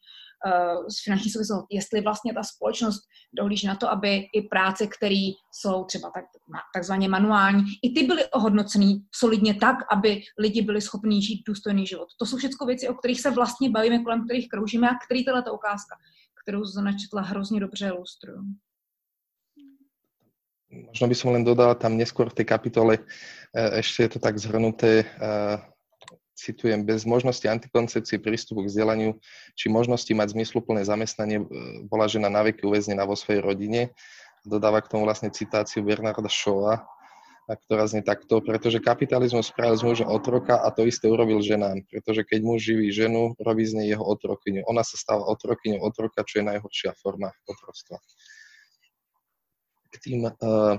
z 0.89 0.99
eh, 0.99 1.03
finanční 1.03 1.31
souvislost, 1.31 1.65
jestli 1.69 2.01
vlastně 2.01 2.33
ta 2.33 2.43
společnost 2.43 3.01
dohlíží 3.33 3.67
na 3.67 3.75
to, 3.75 3.91
aby 3.91 4.25
i 4.33 4.41
práce, 4.41 4.87
které 4.87 5.31
jsou 5.51 5.83
třeba 5.83 6.11
tak, 6.15 6.25
takzvaně 6.73 7.09
manuální, 7.09 7.63
i 7.83 7.93
ty 7.93 8.03
byly 8.03 8.25
ohodnocený 8.25 9.05
solidně 9.15 9.53
tak, 9.53 9.75
aby 9.91 10.21
lidi 10.39 10.61
byli 10.61 10.81
schopni 10.81 11.21
žít 11.21 11.43
důstojný 11.47 11.87
život. 11.87 12.07
To 12.19 12.25
jsou 12.25 12.37
všechno 12.37 12.67
věci, 12.67 12.87
o 12.87 12.93
kterých 12.93 13.21
se 13.21 13.31
vlastně 13.31 13.69
bavíme, 13.69 14.03
kolem 14.03 14.25
kterých 14.25 14.49
kroužíme 14.49 14.89
a 14.89 14.95
který 15.05 15.25
tato 15.25 15.53
ukázka, 15.53 15.95
kterou 16.43 16.65
Zona 16.65 16.91
četla, 16.97 17.21
hrozně 17.21 17.59
dobře 17.59 17.87
ilustrují. 17.87 18.39
Možno 20.69 21.09
by 21.09 21.15
som 21.17 21.33
len 21.33 21.41
dodala 21.41 21.73
tam 21.73 21.97
neskôr 21.97 22.29
v 22.29 22.37
tej 22.37 22.45
kapitole, 22.45 23.01
eh, 23.01 23.81
ešte 23.81 24.05
je 24.05 24.09
to 24.13 24.19
tak 24.21 24.37
zhrnuté 24.37 25.01
eh, 25.01 25.57
citujem, 26.39 26.87
bez 26.87 27.03
možnosti 27.03 27.43
antikoncepcie, 27.43 28.23
prístupu 28.23 28.63
k 28.63 28.71
vzdelaniu 28.71 29.19
či 29.59 29.67
možnosti 29.67 30.09
mať 30.09 30.33
zmysluplné 30.33 30.87
zamestnanie 30.87 31.43
e, 31.43 31.45
bola 31.85 32.07
žena 32.07 32.31
na 32.31 32.47
veky 32.47 32.63
uväznená 32.63 33.03
vo 33.03 33.19
svojej 33.19 33.43
rodine. 33.43 33.91
Dodáva 34.47 34.79
k 34.79 34.87
tomu 34.87 35.03
vlastne 35.03 35.27
citáciu 35.29 35.83
Bernarda 35.83 36.31
Shawa, 36.31 36.87
ktorá 37.49 37.89
znie 37.89 38.05
takto, 38.05 38.45
pretože 38.45 38.77
kapitalizmus 38.77 39.49
spravil 39.49 39.73
z 39.73 39.83
muža 39.83 40.05
otroka 40.05 40.61
a 40.61 40.69
to 40.69 40.85
isté 40.85 41.09
urobil 41.09 41.41
ženám, 41.41 41.81
pretože 41.89 42.21
keď 42.21 42.39
muž 42.45 42.61
živí 42.61 42.93
ženu, 42.93 43.33
robí 43.41 43.65
z 43.65 43.73
nej 43.81 43.87
jeho 43.89 44.05
otrokyňu. 44.05 44.69
Ona 44.69 44.85
sa 44.85 45.01
stáva 45.01 45.25
otrokyňou 45.33 45.81
otroka, 45.81 46.21
čo 46.21 46.39
je 46.39 46.45
najhoršia 46.45 46.93
forma 47.01 47.33
otroctva. 47.49 47.97
K 49.89 49.95
tým 49.97 50.29
uh, 50.29 50.77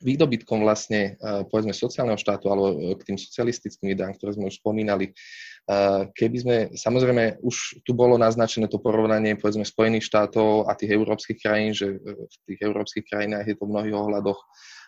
výdobytkom 0.00 0.60
vlastne, 0.60 1.16
eh, 1.16 1.42
povedzme, 1.48 1.72
sociálneho 1.72 2.20
štátu 2.20 2.52
alebo 2.52 2.76
eh, 2.76 2.94
k 3.00 3.12
tým 3.12 3.18
socialistickým 3.18 3.96
ideám, 3.96 4.12
ktoré 4.16 4.36
sme 4.36 4.52
už 4.52 4.60
spomínali, 4.60 5.12
eh, 5.12 6.02
keby 6.12 6.36
sme, 6.36 6.56
samozrejme, 6.76 7.40
už 7.40 7.80
tu 7.80 7.96
bolo 7.96 8.20
naznačené 8.20 8.68
to 8.68 8.76
porovnanie, 8.76 9.40
povedzme, 9.40 9.64
Spojených 9.64 10.04
štátov 10.04 10.68
a 10.68 10.76
tých 10.76 10.92
európskych 10.92 11.40
krajín, 11.40 11.72
že 11.72 11.96
v 11.96 12.34
tých 12.44 12.60
európskych 12.60 13.08
krajinách 13.08 13.48
je 13.48 13.56
to 13.56 13.64
v 13.64 13.72
mnohých 13.72 13.96
ohľadoch 13.96 14.40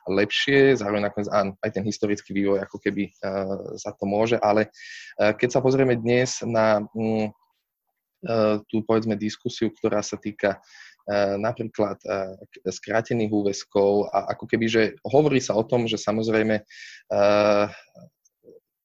lepšie, 0.08 0.76
zároveň 0.76 1.12
nakoniec 1.12 1.28
aj 1.60 1.70
ten 1.72 1.84
historický 1.84 2.32
vývoj 2.32 2.64
ako 2.64 2.80
keby 2.80 3.12
za 3.76 3.92
to 3.92 4.08
môže, 4.08 4.40
ale 4.40 4.72
keď 5.20 5.48
sa 5.52 5.60
pozrieme 5.60 6.00
dnes 6.00 6.40
na 6.48 6.80
mm, 6.80 7.28
tú, 8.72 8.80
povedzme, 8.88 9.20
diskusiu, 9.20 9.68
ktorá 9.68 10.00
sa 10.00 10.16
týka 10.16 10.64
E, 10.87 10.87
napríklad 11.40 11.96
e, 12.04 12.36
skrátených 12.68 13.32
úväzkov 13.32 14.12
a 14.12 14.36
ako 14.36 14.44
keby, 14.44 14.66
že 14.68 14.82
hovorí 15.08 15.40
sa 15.40 15.56
o 15.56 15.64
tom, 15.64 15.88
že 15.88 15.96
samozrejme 15.96 16.60
e, 16.60 16.64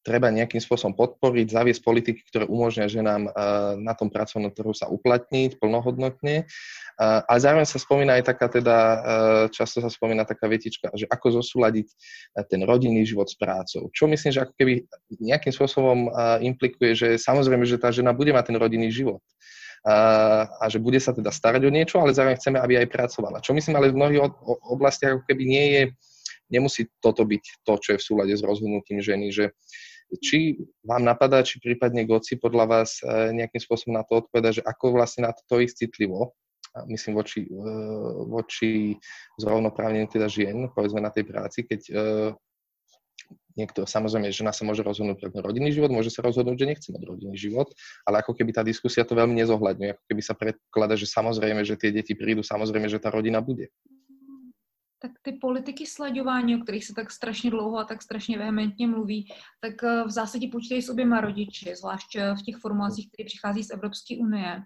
treba 0.04 0.28
nejakým 0.32 0.60
spôsobom 0.60 0.96
podporiť, 1.00 1.48
zaviesť 1.52 1.82
politiky, 1.84 2.22
ktoré 2.28 2.44
umožňujú 2.52 2.90
ženám 2.92 3.32
na 3.80 3.94
tom 3.96 4.12
pracovnom 4.12 4.52
trhu 4.52 4.76
sa 4.76 4.92
uplatniť 4.92 5.64
plnohodnotne. 5.64 6.44
Ale 7.00 7.40
zároveň 7.40 7.64
sa 7.64 7.80
spomína 7.80 8.20
aj 8.20 8.36
taká 8.36 8.52
teda, 8.52 8.78
často 9.56 9.80
sa 9.80 9.88
spomína 9.88 10.28
taká 10.28 10.52
vetička, 10.52 10.92
že 10.92 11.08
ako 11.08 11.40
zosúľadiť 11.40 11.88
ten 12.52 12.68
rodinný 12.68 13.08
život 13.08 13.32
s 13.32 13.40
prácou. 13.40 13.88
Čo 13.96 14.12
myslím, 14.12 14.36
že 14.36 14.44
ako 14.44 14.54
keby 14.60 14.84
nejakým 15.24 15.56
spôsobom 15.56 16.12
implikuje, 16.44 17.00
že 17.00 17.08
samozrejme, 17.16 17.64
že 17.64 17.80
tá 17.80 17.88
žena 17.88 18.12
bude 18.12 18.36
mať 18.36 18.52
ten 18.52 18.60
rodinný 18.60 18.92
život 18.92 19.24
a 19.84 20.66
že 20.72 20.80
bude 20.80 20.96
sa 20.96 21.12
teda 21.12 21.28
starať 21.28 21.68
o 21.68 21.72
niečo, 21.72 22.00
ale 22.00 22.16
zároveň 22.16 22.40
chceme, 22.40 22.56
aby 22.56 22.80
aj 22.80 22.88
pracovala. 22.88 23.44
Čo 23.44 23.52
myslím, 23.52 23.76
ale 23.76 23.92
v 23.92 24.00
mnohých 24.00 24.22
oblastiach 24.72 25.20
ako 25.20 25.24
keby 25.28 25.44
nie 25.44 25.66
je, 25.76 25.84
nemusí 26.48 26.88
toto 27.04 27.28
byť 27.28 27.68
to, 27.68 27.74
čo 27.76 27.90
je 27.96 28.00
v 28.00 28.06
súlade 28.08 28.34
s 28.34 28.46
rozhodnutím 28.46 29.04
ženy, 29.04 29.36
že 29.36 29.52
či 30.22 30.62
vám 30.86 31.02
napadá, 31.02 31.42
či 31.42 31.58
prípadne 31.58 32.06
Goci 32.06 32.38
podľa 32.38 32.66
vás 32.70 33.02
e, 33.02 33.34
nejakým 33.34 33.58
spôsobom 33.58 33.98
na 33.98 34.06
to 34.06 34.22
odpoveda, 34.22 34.54
že 34.54 34.62
ako 34.62 34.94
vlastne 34.94 35.26
na 35.26 35.34
to 35.34 35.58
ísť 35.58 35.90
citlivo, 35.90 36.38
myslím 36.86 37.18
voči, 37.18 37.50
e, 37.50 37.70
voči 38.30 38.72
zrovnoprávneniu 39.42 40.06
teda 40.06 40.30
žien, 40.30 40.70
povedzme 40.70 41.02
na 41.02 41.10
tej 41.10 41.26
práci, 41.26 41.66
keď 41.66 41.82
e, 41.90 41.94
niekto, 43.54 43.86
samozrejme, 43.86 44.34
žena 44.34 44.52
sa 44.54 44.66
môže 44.66 44.82
rozhodnúť 44.82 45.30
pre 45.30 45.30
rodinný 45.42 45.70
život, 45.70 45.94
môže 45.94 46.10
sa 46.10 46.26
rozhodnúť, 46.26 46.58
že 46.58 46.70
nechce 46.70 46.90
mať 46.90 47.04
rodinný 47.06 47.38
život, 47.38 47.70
ale 48.06 48.22
ako 48.22 48.34
keby 48.34 48.52
tá 48.54 48.62
diskusia 48.66 49.06
to 49.06 49.14
veľmi 49.14 49.38
nezohľadňuje, 49.38 49.90
ako 49.94 50.04
keby 50.10 50.22
sa 50.22 50.34
predklada, 50.34 50.98
že 50.98 51.06
samozrejme, 51.06 51.62
že 51.66 51.78
tie 51.78 51.94
deti 51.94 52.18
prídu, 52.18 52.42
samozrejme, 52.42 52.90
že 52.90 52.98
tá 52.98 53.14
rodina 53.14 53.42
bude. 53.42 53.70
Tak 55.04 55.12
ty 55.22 55.32
politiky 55.36 55.86
sledování, 55.86 56.56
o 56.56 56.60
kterých 56.60 56.86
se 56.86 56.94
tak 56.94 57.12
strašně 57.12 57.52
dlouho 57.52 57.78
a 57.78 57.84
tak 57.84 58.02
strašně 58.02 58.38
vehementně 58.38 58.88
mluví, 58.88 59.28
tak 59.60 59.84
eh, 59.84 60.04
v 60.04 60.12
zásadě 60.12 60.48
počítají 60.48 60.82
s 60.82 60.90
oběma 60.90 61.22
rodiči, 61.22 61.76
zvlášť 61.76 62.16
eh, 62.16 62.36
v 62.36 62.42
těch 62.42 62.58
formulacích, 62.58 63.12
které 63.12 63.26
přichází 63.26 63.64
z 63.64 63.70
Evropské 63.70 64.18
unie 64.18 64.64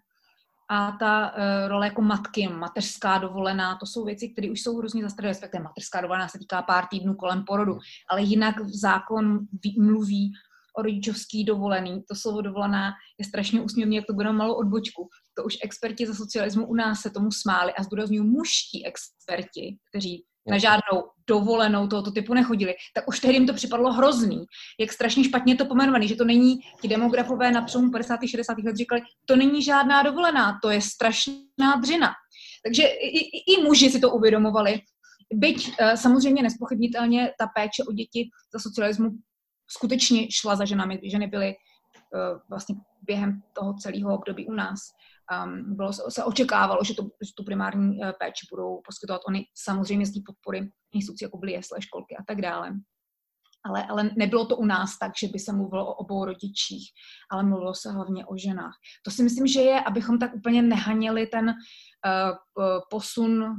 a 0.70 0.91
ta 0.99 1.32
uh, 1.32 1.68
role 1.68 1.88
jako 1.88 2.01
matky, 2.01 2.47
mateřská 2.47 3.18
dovolená, 3.18 3.76
to 3.76 3.86
jsou 3.86 4.05
věci, 4.05 4.30
které 4.30 4.51
už 4.51 4.61
jsou 4.61 4.78
hrozně 4.78 5.03
zastaralé, 5.03 5.32
respektive 5.32 5.63
mateřská 5.63 6.01
dovolená 6.01 6.28
se 6.28 6.39
týká 6.39 6.61
pár 6.61 6.86
týdnů 6.86 7.15
kolem 7.15 7.43
porodu, 7.43 7.78
ale 8.09 8.22
jinak 8.22 8.55
zákon 8.70 9.39
mluví 9.78 10.32
o 10.78 10.82
rodičovský 10.82 11.43
dovolený. 11.43 12.03
To 12.07 12.15
slovo 12.15 12.41
dovolená 12.41 12.91
je 13.20 13.26
strašně 13.26 13.61
úsměvný, 13.61 13.95
jak 13.95 14.05
to 14.05 14.13
bude 14.13 14.32
malou 14.32 14.53
odbočku. 14.53 15.09
To 15.38 15.43
už 15.43 15.57
experti 15.63 16.07
za 16.07 16.13
socialismu 16.13 16.68
u 16.68 16.76
nás 16.76 17.01
se 17.01 17.09
tomu 17.09 17.32
smáli 17.32 17.74
a 17.74 17.84
zdůraznuju 17.84 18.24
mužští 18.24 18.86
experti, 18.86 19.78
kteří 19.89 20.26
na 20.48 20.58
žádnou 20.58 21.04
dovolenou 21.28 21.88
tohoto 21.88 22.12
typu 22.12 22.34
nechodili, 22.34 22.76
tak 22.93 23.08
už 23.08 23.20
tehdy 23.20 23.36
jim 23.36 23.48
to 23.48 23.54
připadlo 23.54 23.93
hrozný, 23.93 24.45
jak 24.80 24.93
strašně 24.93 25.24
špatně 25.24 25.56
to 25.56 25.66
pomenovaný, 25.66 26.08
že 26.08 26.16
to 26.16 26.26
není, 26.26 26.60
ti 26.82 26.88
demografové 26.88 27.52
na 27.52 27.62
přelomu 27.62 27.91
50. 27.91 28.20
60. 28.26 28.58
let 28.58 28.76
říkali, 28.76 29.02
to 29.26 29.36
není 29.36 29.62
žádná 29.62 30.04
dovolená, 30.04 30.60
to 30.62 30.70
je 30.70 30.82
strašná 30.82 31.76
dřina. 31.82 32.14
Takže 32.64 32.84
i, 32.84 33.20
i, 33.20 33.54
i 33.54 33.64
muži 33.64 33.89
si 33.89 34.00
to 34.00 34.10
uvědomovali. 34.10 34.82
Byť 35.34 35.72
eh, 35.80 35.98
samozřejmě 35.98 36.43
nespochybnitelně 36.43 37.32
ta 37.39 37.48
péče 37.48 37.84
o 37.84 37.91
děti 37.91 38.30
za 38.54 38.60
socialismu 38.60 39.10
skutečně 39.70 40.32
šla 40.32 40.56
za 40.56 40.66
ženami, 40.66 41.00
ženy 41.04 41.28
byly 41.28 41.56
uh, 41.56 42.39
vlastně 42.50 42.76
během 43.02 43.41
toho 43.54 43.74
celého 43.74 44.16
období 44.16 44.48
u 44.48 44.54
nás 44.54 44.80
um, 45.45 45.75
bylo, 45.75 45.93
se 45.93 46.23
očekávalo, 46.23 46.84
že, 46.84 46.93
to, 46.93 47.03
že 47.03 47.32
tu 47.38 47.43
primární 47.43 47.97
uh, 47.97 48.11
péči 48.19 48.47
budou 48.51 48.82
poskytovat 48.86 49.21
oni 49.28 49.45
samozřejmě 49.55 50.05
z 50.05 50.13
té 50.13 50.19
podpory 50.25 50.69
institucí, 50.93 51.23
jako 51.23 51.38
byly 51.38 51.51
jesle, 51.51 51.82
školky 51.82 52.15
a 52.17 52.23
tak 52.28 52.41
dále. 52.41 52.73
Ale, 53.65 53.86
ale 53.86 54.11
nebylo 54.17 54.45
to 54.45 54.57
u 54.57 54.65
nás 54.65 54.97
tak, 54.99 55.11
že 55.17 55.28
by 55.28 55.39
se 55.39 55.53
mluvilo 55.53 55.88
o 55.88 55.93
obou 55.93 56.25
rodičích, 56.25 56.89
ale 57.32 57.43
mluvilo 57.43 57.73
se 57.73 57.91
hlavně 57.91 58.25
o 58.25 58.38
ženách. 58.38 58.73
To 59.05 59.11
si 59.11 59.23
myslím, 59.23 59.47
že 59.47 59.61
je, 59.61 59.82
abychom 59.82 60.19
tak 60.19 60.36
úplně 60.36 60.61
nehanili 60.61 61.28
ten 61.28 61.45
uh, 61.45 61.53
posun 62.89 63.41
uh, 63.41 63.55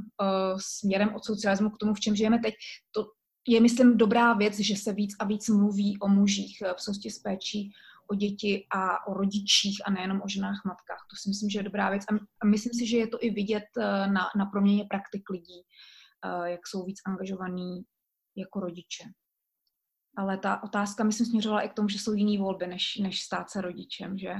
směrem 0.57 1.15
od 1.15 1.25
socialismu 1.25 1.69
k 1.69 1.77
tomu, 1.77 1.93
v 1.93 1.99
čem 1.99 2.15
žijeme 2.15 2.39
teď. 2.39 2.53
To 2.91 3.05
je, 3.47 3.61
myslím, 3.61 3.97
dobrá 3.97 4.33
věc, 4.33 4.59
že 4.59 4.75
se 4.75 4.93
víc 4.93 5.15
a 5.19 5.25
víc 5.25 5.49
mluví 5.49 5.99
o 5.99 6.07
mužích 6.07 6.63
v 6.77 6.81
sousti 6.81 7.09
s 7.09 7.19
péčí 7.19 7.71
o 8.11 8.15
děti 8.15 8.67
a 8.71 9.07
o 9.07 9.13
rodičích 9.13 9.81
a 9.85 9.91
nejenom 9.91 10.21
o 10.21 10.27
ženách, 10.27 10.61
matkách. 10.65 11.05
To 11.09 11.15
si 11.15 11.29
myslím, 11.29 11.49
že 11.49 11.59
je 11.59 11.63
dobrá 11.63 11.89
věc 11.89 12.03
a 12.41 12.45
myslím 12.45 12.73
si, 12.73 12.87
že 12.87 12.97
je 12.97 13.07
to 13.07 13.17
i 13.21 13.29
vidět 13.29 13.63
eh, 13.77 14.07
na, 14.07 14.29
na 14.37 14.45
proměně 14.45 14.85
praktik 14.89 15.29
lidí, 15.29 15.61
eh, 16.25 16.51
jak 16.51 16.67
jsou 16.67 16.85
víc 16.85 16.97
angažovaní 17.05 17.81
jako 18.35 18.59
rodiče. 18.59 19.03
Ale 20.17 20.37
ta 20.37 20.63
otázka, 20.63 21.03
myslím, 21.03 21.27
směřovala 21.27 21.61
i 21.61 21.69
k 21.69 21.73
tomu, 21.73 21.89
že 21.89 21.99
jsou 21.99 22.13
jiný 22.13 22.37
volby, 22.37 22.67
než, 22.67 22.95
než 22.95 23.21
stát 23.21 23.49
se 23.49 23.61
rodičem, 23.61 24.17
že? 24.17 24.33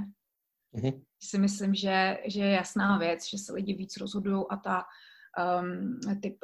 Mm-hmm. 0.75 1.03
Si 1.23 1.37
myslím, 1.37 1.75
že, 1.75 2.17
že 2.27 2.41
je 2.41 2.51
jasná 2.51 2.97
věc, 2.97 3.29
že 3.29 3.37
se 3.37 3.53
lidi 3.53 3.73
víc 3.73 3.97
rozhodují 3.97 4.43
a 4.49 4.57
ta 4.57 4.83
um, 5.37 5.99
typ 6.21 6.37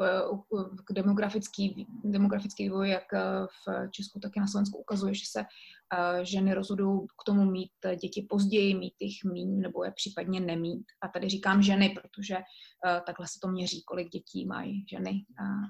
uh, 0.51 0.75
demografický, 0.91 1.87
demografický 2.03 2.63
vývoj, 2.63 2.89
jak 2.89 3.03
uh, 3.13 3.19
v 3.45 3.91
Česku, 3.91 4.19
tak 4.19 4.31
i 4.37 4.39
na 4.39 4.47
Slovensku 4.47 4.77
ukazuje, 4.77 5.13
že 5.13 5.25
se 5.31 5.39
uh, 5.39 6.23
ženy 6.23 6.53
rozhodují 6.53 7.07
k 7.07 7.23
tomu 7.25 7.51
mít 7.51 7.71
děti 8.01 8.27
později, 8.29 8.75
mít 8.75 8.93
jich 8.99 9.23
míň 9.33 9.59
nebo 9.59 9.83
je 9.83 9.91
případně 9.91 10.39
nemít. 10.39 10.85
A 11.01 11.07
tady 11.07 11.29
říkám 11.29 11.61
ženy, 11.61 11.95
protože 12.01 12.35
uh, 12.35 12.41
takhle 13.05 13.27
se 13.27 13.39
to 13.41 13.47
měří, 13.47 13.83
kolik 13.87 14.09
dětí 14.09 14.45
mají 14.45 14.85
ženy. 14.89 15.11
Uh, 15.11 15.65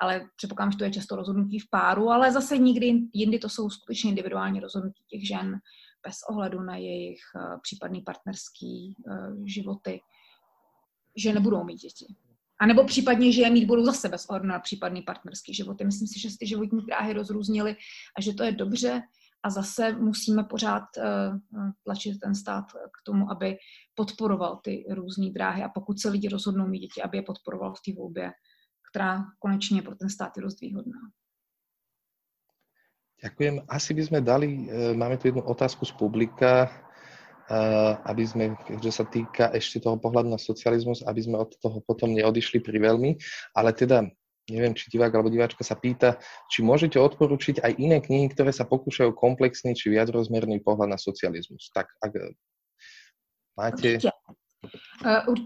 ale 0.00 0.28
předpokládám, 0.36 0.72
že 0.72 0.78
to 0.78 0.84
je 0.84 0.90
často 0.90 1.16
rozhodnutí 1.16 1.58
v 1.58 1.70
páru, 1.70 2.10
ale 2.10 2.32
zase 2.32 2.58
nikdy 2.58 3.00
jindy 3.12 3.38
to 3.38 3.48
jsou 3.48 3.70
skutečně 3.70 4.10
individuální 4.10 4.60
rozhodnutí 4.60 5.04
těch 5.08 5.28
žen 5.28 5.58
bez 6.06 6.16
ohledu 6.30 6.60
na 6.60 6.76
jejich 6.76 7.20
uh, 7.34 7.60
případný 7.62 8.02
partnerský 8.02 8.94
uh, 9.06 9.46
životy, 9.46 10.00
že 11.16 11.32
nebudou 11.32 11.64
mít 11.64 11.76
děti. 11.76 12.06
A 12.60 12.66
nebo 12.66 12.84
případně, 12.84 13.32
že 13.32 13.42
je 13.42 13.50
mít 13.50 13.66
budou 13.66 13.84
zase 13.84 14.08
bez 14.08 14.26
ohledu 14.26 14.46
na 14.46 14.58
případný 14.58 15.02
partnerský 15.02 15.54
život. 15.54 15.82
Myslím 15.84 16.08
si, 16.08 16.20
že 16.20 16.28
ty 16.38 16.46
životní 16.46 16.80
dráhy 16.86 17.12
rozrůznily 17.12 17.76
a 18.18 18.20
že 18.20 18.34
to 18.34 18.44
je 18.44 18.52
dobře 18.52 19.02
a 19.42 19.50
zase 19.50 19.92
musíme 19.92 20.44
pořád 20.44 20.82
uh, 20.96 21.04
tlačit 21.84 22.18
ten 22.20 22.34
stát 22.34 22.64
k 22.72 22.98
tomu, 23.04 23.30
aby 23.30 23.56
podporoval 23.94 24.60
ty 24.64 24.84
různé 24.90 25.30
dráhy 25.30 25.62
a 25.62 25.68
pokud 25.68 26.00
se 26.00 26.08
lidi 26.08 26.28
rozhodnou 26.28 26.66
mít 26.66 26.78
děti, 26.78 27.02
aby 27.02 27.18
je 27.18 27.22
podporoval 27.22 27.74
v 27.74 27.80
té 27.80 27.92
volbě, 27.92 28.32
která 28.90 29.24
konečně 29.38 29.82
pro 29.82 29.94
ten 29.94 30.08
stát 30.08 30.36
je 30.36 30.42
dost 30.42 30.60
výhodná. 30.60 30.98
Ďakujem. 33.16 33.64
Asi 33.68 33.96
by 33.96 34.02
sme 34.04 34.20
dali, 34.20 34.68
e, 34.68 34.92
máme 34.92 35.16
tu 35.16 35.32
jednu 35.32 35.40
otázku 35.40 35.88
z 35.88 35.92
publika, 35.96 36.68
aby 38.04 38.24
sme, 38.26 38.44
keďže 38.66 38.92
sa 38.92 39.04
týka 39.06 39.50
ešte 39.54 39.78
toho 39.78 39.96
pohľadu 39.96 40.34
na 40.34 40.40
socializmus, 40.40 41.06
aby 41.06 41.20
sme 41.22 41.38
od 41.38 41.54
toho 41.62 41.78
potom 41.86 42.10
neodišli 42.10 42.58
pri 42.58 42.78
veľmi, 42.82 43.14
ale 43.54 43.70
teda 43.70 44.06
neviem, 44.50 44.74
či 44.74 44.90
divák 44.90 45.14
alebo 45.14 45.30
diváčka 45.30 45.66
sa 45.66 45.74
pýta, 45.74 46.18
či 46.50 46.62
môžete 46.62 46.98
odporučiť 46.98 47.62
aj 47.66 47.72
iné 47.78 47.98
knihy, 47.98 48.30
ktoré 48.30 48.54
sa 48.54 48.66
pokúšajú 48.66 49.14
komplexný 49.14 49.74
či 49.74 49.90
viacrozmerný 49.90 50.62
pohľad 50.62 50.94
na 50.94 50.98
socialismus. 50.98 51.70
Tak 51.74 51.86
ak 52.02 52.12
máte... 53.58 53.98
Určitě. 53.98 54.10
Uh, 55.04 55.36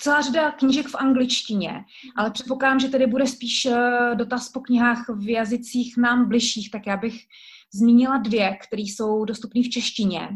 celá 0.00 0.20
řada 0.20 0.50
knížek 0.50 0.86
v 0.86 0.94
angličtině, 0.94 1.84
ale 2.16 2.30
předpokládám, 2.30 2.80
že 2.80 2.88
tady 2.88 3.06
bude 3.06 3.26
spíš 3.26 3.66
uh, 3.66 4.14
dotaz 4.14 4.48
po 4.48 4.60
knihách 4.60 5.08
v 5.08 5.28
jazycích 5.28 5.96
nám 5.96 6.28
bližších, 6.28 6.70
tak 6.70 6.86
já 6.86 6.96
bych 6.96 7.14
zmínila 7.74 8.16
dvě, 8.16 8.58
které 8.66 8.82
jsou 8.82 9.24
dostupné 9.24 9.62
v 9.62 9.68
češtině. 9.68 10.28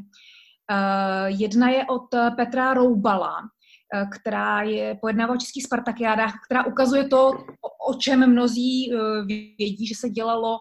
Eh, 0.73 1.27
jedna 1.29 1.68
je 1.68 1.87
od 1.87 2.14
eh, 2.14 2.31
Petra 2.37 2.75
Roubala, 2.75 3.37
eh, 3.95 4.07
která 4.07 4.62
je 4.62 4.99
pojednává 5.01 5.35
o 5.35 5.37
českých 5.37 5.64
Spartakiádách, 5.64 6.35
která 6.47 6.66
ukazuje 6.66 7.09
to, 7.09 7.31
o 7.89 7.95
čem 7.95 8.31
mnozí 8.31 8.91
vědí, 9.59 9.87
že 9.87 9.95
se 9.95 10.09
dělalo 10.09 10.59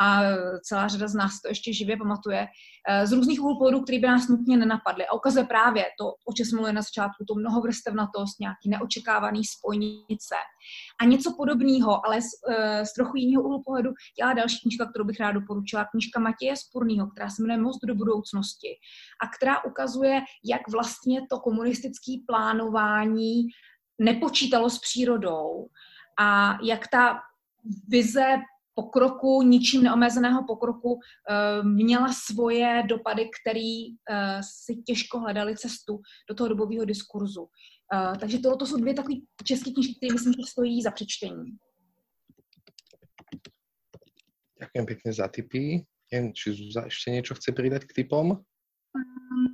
a 0.00 0.20
celá 0.62 0.88
řada 0.88 1.08
z 1.08 1.14
nás 1.14 1.40
to 1.40 1.48
ještě 1.48 1.72
živě 1.72 1.96
pamatuje, 1.96 2.46
z 3.04 3.12
různých 3.12 3.42
úhlů 3.42 3.82
který 3.82 3.98
by 3.98 4.06
nás 4.06 4.28
nutně 4.28 4.56
nenapadly. 4.56 5.06
A 5.06 5.14
ukazuje 5.14 5.44
právě 5.44 5.84
to, 6.00 6.06
o 6.06 6.32
čem 6.32 6.46
jsme 6.46 6.56
mluvili 6.56 6.74
na 6.74 6.82
začátku, 6.82 7.24
to 7.28 7.34
mnohovrstevnatost, 7.34 8.40
nějaký 8.40 8.68
neočekávaný 8.68 9.44
spojnice. 9.44 10.34
A 11.00 11.04
něco 11.04 11.34
podobného, 11.36 12.06
ale 12.06 12.22
z, 12.22 12.28
z 12.84 12.94
trochu 12.94 13.16
jiného 13.16 13.42
úhlu 13.42 13.62
pohledu 13.64 13.90
dělá 14.18 14.32
další 14.32 14.60
knižka, 14.62 14.86
kterou 14.86 15.04
bych 15.04 15.20
ráda 15.20 15.40
doporučila, 15.40 15.84
knižka 15.84 16.20
Matěje 16.20 16.56
Spurnýho, 16.56 17.06
která 17.06 17.30
se 17.30 17.42
jmenuje 17.42 17.58
Most 17.58 17.80
do 17.86 17.94
budoucnosti 17.94 18.68
a 19.22 19.26
která 19.36 19.64
ukazuje, 19.64 20.20
jak 20.44 20.60
vlastně 20.70 21.20
to 21.30 21.40
komunistické 21.40 22.12
plánování 22.26 23.42
nepočítalo 23.98 24.70
s 24.70 24.78
přírodou 24.78 25.66
a 26.18 26.58
jak 26.62 26.88
ta 26.88 27.20
vize 27.88 28.36
pokroku, 28.74 29.42
ničím 29.42 29.82
neomezeného 29.82 30.44
pokroku, 30.46 30.98
eh, 30.98 31.62
měla 31.62 32.12
svoje 32.12 32.82
dopady, 32.88 33.30
který 33.30 33.88
eh, 33.88 34.40
si 34.42 34.76
těžko 34.76 35.18
hledali 35.20 35.56
cestu 35.56 36.00
do 36.28 36.34
toho 36.34 36.48
dobového 36.48 36.84
diskurzu. 36.84 37.48
Eh, 37.94 38.18
takže 38.18 38.38
tohle 38.38 38.58
to 38.58 38.66
jsou 38.66 38.76
dvě 38.76 38.94
takové 38.94 39.14
české 39.44 39.70
knižky, 39.70 39.94
které 39.94 40.12
myslím, 40.12 40.32
že 40.32 40.50
stojí 40.50 40.82
za 40.82 40.90
přečtení. 40.90 41.56
Ďakujem 44.60 44.86
pekne 44.86 45.12
za 45.12 45.28
tipy. 45.28 45.84
Neviem, 46.08 46.30
či 46.32 46.54
Zuzá 46.54 46.86
ešte 46.86 47.10
niečo 47.10 47.34
chce 47.34 47.50
pridať 47.50 47.90
k 47.90 48.00
typom? 48.00 48.38
Um, 48.94 49.46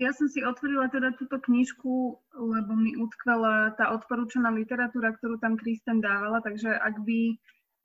ja 0.00 0.14
som 0.16 0.30
si 0.30 0.40
otvorila 0.40 0.88
teda 0.88 1.12
túto 1.18 1.36
knižku, 1.36 2.16
lebo 2.32 2.72
mi 2.72 2.96
utkvala 2.96 3.76
tá 3.76 3.92
odporúčaná 3.92 4.48
literatúra, 4.54 5.12
ktorú 5.18 5.36
tam 5.42 5.60
Kristen 5.60 6.00
dávala, 6.00 6.40
takže 6.40 6.72
ak 6.72 7.04
by, 7.04 7.36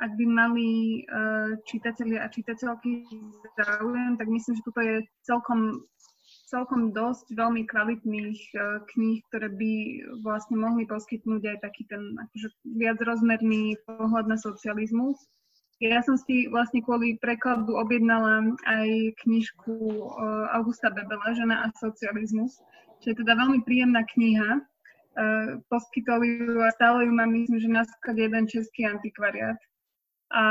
ak 0.03 0.11
by 0.19 0.25
mali 0.27 0.69
uh, 1.07 1.55
čitatelia 1.63 2.27
a 2.27 2.27
čitateľky 2.27 3.07
záujem, 3.55 4.19
tak 4.19 4.27
myslím, 4.27 4.53
že 4.59 4.65
toto 4.67 4.81
je 4.83 4.95
celkom 5.23 5.79
celkom 6.53 6.93
dosť 6.93 7.33
veľmi 7.33 7.65
kvalitných 7.65 8.39
uh, 8.53 8.85
kníh, 8.93 9.25
ktoré 9.31 9.49
by 9.49 9.73
vlastne 10.21 10.61
mohli 10.61 10.85
poskytnúť 10.85 11.41
aj 11.49 11.57
taký 11.65 11.89
ten 11.89 12.13
akože 12.13 12.47
viac 12.77 13.01
rozmerný 13.01 13.73
pohľad 13.89 14.29
na 14.29 14.37
socializmus. 14.37 15.17
Ja 15.81 16.05
som 16.05 16.13
si 16.15 16.47
vlastne 16.53 16.85
kvôli 16.85 17.17
prekladu 17.17 17.73
objednala 17.73 18.53
aj 18.69 18.89
knižku 19.25 19.73
uh, 19.73 20.53
Augusta 20.53 20.93
Bebela, 20.93 21.33
Žena 21.33 21.65
a 21.65 21.73
socializmus, 21.73 22.61
čo 23.01 23.11
je 23.11 23.19
teda 23.25 23.33
veľmi 23.33 23.65
príjemná 23.65 24.05
kniha. 24.13 24.61
Uh, 25.13 25.57
poskytol 25.73 26.21
ju 26.21 26.61
a 26.61 26.69
stále 26.77 27.09
ju 27.09 27.11
mám, 27.13 27.33
myslím, 27.33 27.59
že 27.61 27.69
na 27.69 27.83
jeden 28.13 28.45
český 28.45 28.85
antikvariát. 28.85 29.57
A 30.33 30.43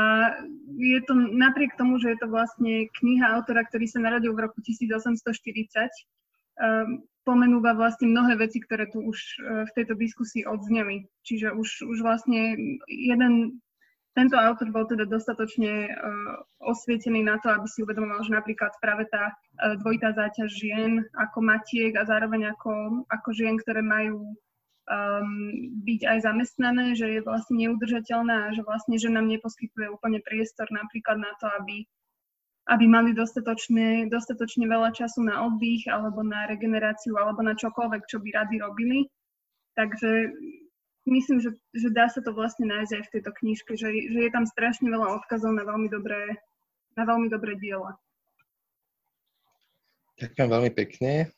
je 0.79 0.99
to 1.03 1.11
napriek 1.13 1.75
tomu, 1.75 1.99
že 1.99 2.15
je 2.15 2.17
to 2.23 2.31
vlastne 2.31 2.87
kniha 3.03 3.35
autora, 3.35 3.67
ktorý 3.67 3.83
sa 3.91 3.99
narodil 3.99 4.31
v 4.31 4.47
roku 4.47 4.63
1840, 4.63 5.19
um, 6.55 7.03
pomenúva 7.27 7.75
vlastne 7.75 8.07
mnohé 8.07 8.39
veci, 8.39 8.63
ktoré 8.63 8.87
tu 8.87 9.03
už 9.03 9.19
uh, 9.19 9.67
v 9.67 9.71
tejto 9.75 9.99
diskusii 9.99 10.47
odzneli. 10.47 11.11
Čiže 11.27 11.51
už, 11.51 11.83
už 11.83 11.99
vlastne 11.99 12.55
jeden, 12.87 13.59
tento 14.15 14.39
autor 14.39 14.71
bol 14.71 14.87
teda 14.87 15.03
dostatočne 15.03 15.91
uh, 15.91 16.47
osvietený 16.63 17.19
na 17.19 17.35
to, 17.43 17.51
aby 17.51 17.67
si 17.67 17.83
uvedomoval, 17.83 18.23
že 18.23 18.39
napríklad 18.39 18.71
práve 18.79 19.03
tá 19.11 19.35
uh, 19.35 19.75
dvojitá 19.83 20.15
záťaž 20.15 20.47
žien 20.47 21.03
ako 21.19 21.43
matiek 21.43 21.91
a 21.99 22.07
zároveň 22.07 22.55
ako, 22.55 23.03
ako 23.11 23.29
žien, 23.35 23.59
ktoré 23.59 23.83
majú 23.83 24.31
um, 24.87 25.29
byť 25.83 26.01
aj 26.03 26.17
zamestnané, 26.23 26.85
že 26.95 27.07
je 27.07 27.21
vlastne 27.23 27.55
neudržateľná 27.59 28.49
a 28.49 28.53
že 28.55 28.61
vlastne 28.63 28.99
že 28.99 29.11
nám 29.11 29.27
neposkytuje 29.31 29.87
úplne 29.91 30.19
priestor 30.23 30.67
napríklad 30.71 31.19
na 31.19 31.31
to, 31.39 31.47
aby, 31.61 31.87
aby 32.67 32.85
mali 32.87 33.15
dostatočne, 33.15 34.11
dostatočne 34.11 34.67
veľa 34.67 34.91
času 34.91 35.23
na 35.23 35.47
oddych 35.47 35.87
alebo 35.87 36.23
na 36.23 36.47
regeneráciu 36.47 37.15
alebo 37.15 37.43
na 37.43 37.55
čokoľvek, 37.55 38.01
čo 38.07 38.19
by 38.19 38.29
rady 38.35 38.55
robili. 38.59 38.99
Takže 39.73 40.29
myslím, 41.07 41.39
že, 41.41 41.51
že 41.73 41.89
dá 41.89 42.07
sa 42.11 42.21
to 42.21 42.35
vlastne 42.35 42.69
nájsť 42.69 42.91
aj 42.93 43.03
v 43.07 43.11
tejto 43.19 43.31
knižke, 43.41 43.71
že, 43.75 43.89
že 43.89 44.19
je 44.27 44.31
tam 44.31 44.45
strašne 44.45 44.87
veľa 44.91 45.19
odkazov 45.23 45.55
na 45.55 45.63
veľmi 45.63 45.89
dobré, 45.89 46.37
na 46.99 47.03
veľmi 47.07 47.27
dobré 47.31 47.55
diela. 47.57 47.95
Ďakujem 50.21 50.47
veľmi 50.47 50.71
pekne. 50.77 51.33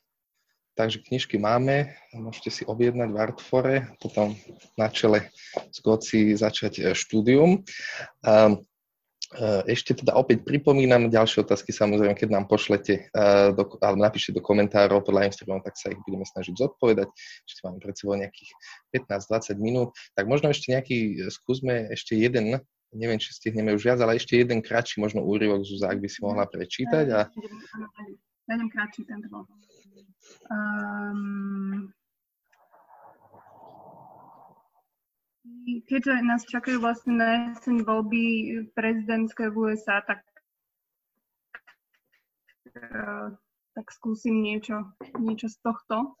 Takže 0.76 1.08
knižky 1.08 1.40
máme, 1.40 1.96
môžete 2.12 2.52
si 2.52 2.62
objednať 2.68 3.08
v 3.08 3.16
Artfore, 3.16 3.76
potom 3.96 4.36
na 4.76 4.92
čele 4.92 5.32
z 5.72 5.78
Goci 5.80 6.36
začať 6.36 6.72
e, 6.76 6.82
štúdium. 6.92 7.64
E, 8.20 8.28
ešte 9.72 9.96
teda 10.04 10.12
opäť 10.20 10.44
pripomínam, 10.44 11.08
ďalšie 11.08 11.48
otázky 11.48 11.72
samozrejme, 11.72 12.12
keď 12.12 12.28
nám 12.28 12.44
pošlete 12.44 13.08
e, 13.08 13.56
do, 13.56 13.64
alebo 13.80 14.04
napíšte 14.04 14.36
do 14.36 14.44
komentárov 14.44 15.00
podľa 15.00 15.32
Instagramu, 15.32 15.64
tak 15.64 15.80
sa 15.80 15.88
ich 15.88 16.00
budeme 16.04 16.28
snažiť 16.28 16.52
zodpovedať. 16.52 17.08
Ešte 17.48 17.60
máme 17.64 17.80
pred 17.80 17.96
sebou 17.96 18.20
nejakých 18.20 18.50
15-20 18.92 19.56
minút. 19.56 19.96
Tak 20.12 20.28
možno 20.28 20.52
ešte 20.52 20.76
nejaký, 20.76 21.24
skúsme 21.32 21.88
ešte 21.88 22.20
jeden, 22.20 22.60
neviem, 22.92 23.16
či 23.16 23.32
stihneme 23.32 23.72
už 23.72 23.80
viac, 23.80 23.98
ale 24.04 24.20
ešte 24.20 24.36
jeden 24.36 24.60
kratší 24.60 25.00
možno 25.00 25.24
úryvok, 25.24 25.64
Zuzá, 25.64 25.88
ak 25.88 26.04
by 26.04 26.08
si 26.12 26.20
mohla 26.20 26.44
prečítať. 26.44 27.06
A... 27.16 27.32
Dajme 28.44 28.68
kratší 28.68 29.08
tento 29.08 29.32
bol. 29.32 29.48
Um, 30.46 31.90
keďže 35.90 36.22
nás 36.22 36.46
čakajú 36.46 36.78
vlastne 36.78 37.18
na 37.18 37.28
jeseň 37.50 37.82
voľby 37.82 38.22
prezidentské 38.78 39.50
v 39.50 39.74
USA, 39.74 40.02
tak, 40.06 40.22
uh, 42.78 43.34
tak 43.74 43.86
skúsim 43.90 44.38
niečo, 44.42 44.86
niečo 45.18 45.50
z 45.50 45.58
tohto. 45.66 46.14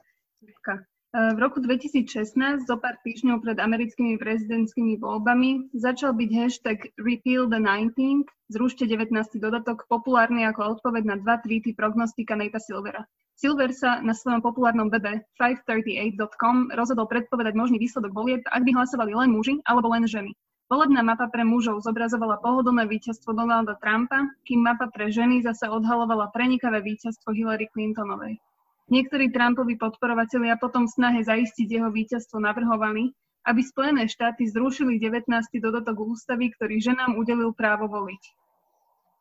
V 1.16 1.38
roku 1.40 1.64
2016, 1.64 2.68
zo 2.68 2.76
pár 2.76 3.00
týždňov 3.00 3.40
pred 3.40 3.56
americkými 3.56 4.20
prezidentskými 4.20 5.00
voľbami, 5.00 5.72
začal 5.72 6.12
byť 6.12 6.30
hashtag 6.36 6.92
Repeal 7.00 7.48
the 7.48 7.56
19, 7.56 8.28
zrušte 8.52 8.84
19. 8.84 9.16
dodatok, 9.40 9.88
populárny 9.88 10.44
ako 10.44 10.76
odpoveď 10.76 11.02
na 11.08 11.16
dva 11.16 11.40
tweety 11.40 11.72
prognostika 11.72 12.36
Nate'a 12.36 12.60
Silvera. 12.60 13.08
Silver 13.36 13.68
sa 13.76 14.00
na 14.00 14.16
svojom 14.16 14.40
populárnom 14.40 14.88
webe 14.88 15.20
538.com 15.36 16.72
rozhodol 16.72 17.04
predpovedať 17.04 17.52
možný 17.52 17.76
výsledok 17.76 18.16
volieb, 18.16 18.40
ak 18.48 18.64
by 18.64 18.72
hlasovali 18.72 19.12
len 19.12 19.28
muži 19.28 19.60
alebo 19.68 19.92
len 19.92 20.08
ženy. 20.08 20.32
Volebná 20.72 21.04
mapa 21.04 21.28
pre 21.28 21.44
mužov 21.44 21.84
zobrazovala 21.84 22.40
pohodlné 22.40 22.88
víťazstvo 22.88 23.36
Donalda 23.36 23.76
Trumpa, 23.76 24.32
kým 24.48 24.64
mapa 24.64 24.88
pre 24.88 25.12
ženy 25.12 25.44
zase 25.44 25.68
odhalovala 25.68 26.32
prenikavé 26.32 26.80
víťazstvo 26.80 27.36
Hillary 27.36 27.68
Clintonovej. 27.70 28.40
Niektorí 28.88 29.28
Trumpovi 29.28 29.76
podporovatelia 29.76 30.56
potom 30.56 30.88
v 30.88 30.94
snahe 30.96 31.20
zaistiť 31.20 31.68
jeho 31.70 31.92
víťazstvo 31.92 32.40
navrhovali, 32.40 33.12
aby 33.46 33.60
Spojené 33.62 34.08
štáty 34.08 34.48
zrušili 34.48 34.96
19. 34.98 35.28
dodatok 35.60 36.08
ústavy, 36.08 36.50
ktorý 36.56 36.80
ženám 36.80 37.14
udelil 37.20 37.52
právo 37.52 37.86
voliť. 37.86 38.45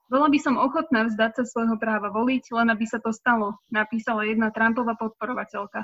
Bola 0.06 0.30
by 0.30 0.38
som 0.38 0.62
ochotná 0.62 1.10
vzdať 1.10 1.42
sa 1.42 1.44
svojho 1.50 1.82
práva 1.82 2.14
voliť, 2.14 2.54
len 2.54 2.70
aby 2.70 2.86
sa 2.86 3.02
to 3.02 3.10
stalo, 3.10 3.58
napísala 3.74 4.22
jedna 4.30 4.54
Trumpova 4.54 4.94
podporovateľka. 5.02 5.82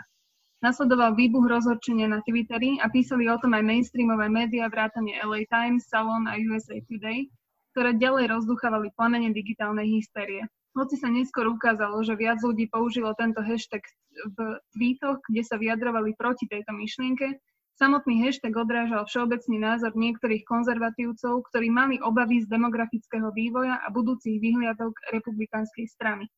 Nasledoval 0.62 1.18
výbuch 1.18 1.50
rozhorčenia 1.50 2.06
na 2.06 2.22
Twitteri 2.22 2.78
a 2.78 2.86
písali 2.86 3.26
o 3.26 3.38
tom 3.42 3.58
aj 3.58 3.66
mainstreamové 3.66 4.30
médiá 4.30 4.70
vrátane 4.70 5.18
LA 5.26 5.50
Times, 5.50 5.90
Salon 5.90 6.30
a 6.30 6.38
USA 6.38 6.78
Today, 6.86 7.34
ktoré 7.74 7.98
ďalej 7.98 8.30
rozduchávali 8.30 8.94
plamene 8.94 9.34
digitálnej 9.34 9.90
hystérie. 9.90 10.46
Hoci 10.78 11.02
sa 11.02 11.10
neskôr 11.10 11.50
ukázalo, 11.50 12.06
že 12.06 12.14
viac 12.14 12.38
ľudí 12.46 12.70
použilo 12.70 13.18
tento 13.18 13.42
hashtag 13.42 13.82
v 14.38 14.62
tweetoch, 14.78 15.18
kde 15.34 15.42
sa 15.42 15.58
vyjadrovali 15.58 16.14
proti 16.14 16.46
tejto 16.46 16.78
myšlienke, 16.78 17.42
Samotný 17.82 18.22
hashtag 18.22 18.54
odrážal 18.54 19.10
všeobecný 19.10 19.58
názor 19.58 19.98
niektorých 19.98 20.46
konzervatívcov, 20.46 21.50
ktorí 21.50 21.74
mali 21.74 21.98
obavy 21.98 22.46
z 22.46 22.48
demografického 22.54 23.34
vývoja 23.34 23.82
a 23.82 23.90
budúcich 23.90 24.38
vyhliadok 24.38 24.94
republikánskej 25.10 25.90
strany. 25.90 26.30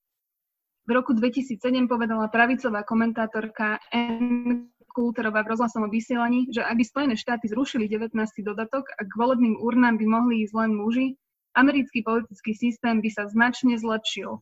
V 0.88 0.96
roku 0.96 1.12
2007 1.12 1.60
povedala 1.92 2.32
pravicová 2.32 2.88
komentátorka 2.88 3.76
N. 3.92 4.72
Kulterová 4.96 5.44
v 5.44 5.52
rozhlasovom 5.52 5.92
vysielaní, 5.92 6.48
že 6.48 6.64
ak 6.64 6.80
by 6.80 6.84
Spojené 6.88 7.16
štáty 7.20 7.52
zrušili 7.52 7.92
19. 7.92 8.16
dodatok 8.40 8.88
a 8.96 9.04
k 9.04 9.12
volebným 9.12 9.60
urnám 9.60 10.00
by 10.00 10.06
mohli 10.08 10.48
ísť 10.48 10.56
len 10.56 10.72
muži, 10.80 11.20
americký 11.60 12.08
politický 12.08 12.56
systém 12.56 13.04
by 13.04 13.12
sa 13.12 13.28
značne 13.28 13.76
zlepšil. 13.76 14.40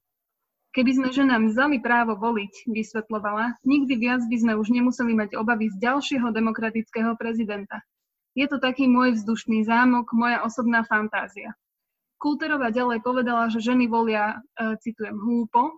Keby 0.71 0.91
sme 0.95 1.07
ženám 1.11 1.51
vzali 1.51 1.83
právo 1.83 2.15
voliť, 2.15 2.71
vysvetlovala, 2.71 3.59
nikdy 3.67 3.99
viac 3.99 4.23
by 4.23 4.37
sme 4.39 4.53
už 4.55 4.71
nemuseli 4.71 5.11
mať 5.11 5.35
obavy 5.35 5.67
z 5.67 5.75
ďalšieho 5.83 6.31
demokratického 6.31 7.11
prezidenta. 7.19 7.83
Je 8.39 8.47
to 8.47 8.55
taký 8.55 8.87
môj 8.87 9.19
vzdušný 9.19 9.67
zámok, 9.67 10.15
moja 10.15 10.39
osobná 10.47 10.87
fantázia. 10.87 11.51
Kulterová 12.23 12.71
ďalej 12.71 13.03
povedala, 13.03 13.51
že 13.51 13.59
ženy 13.59 13.91
volia, 13.91 14.39
e, 14.55 14.79
citujem, 14.79 15.19
hlúpo, 15.19 15.75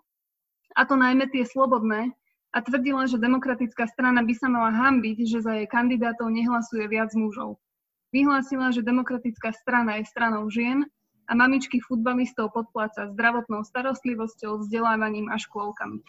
a 0.77 0.85
to 0.85 0.93
najmä 0.93 1.25
tie 1.33 1.41
slobodné, 1.41 2.13
a 2.53 2.61
tvrdila, 2.61 3.09
že 3.09 3.17
demokratická 3.17 3.89
strana 3.89 4.21
by 4.21 4.33
sa 4.37 4.45
mala 4.45 4.69
hambiť, 4.69 5.25
že 5.25 5.41
za 5.41 5.57
jej 5.57 5.65
kandidátov 5.65 6.29
nehlasuje 6.29 6.85
viac 6.85 7.09
mužov. 7.17 7.57
Vyhlásila, 8.13 8.69
že 8.69 8.85
demokratická 8.85 9.49
strana 9.57 9.97
je 9.97 10.05
stranou 10.05 10.45
žien 10.53 10.85
a 11.33 11.35
mamičky 11.35 11.81
futbalistov 11.81 12.53
podpláca 12.53 13.09
zdravotnou 13.09 13.65
starostlivosťou, 13.65 14.61
vzdelávaním 14.61 15.33
a 15.33 15.41
škôlkami. 15.41 16.05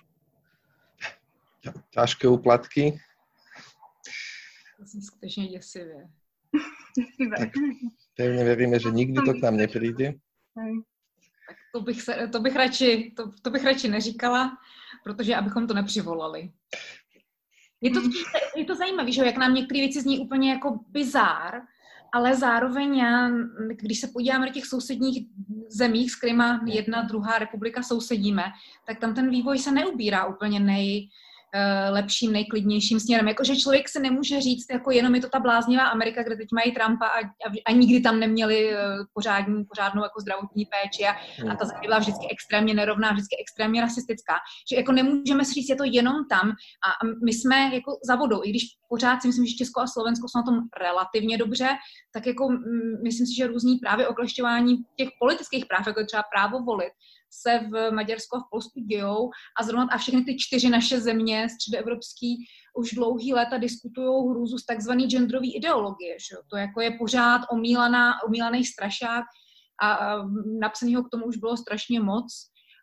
Ťažké 1.97 2.29
úplatky. 2.29 3.01
To 4.77 4.85
som 4.85 5.01
skutočne 5.01 5.49
desivé. 5.49 6.13
tak 7.41 7.57
pevne 8.21 8.45
veríme, 8.45 8.77
že 8.77 8.93
nikdy 8.93 9.17
to 9.25 9.33
k 9.33 9.43
nám 9.49 9.57
nepríde. 9.57 10.21
Tak 11.49 11.57
to 11.73 11.81
bych, 11.81 12.03
se, 12.03 12.29
to 12.29 12.41
bych, 12.41 12.57
radši, 12.57 13.13
to, 13.17 13.33
to 13.43 13.51
bych 13.51 13.65
radši 13.65 13.89
neříkala, 13.89 14.61
protože 15.05 15.35
abychom 15.35 15.67
to 15.67 15.75
nepřivolali. 15.75 16.53
Je 17.81 17.91
to, 17.91 18.01
je 18.57 18.65
to 18.65 18.75
zajímavé, 18.77 19.13
že 19.13 19.25
jak 19.25 19.37
nám 19.37 19.55
některé 19.55 19.81
věci 19.81 20.01
zní 20.01 20.19
úplně 20.19 20.51
jako 20.51 20.81
bizár, 20.89 21.63
ale 22.15 22.37
zároveň 22.37 22.97
já, 22.97 23.31
když 23.69 24.01
se 24.01 24.07
podíváme 24.07 24.47
do 24.47 24.53
těch 24.53 24.67
sousedních 24.67 25.27
zemích, 25.69 26.13
s 26.13 26.17
kterými 26.17 26.45
jedna, 26.67 27.03
druhá 27.03 27.39
republika 27.39 27.83
sousedíme, 27.83 28.43
tak 28.87 28.99
tam 28.99 29.15
ten 29.15 29.31
vývoj 29.31 29.59
se 29.59 29.73
neubírá 29.73 30.27
úplně 30.27 30.61
nej, 30.61 31.09
lepším, 31.91 32.33
nejklidnějším 32.33 33.01
směrem. 33.01 33.29
Jakože 33.29 33.57
člověk 33.57 33.89
se 33.89 34.01
nemůže 34.01 34.41
říct, 34.41 34.67
jako 34.71 34.91
jenom 34.91 35.15
je 35.15 35.21
to 35.21 35.29
ta 35.29 35.41
bláznivá 35.41 35.85
Amerika, 35.85 36.23
kde 36.23 36.37
teď 36.37 36.49
mají 36.55 36.73
Trumpa 36.73 37.07
a, 37.07 37.19
a, 37.19 37.49
a 37.67 37.73
nikdy 37.73 38.01
tam 38.01 38.21
neměli 38.21 38.73
uh, 38.73 38.79
pořádní, 39.15 39.65
pořádnou 39.65 40.03
jako 40.03 40.21
zdravotní 40.21 40.65
péči 40.65 41.05
a, 41.07 41.13
a 41.53 41.57
ta 41.57 41.65
země 41.65 41.89
byla 41.89 41.99
vždycky 41.99 42.27
extrémně 42.31 42.75
nerovná, 42.75 43.13
vždycky 43.13 43.37
extrémně 43.41 43.81
rasistická. 43.81 44.35
Že 44.71 44.77
jako 44.77 44.93
nemůžeme 44.93 45.45
si 45.45 45.53
říct, 45.55 45.69
je 45.69 45.77
to 45.77 45.85
jenom 45.85 46.15
tam 46.31 46.49
a, 46.49 46.91
a 46.91 47.05
my 47.25 47.33
jsme 47.33 47.57
jako 47.75 47.93
za 48.09 48.17
vodou, 48.17 48.45
i 48.45 48.51
když 48.51 48.63
pořád 48.89 49.23
si 49.23 49.29
myslím, 49.29 49.47
že 49.47 49.55
Česko 49.55 49.81
a 49.81 49.87
Slovensko 49.87 50.29
jsou 50.29 50.39
na 50.39 50.43
tom 50.43 50.59
relativně 50.83 51.39
dobře, 51.39 51.69
tak 52.15 52.27
jako 52.27 52.49
myslím 53.03 53.27
si, 53.27 53.35
že 53.37 53.47
různý 53.47 53.79
právě 53.79 54.09
oklešťování 54.09 54.77
těch 54.97 55.09
politických 55.21 55.67
práv, 55.67 55.87
jako 55.87 56.05
třeba 56.07 56.23
právo 56.35 56.63
volit, 56.63 56.93
se 57.43 57.61
v 57.73 57.91
Maďarsku 57.91 58.37
a 58.37 58.41
v 58.41 58.51
Polsku 58.51 58.81
dějou 58.81 59.31
a 59.61 59.63
zrovna 59.63 59.87
a 59.93 59.99
všechny 59.99 60.25
ty 60.25 60.37
čtyři 60.39 60.69
naše 60.69 61.01
země 61.01 61.49
středoevropský 61.49 62.37
už 62.79 62.91
dlouhý 62.93 63.35
léta 63.35 63.59
diskutují 63.59 64.31
hrůzu 64.31 64.59
z 64.59 64.67
takzvaný 64.67 65.07
genderový 65.07 65.57
ideologie. 65.57 66.17
Že? 66.21 66.37
To 66.51 66.57
jako 66.57 66.81
je 66.81 66.91
pořád 66.99 67.41
omílaná, 67.53 68.13
omílaný 68.27 68.65
strašák 68.65 69.25
a, 69.83 69.95
a 69.95 70.25
napsanýho 70.61 71.03
k 71.03 71.11
tomu 71.11 71.25
už 71.25 71.37
bylo 71.37 71.57
strašně 71.57 72.01
moc 72.01 72.27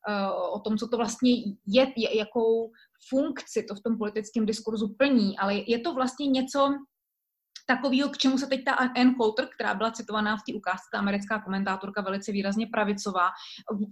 uh, 0.10 0.56
o 0.56 0.60
tom, 0.60 0.78
co 0.78 0.88
to 0.88 0.98
vlastně 0.98 1.32
je, 1.68 1.94
jakou 2.18 2.72
funkci 3.10 3.64
to 3.64 3.76
v 3.76 3.82
tom 3.82 3.98
politickém 3.98 4.46
diskurzu 4.46 4.96
plní, 4.98 5.38
ale 5.38 5.56
je 5.68 5.80
to 5.80 5.94
vlastně 5.94 6.28
něco, 6.28 6.70
takového, 7.76 8.10
k 8.10 8.18
čemu 8.18 8.38
se 8.38 8.48
teď 8.48 8.64
ta 8.64 8.74
Ann 8.74 9.16
Coulter, 9.16 9.48
která 9.56 9.74
byla 9.74 9.92
citovaná 9.92 10.38
v 10.38 10.44
té 10.48 10.54
ukázce, 10.54 10.90
ta 10.92 11.00
americká 11.00 11.42
komentátorka 11.42 12.02
velice 12.02 12.32
výrazně 12.32 12.68
pravicová, 12.68 13.30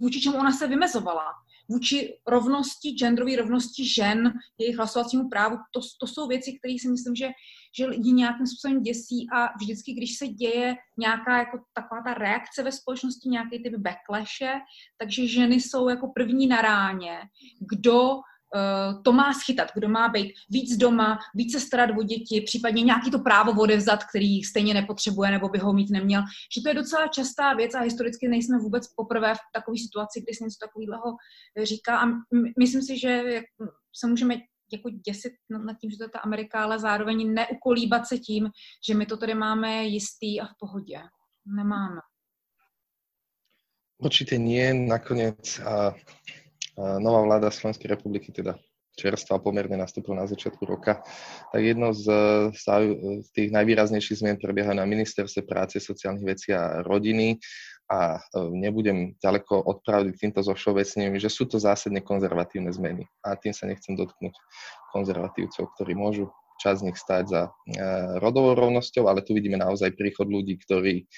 vůči 0.00 0.20
čemu 0.20 0.36
ona 0.36 0.52
se 0.52 0.66
vymezovala. 0.66 1.32
Vůči 1.68 2.18
rovnosti, 2.26 2.90
genderové 2.90 3.36
rovnosti 3.36 3.88
žen, 3.88 4.32
jejich 4.58 4.76
hlasovacímu 4.76 5.28
právu, 5.28 5.56
to, 5.72 5.80
to 6.00 6.06
jsou 6.06 6.28
věci, 6.28 6.58
které 6.58 6.74
si 6.80 6.88
myslím, 6.88 7.14
že, 7.14 7.28
že 7.78 7.86
lidi 7.86 8.12
nějakým 8.12 8.46
způsobem 8.46 8.82
děsí 8.82 9.26
a 9.34 9.48
vždycky, 9.60 9.92
když 9.92 10.18
se 10.18 10.26
děje 10.26 10.76
nějaká 10.98 11.38
jako 11.38 11.58
taková 11.74 12.02
ta 12.02 12.14
reakce 12.14 12.62
ve 12.62 12.72
společnosti, 12.72 13.28
nějaký 13.28 13.62
typ 13.62 13.74
backlashe, 13.76 14.52
takže 14.98 15.26
ženy 15.26 15.54
jsou 15.54 15.88
jako 15.88 16.12
první 16.14 16.46
na 16.46 16.62
ráně, 16.62 17.18
kdo 17.60 18.20
to 19.04 19.12
má 19.12 19.32
schytat, 19.32 19.68
kdo 19.74 19.88
má 19.88 20.08
být 20.08 20.34
víc 20.50 20.76
doma, 20.76 21.18
více 21.34 21.60
starat 21.60 21.90
o 21.98 22.02
děti, 22.02 22.40
případně 22.40 22.82
nějaký 22.82 23.10
to 23.10 23.18
právo 23.18 23.62
odevzat, 23.62 24.04
který 24.04 24.42
stejně 24.42 24.74
nepotřebuje 24.74 25.30
nebo 25.30 25.48
by 25.48 25.58
ho 25.58 25.72
mít 25.72 25.90
neměl. 25.90 26.22
Že 26.54 26.62
to 26.62 26.68
je 26.68 26.74
docela 26.74 27.08
častá 27.08 27.54
věc 27.54 27.74
a 27.74 27.80
historicky 27.80 28.28
nejsme 28.28 28.58
vůbec 28.58 28.94
poprvé 28.94 29.34
v 29.34 29.38
takové 29.52 29.78
situaci, 29.78 30.20
kdy 30.20 30.34
se 30.34 30.44
něco 30.44 30.58
takového 30.60 31.16
říká 31.62 31.98
a 31.98 32.06
myslím 32.58 32.82
si, 32.82 32.98
že 32.98 33.42
se 33.96 34.06
můžeme 34.06 34.34
jako 34.72 34.90
děsit 34.90 35.32
nad 35.50 35.76
tím, 35.80 35.90
že 35.90 35.96
to 35.96 36.04
je 36.04 36.08
ta 36.08 36.18
Amerika, 36.18 36.62
ale 36.62 36.78
zároveň 36.78 37.34
neukolíbat 37.34 38.06
se 38.06 38.18
tím, 38.18 38.50
že 38.88 38.94
my 38.94 39.06
to 39.06 39.16
tady 39.16 39.34
máme 39.34 39.84
jistý 39.84 40.40
a 40.40 40.46
v 40.46 40.54
pohodě. 40.58 41.00
Nemáme. 41.56 42.00
Určite 44.00 44.38
nie. 44.38 44.74
Nakoniec 44.74 45.60
a 45.60 45.94
nová 46.98 47.20
vláda 47.22 47.52
Slovenskej 47.52 47.92
republiky, 47.92 48.32
teda 48.32 48.56
čerstva 48.98 49.40
pomerne 49.40 49.80
nastúpila 49.80 50.24
na 50.24 50.28
začiatku 50.28 50.66
roka, 50.66 51.00
tak 51.54 51.62
jedno 51.62 51.96
z, 51.96 52.06
z 52.52 53.28
tých 53.32 53.48
najvýraznejších 53.54 54.20
zmien 54.20 54.36
prebieha 54.36 54.76
na 54.76 54.84
ministerstve 54.84 55.46
práce, 55.46 55.80
sociálnych 55.80 56.26
vecí 56.26 56.52
a 56.52 56.84
rodiny. 56.84 57.40
A 57.90 58.22
e, 58.22 58.46
nebudem 58.54 59.18
ďaleko 59.18 59.66
od 59.66 59.82
pravdy 59.82 60.14
týmto 60.14 60.46
všeobecným, 60.46 61.18
že 61.18 61.26
sú 61.26 61.50
to 61.50 61.58
zásadne 61.58 61.98
konzervatívne 61.98 62.70
zmeny. 62.70 63.02
A 63.26 63.34
tým 63.34 63.50
sa 63.50 63.66
nechcem 63.66 63.98
dotknúť 63.98 64.30
konzervatívcov, 64.94 65.74
ktorí 65.74 65.98
môžu 65.98 66.30
čas 66.62 66.86
z 66.86 66.92
nich 66.92 66.94
stať 66.94 67.24
za 67.26 67.42
e, 67.48 67.50
rodovou 68.22 68.54
rovnosťou, 68.54 69.10
ale 69.10 69.26
tu 69.26 69.34
vidíme 69.34 69.58
naozaj 69.58 69.98
príchod 69.98 70.30
ľudí, 70.30 70.54
ktorí 70.62 71.10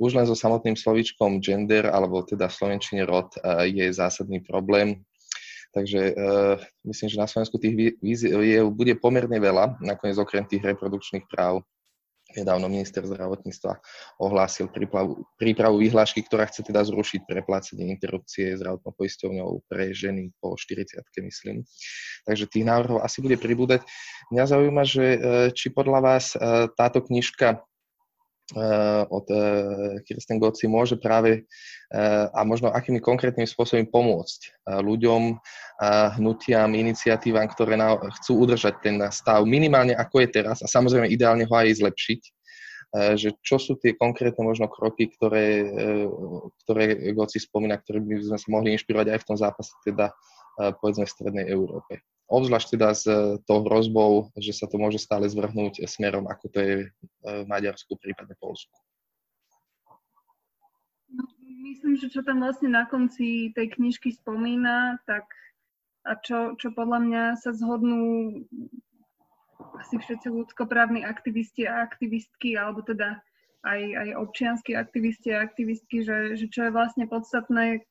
už 0.00 0.16
len 0.16 0.24
so 0.24 0.32
samotným 0.32 0.80
slovičkom 0.80 1.44
gender, 1.44 1.84
alebo 1.92 2.24
teda 2.24 2.48
v 2.48 2.56
slovenčine 2.56 3.04
rod, 3.04 3.36
eh, 3.36 3.68
je 3.68 3.86
zásadný 3.92 4.40
problém. 4.40 5.04
Takže 5.70 6.18
uh, 6.18 6.58
myslím, 6.82 7.14
že 7.14 7.22
na 7.22 7.30
Slovensku 7.30 7.54
tých 7.54 7.94
víziev 8.02 8.66
bude 8.74 8.98
pomerne 8.98 9.38
veľa, 9.38 9.78
nakoniec 9.78 10.18
okrem 10.18 10.42
tých 10.42 10.66
reprodukčných 10.66 11.30
práv. 11.30 11.62
Nedávno 12.34 12.66
minister 12.66 13.06
zdravotníctva 13.06 13.78
ohlásil 14.18 14.66
prípravu, 14.66 15.22
prípravu 15.38 15.78
vyhlášky, 15.78 16.26
ktorá 16.26 16.50
chce 16.50 16.66
teda 16.66 16.82
zrušiť 16.86 17.22
preplácenie 17.22 17.86
interrupcie 17.86 18.54
zdravotnou 18.58 18.90
poisťovňou 18.98 19.50
pre 19.70 19.94
ženy 19.94 20.34
po 20.42 20.58
40 20.58 21.06
myslím. 21.26 21.62
Takže 22.26 22.50
tých 22.50 22.66
návrhov 22.66 23.02
asi 23.02 23.18
bude 23.22 23.38
pribúdať. 23.38 23.86
Mňa 24.34 24.44
zaujíma, 24.46 24.82
že 24.86 25.06
či 25.58 25.74
podľa 25.74 25.98
vás 26.02 26.34
táto 26.78 27.02
knižka 27.02 27.62
od 29.06 29.26
eh, 29.30 30.02
Kirsten 30.02 30.42
Goci 30.42 30.66
môže 30.66 30.98
práve 30.98 31.46
eh, 31.46 32.26
a 32.30 32.40
možno 32.42 32.74
akými 32.74 32.98
konkrétnymi 32.98 33.46
spôsobmi 33.46 33.86
pomôcť 33.90 34.40
ľuďom, 34.70 35.42
hnutiam, 36.20 36.70
iniciatívam, 36.76 37.48
ktoré 37.50 37.74
chcú 38.20 38.46
udržať 38.46 38.74
ten 38.84 38.96
stav 39.10 39.42
minimálne 39.48 39.96
ako 39.96 40.22
je 40.22 40.28
teraz 40.28 40.60
a 40.62 40.68
samozrejme 40.68 41.08
ideálne 41.08 41.48
ho 41.48 41.54
aj 41.56 41.80
zlepšiť, 41.80 42.20
že 43.16 43.34
čo 43.40 43.56
sú 43.56 43.80
tie 43.80 43.96
konkrétne 43.96 44.44
možno 44.44 44.68
kroky, 44.68 45.08
ktoré, 45.10 45.64
ktoré 46.62 47.10
Goci 47.16 47.40
spomína, 47.40 47.80
ktoré 47.80 47.98
by 48.04 48.14
sme 48.20 48.38
sa 48.38 48.48
mohli 48.52 48.76
inšpirovať 48.76 49.08
aj 49.10 49.20
v 49.24 49.28
tom 49.32 49.38
zápase, 49.40 49.72
teda 49.82 50.12
povedzme 50.58 51.04
v 51.06 51.14
Strednej 51.14 51.46
Európe 51.50 52.02
obzvlášť 52.30 52.68
teda 52.78 52.88
s 52.94 53.04
e, 53.10 53.42
tou 53.42 53.66
hrozbou, 53.66 54.30
že 54.38 54.54
sa 54.54 54.70
to 54.70 54.78
môže 54.78 55.02
stále 55.02 55.26
zvrhnúť 55.26 55.82
smerom, 55.84 56.30
ako 56.30 56.46
to 56.46 56.58
je 56.62 56.74
e, 56.78 56.88
v 57.26 57.46
Maďarsku, 57.50 57.98
prípadne 57.98 58.38
Polsku. 58.38 58.70
No, 61.10 61.26
myslím, 61.66 61.98
že 61.98 62.06
čo 62.06 62.22
tam 62.22 62.38
vlastne 62.38 62.70
na 62.70 62.86
konci 62.86 63.50
tej 63.58 63.74
knižky 63.74 64.14
spomína, 64.14 65.02
tak 65.10 65.26
a 66.06 66.16
čo, 66.22 66.54
čo 66.56 66.70
podľa 66.72 66.98
mňa 67.02 67.22
sa 67.36 67.50
zhodnú 67.52 68.32
asi 69.76 70.00
všetci 70.00 70.32
ľudskoprávni 70.32 71.04
aktivisti 71.04 71.68
a 71.68 71.84
aktivistky, 71.84 72.56
alebo 72.56 72.80
teda 72.80 73.20
aj, 73.66 73.80
aj 73.92 74.08
občianskí 74.16 74.72
aktivisti 74.72 75.36
a 75.36 75.44
aktivistky, 75.44 76.00
že, 76.00 76.40
že 76.40 76.46
čo 76.48 76.70
je 76.70 76.72
vlastne 76.72 77.04
podstatné, 77.04 77.84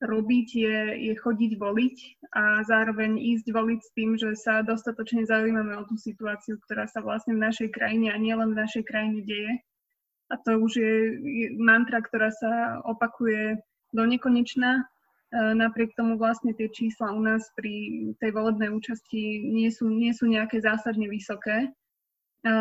robiť 0.00 0.48
je, 0.56 0.78
je 1.10 1.14
chodiť 1.14 1.60
voliť 1.60 1.96
a 2.32 2.64
zároveň 2.64 3.20
ísť 3.20 3.46
voliť 3.52 3.80
s 3.84 3.90
tým, 3.92 4.10
že 4.16 4.32
sa 4.32 4.64
dostatočne 4.64 5.28
zaujímame 5.28 5.76
o 5.76 5.84
tú 5.84 6.00
situáciu, 6.00 6.56
ktorá 6.64 6.88
sa 6.88 7.04
vlastne 7.04 7.36
v 7.36 7.44
našej 7.44 7.68
krajine 7.68 8.08
a 8.08 8.16
nielen 8.16 8.56
v 8.56 8.60
našej 8.64 8.84
krajine 8.88 9.20
deje. 9.20 9.60
A 10.30 10.38
to 10.40 10.56
už 10.62 10.72
je, 10.78 10.92
mantra, 11.58 12.00
ktorá 12.00 12.32
sa 12.32 12.80
opakuje 12.86 13.60
do 13.92 14.02
nekonečna. 14.06 14.80
E, 14.80 14.82
napriek 15.58 15.92
tomu 15.98 16.16
vlastne 16.16 16.54
tie 16.54 16.70
čísla 16.70 17.12
u 17.12 17.20
nás 17.20 17.50
pri 17.58 18.14
tej 18.22 18.30
volebnej 18.32 18.70
účasti 18.70 19.42
nie 19.42 19.68
sú, 19.68 19.90
nie 19.90 20.14
sú 20.14 20.30
nejaké 20.30 20.62
zásadne 20.62 21.10
vysoké. 21.10 21.66
E, 21.66 21.70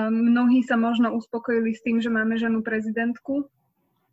mnohí 0.09 0.65
sa 0.65 0.75
možno 0.75 1.13
uspokojili 1.13 1.71
s 1.71 1.85
tým, 1.85 2.01
že 2.01 2.09
máme 2.09 2.35
ženu 2.41 2.65
prezidentku, 2.65 3.47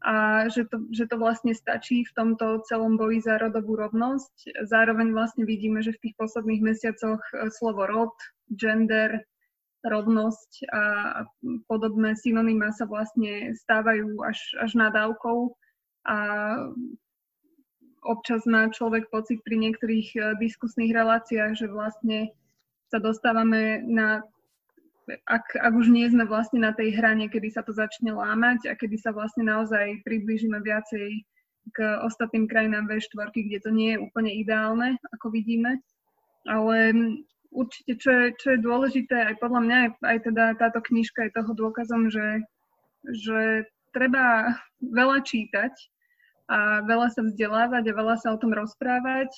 a 0.06 0.46
že 0.46 0.70
to, 0.70 0.86
že 0.94 1.10
to 1.10 1.18
vlastne 1.18 1.50
stačí 1.50 2.06
v 2.06 2.14
tomto 2.14 2.62
celom 2.70 2.94
boji 2.94 3.26
za 3.26 3.42
rodovú 3.42 3.74
rovnosť. 3.74 4.62
Zároveň 4.70 5.10
vlastne 5.10 5.42
vidíme, 5.42 5.82
že 5.82 5.98
v 5.98 6.02
tých 6.06 6.14
posledných 6.14 6.62
mesiacoch 6.62 7.18
e, 7.34 7.50
slovo 7.50 7.90
rod, 7.90 8.14
gender, 8.54 9.26
rovnosť 9.82 10.50
a 10.70 10.82
podobné 11.66 12.14
synonyma 12.14 12.70
sa 12.74 12.86
vlastne 12.86 13.54
stávajú 13.54 14.18
až, 14.22 14.38
až 14.62 14.78
nadávkou 14.78 15.54
a 16.06 16.18
občas 18.06 18.46
má 18.46 18.70
človek 18.70 19.10
pocit 19.10 19.42
pri 19.42 19.58
niektorých 19.58 20.08
e, 20.14 20.18
diskusných 20.38 20.94
reláciách, 20.94 21.58
že 21.58 21.66
vlastne 21.66 22.30
sa 22.94 23.02
dostávame 23.02 23.82
na 23.82 24.22
ak, 25.06 25.46
ak 25.54 25.72
už 25.72 25.86
nie 25.94 26.10
sme 26.10 26.26
vlastne 26.26 26.58
na 26.58 26.74
tej 26.74 26.98
hrane, 26.98 27.30
kedy 27.30 27.54
sa 27.54 27.62
to 27.62 27.70
začne 27.70 28.10
lámať 28.10 28.66
a 28.66 28.74
kedy 28.74 28.98
sa 28.98 29.14
vlastne 29.14 29.46
naozaj 29.46 30.02
priblížime 30.02 30.58
viacej 30.58 31.22
k 31.74 31.78
ostatným 32.02 32.46
krajinám 32.46 32.86
V4, 32.86 33.30
kde 33.30 33.58
to 33.58 33.70
nie 33.74 33.94
je 33.94 34.02
úplne 34.02 34.30
ideálne, 34.30 34.98
ako 35.14 35.34
vidíme. 35.34 35.82
Ale 36.46 36.94
určite, 37.50 37.98
čo 37.98 38.10
je, 38.10 38.26
čo 38.38 38.54
je 38.54 38.62
dôležité, 38.62 39.34
aj 39.34 39.42
podľa 39.42 39.60
mňa, 39.66 39.78
aj 40.06 40.18
teda 40.30 40.44
táto 40.58 40.78
knižka 40.78 41.26
je 41.26 41.34
toho 41.34 41.52
dôkazom, 41.58 42.06
že, 42.06 42.46
že 43.02 43.66
treba 43.90 44.54
veľa 44.78 45.26
čítať 45.26 45.74
a 46.46 46.86
veľa 46.86 47.10
sa 47.10 47.26
vzdelávať 47.26 47.90
a 47.90 47.96
veľa 47.98 48.16
sa 48.22 48.30
o 48.34 48.38
tom 48.38 48.54
rozprávať. 48.54 49.30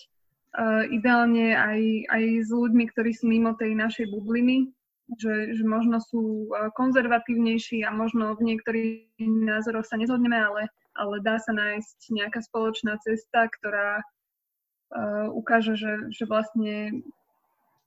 Uh, 0.48 0.84
ideálne 0.88 1.52
aj, 1.56 1.80
aj 2.08 2.24
s 2.44 2.50
ľuďmi, 2.52 2.88
ktorí 2.92 3.12
sú 3.12 3.28
mimo 3.28 3.52
tej 3.56 3.76
našej 3.76 4.08
bubliny, 4.12 4.68
že, 5.16 5.56
že 5.56 5.64
možno 5.64 6.04
sú 6.04 6.52
e, 6.52 6.68
konzervatívnejší 6.76 7.80
a 7.88 7.90
možno 7.94 8.36
v 8.36 8.52
niektorých 8.52 9.16
názoroch 9.24 9.88
sa 9.88 9.96
nezhodneme, 9.96 10.36
ale, 10.36 10.68
ale 10.92 11.24
dá 11.24 11.40
sa 11.40 11.56
nájsť 11.56 12.12
nejaká 12.12 12.44
spoločná 12.44 13.00
cesta, 13.00 13.48
ktorá 13.48 14.02
uh, 14.02 15.32
ukáže, 15.32 15.80
že, 15.80 16.12
že 16.12 16.28
vlastne 16.28 17.06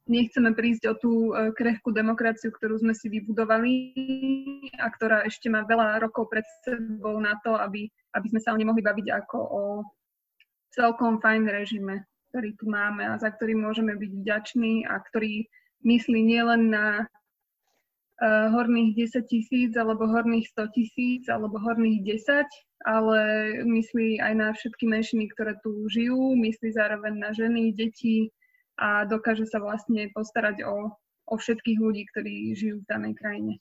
nechceme 0.10 0.52
prísť 0.58 0.84
o 0.90 0.94
tú 0.98 1.12
e, 1.32 1.54
krehkú 1.54 1.94
demokraciu, 1.94 2.50
ktorú 2.50 2.82
sme 2.82 2.98
si 2.98 3.08
vybudovali 3.08 3.74
a 4.82 4.90
ktorá 4.90 5.24
ešte 5.30 5.48
má 5.48 5.62
veľa 5.64 6.02
rokov 6.02 6.28
pred 6.28 6.44
sebou 6.66 7.22
na 7.22 7.38
to, 7.46 7.54
aby, 7.56 7.86
aby 8.18 8.28
sme 8.34 8.40
sa 8.42 8.52
o 8.52 8.58
nej 8.58 8.66
mohli 8.66 8.82
baviť 8.82 9.08
ako 9.08 9.38
o 9.38 9.64
celkom 10.74 11.22
fajn 11.22 11.48
režime, 11.48 12.04
ktorý 12.34 12.50
tu 12.58 12.66
máme 12.66 13.06
a 13.06 13.20
za 13.22 13.30
ktorý 13.30 13.56
môžeme 13.56 13.94
byť 13.94 14.12
vďační 14.26 14.90
a 14.90 14.98
ktorý 15.00 15.46
myslí 15.84 16.20
nielen 16.24 16.74
na 16.74 17.06
uh, 17.06 18.48
horných 18.54 18.98
10 18.98 19.26
tisíc 19.28 19.72
alebo 19.78 20.08
horných 20.08 20.48
100 20.54 20.78
tisíc 20.78 21.24
alebo 21.30 21.58
horných 21.62 22.06
10, 22.06 22.46
ale 22.86 23.20
myslí 23.66 24.22
aj 24.22 24.34
na 24.34 24.48
všetky 24.54 24.90
menšiny, 24.90 25.30
ktoré 25.38 25.58
tu 25.62 25.86
žijú, 25.90 26.34
myslí 26.34 26.70
zároveň 26.74 27.14
na 27.18 27.30
ženy, 27.34 27.74
deti, 27.78 28.34
a 28.82 29.06
dokáže 29.06 29.46
sa 29.46 29.62
vlastne 29.62 30.10
postarať 30.10 30.66
o, 30.66 30.90
o 31.30 31.36
všetkých 31.38 31.78
ľudí, 31.78 32.04
ktorí 32.10 32.58
žijú 32.58 32.82
v 32.82 32.90
danej 32.90 33.14
krajine. 33.14 33.54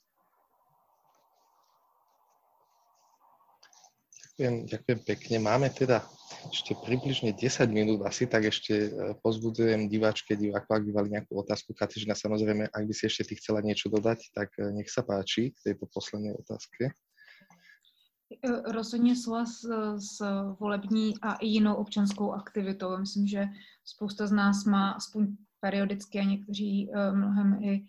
Ďakujem, 4.41 4.73
ďakujem 4.73 4.99
pekne. 5.05 5.37
Máme 5.37 5.69
teda 5.69 6.01
ešte 6.49 6.73
približne 6.73 7.29
10 7.29 7.69
minút 7.69 8.01
asi, 8.01 8.25
tak 8.25 8.49
ešte 8.49 8.73
e, 8.73 9.13
pozbudzujem 9.21 9.85
diváčke, 9.85 10.33
divákov, 10.33 10.81
ak 10.81 10.85
by 10.89 10.91
mali 10.97 11.07
nejakú 11.13 11.45
otázku. 11.45 11.77
Katežina, 11.77 12.17
samozrejme, 12.17 12.65
ak 12.73 12.83
by 12.89 12.89
si 12.89 13.05
ešte 13.05 13.29
ty 13.29 13.33
chcela 13.37 13.61
niečo 13.61 13.93
dodať, 13.93 14.33
tak 14.33 14.49
e, 14.57 14.73
nech 14.73 14.89
sa 14.89 15.05
páči 15.05 15.53
k 15.53 15.57
tejto 15.61 15.85
poslednej 15.93 16.33
otázke. 16.41 16.89
E, 16.89 18.49
rozhodně 18.65 19.13
souhlas 19.13 19.61
s 20.01 20.17
volební 20.57 21.13
a 21.21 21.37
i 21.37 21.61
jinou 21.61 21.77
občanskou 21.77 22.33
aktivitou. 22.33 22.97
Myslím, 22.97 23.27
že 23.27 23.45
spousta 23.85 24.25
z 24.25 24.31
nás 24.31 24.65
má 24.65 24.97
aspoň 24.97 25.37
periodicky 25.61 26.19
a 26.19 26.23
někteří 26.23 26.89
mnohem 27.13 27.63
i 27.63 27.85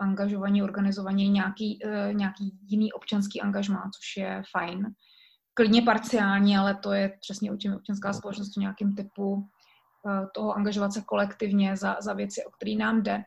angažovaní, 0.00 0.62
organizovaní 0.62 1.28
nějaký, 1.28 1.78
nějaký 2.12 2.58
jiný 2.64 2.92
občanský 2.92 3.40
angažmá, 3.40 3.90
což 3.92 4.16
je 4.16 4.42
fajn. 4.56 4.96
Klidně 5.56 5.82
parciální, 5.82 6.56
ale 6.56 6.74
to 6.74 6.92
je 6.92 7.18
přesně 7.20 7.52
o 7.52 7.56
čem 7.56 7.74
občanská 7.74 8.12
společnost 8.12 8.56
o 8.56 8.60
nějakým 8.60 8.94
typu 8.94 9.48
toho 10.34 10.56
angažovat 10.56 10.92
se 10.92 11.02
kolektivně 11.02 11.76
za, 11.76 11.96
za 12.00 12.12
věci, 12.12 12.44
o 12.44 12.50
které 12.50 12.74
nám 12.74 13.02
jde. 13.02 13.22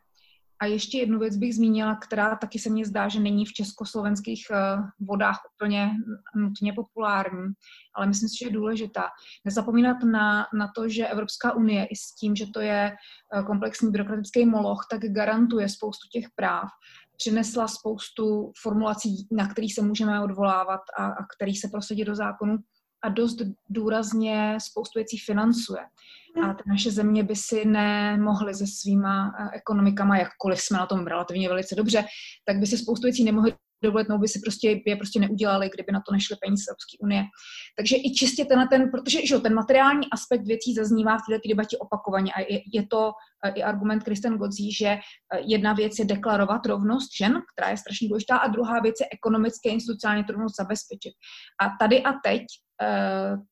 A 0.62 0.66
ještě 0.66 0.98
jednu 0.98 1.20
věc 1.20 1.38
bych 1.38 1.56
zmínila, 1.56 1.96
která 1.96 2.36
taky 2.36 2.60
se 2.60 2.70
mně 2.70 2.86
zdá, 2.86 3.08
že 3.08 3.20
není 3.20 3.46
v 3.46 3.54
československých 3.54 4.46
eh, 4.52 4.58
vodách 5.00 5.40
úplně 5.56 5.92
nutně 6.36 6.74
populární, 6.74 7.54
ale 7.96 8.08
myslím 8.08 8.30
si, 8.30 8.38
že 8.38 8.46
je 8.46 8.52
důležitá. 8.52 9.04
Nezapomínat 9.46 10.04
na, 10.04 10.48
na 10.54 10.72
to, 10.76 10.90
že 10.90 11.08
Evropská 11.08 11.54
unie 11.54 11.86
i 11.86 11.96
s 11.96 12.16
tím, 12.16 12.36
že 12.36 12.46
to 12.54 12.60
je 12.60 12.92
eh, 13.36 13.44
komplexní 13.44 13.92
byrokratický 13.92 14.46
moloch, 14.46 14.88
tak 14.92 15.02
garantuje 15.02 15.70
spoustu 15.70 16.08
těch 16.12 16.26
práv. 16.36 16.70
Přinesla 17.20 17.68
spoustu 17.68 18.52
formulací, 18.62 19.28
na 19.32 19.48
kterých 19.48 19.74
se 19.74 19.82
můžeme 19.82 20.24
odvolávat 20.24 20.82
a, 20.98 21.06
a 21.06 21.26
kterých 21.36 21.60
se 21.60 21.68
prosadí 21.68 22.04
do 22.04 22.16
zákonu 22.16 22.58
a 23.04 23.10
dost 23.10 23.38
důrazně 23.70 24.58
spoustu 24.62 25.00
věcí 25.00 25.18
financuje. 25.18 25.82
A 26.44 26.46
hmm. 26.46 26.56
ty 26.56 26.64
naše 26.68 26.92
země 26.92 27.24
by 27.24 27.36
si 27.36 27.66
nemohly 27.66 28.56
se 28.56 28.66
svýma 28.68 29.32
eh, 29.40 29.58
ekonomikama, 29.58 30.18
jakkoliv 30.18 30.62
jsme 30.62 30.78
na 30.78 30.86
tom 30.86 31.08
relativně 31.08 31.50
velice 31.50 31.76
dobře, 31.76 32.06
tak 32.46 32.58
by 32.58 32.68
si 32.68 32.78
spoustu 32.78 33.04
věcí 33.04 33.24
nemohli 33.24 33.54
dovolit, 33.84 34.10
no 34.10 34.18
by 34.18 34.28
si 34.28 34.40
prostě, 34.40 34.82
je 34.86 34.96
prostě 34.96 35.20
neudělali, 35.20 35.70
kdyby 35.74 35.92
na 35.92 36.02
to 36.08 36.14
nešly 36.14 36.36
peníze 36.42 36.72
Evropské 36.72 36.98
unie. 37.00 37.24
Takže 37.78 37.96
i 37.96 38.14
čistě 38.14 38.46
tenhle 38.46 38.68
ten, 38.68 38.92
protože 38.92 39.26
že 39.26 39.40
ten 39.40 39.54
materiální 39.54 40.08
aspekt 40.12 40.46
věcí 40.46 40.74
zaznívá 40.74 41.18
v 41.18 41.26
této 41.30 41.50
debatě 41.50 41.78
opakovaně 41.78 42.32
a 42.34 42.40
je, 42.40 42.60
je 42.74 42.88
to 42.88 43.12
eh, 43.46 43.50
i 43.50 43.64
argument 43.64 44.04
Kristen 44.04 44.38
Godzí, 44.38 44.72
že 44.72 44.88
eh, 44.88 45.00
jedna 45.46 45.74
věc 45.74 46.00
je 46.00 46.06
deklarovat 46.06 46.66
rovnost 46.66 47.10
žen, 47.18 47.42
která 47.54 47.70
je 47.70 47.78
strašně 47.78 48.08
důležitá, 48.08 48.38
a 48.38 48.48
druhá 48.48 48.80
věc 48.80 48.96
je 49.02 49.08
ekonomické 49.14 49.70
institucionální 49.70 50.24
rovnost 50.30 50.56
zabezpečit. 50.56 51.14
A 51.62 51.70
tady 51.80 52.04
a 52.04 52.14
teď 52.24 52.44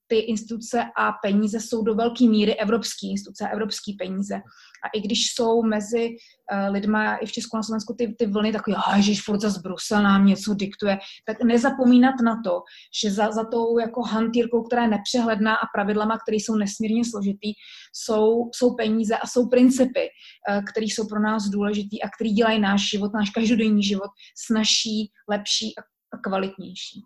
ty 0.08 0.18
instituce 0.18 0.84
a 0.98 1.12
peníze 1.12 1.60
jsou 1.60 1.84
do 1.84 1.96
velké 1.96 2.26
míry 2.26 2.56
evropské 2.56 3.08
instituce 3.08 3.50
a 3.50 3.56
peníze. 4.00 4.36
A 4.84 4.88
i 4.98 5.02
když 5.02 5.34
jsou 5.34 5.64
mezi 5.64 6.10
uh, 6.10 6.74
lidma 6.74 7.16
i 7.16 7.26
v 7.26 7.32
Česku 7.32 7.58
na 7.58 7.64
Slovensku 7.64 7.94
ty, 7.94 8.16
ty 8.20 8.26
vlny 8.26 8.52
takové, 8.52 8.76
že 9.00 9.22
furt 9.26 9.42
zase 9.42 9.60
Brusel 9.64 10.04
nám 10.04 10.26
něco 10.26 10.54
diktuje, 10.54 10.98
tak 11.26 11.44
nezapomínat 11.44 12.16
na 12.24 12.42
to, 12.46 12.62
že 13.02 13.12
za, 13.12 13.32
za 13.32 13.44
tou 13.44 13.80
jako 13.80 14.02
hantýrkou, 14.02 14.64
která 14.64 14.82
je 14.82 14.88
nepřehledná 14.88 15.56
a 15.56 15.68
pravidlama, 15.76 16.18
které 16.18 16.36
jsou 16.36 16.56
nesmírně 16.56 17.06
složitý, 17.06 17.54
jsou, 17.94 18.50
jsou 18.56 18.76
peníze 18.76 19.18
a 19.18 19.28
jsou 19.28 19.50
principy, 19.50 20.08
uh, 20.50 20.64
které 20.64 20.86
jsou 20.86 21.08
pro 21.08 21.20
nás 21.20 21.44
důležitý 21.44 22.04
a 22.04 22.10
které 22.10 22.30
dělají 22.30 22.60
náš 22.60 22.90
život, 22.90 23.12
náš 23.14 23.30
každodenní 23.30 23.84
život 23.84 24.10
snažší, 24.38 25.12
lepší 25.30 25.74
a 26.14 26.18
kvalitnější. 26.18 27.02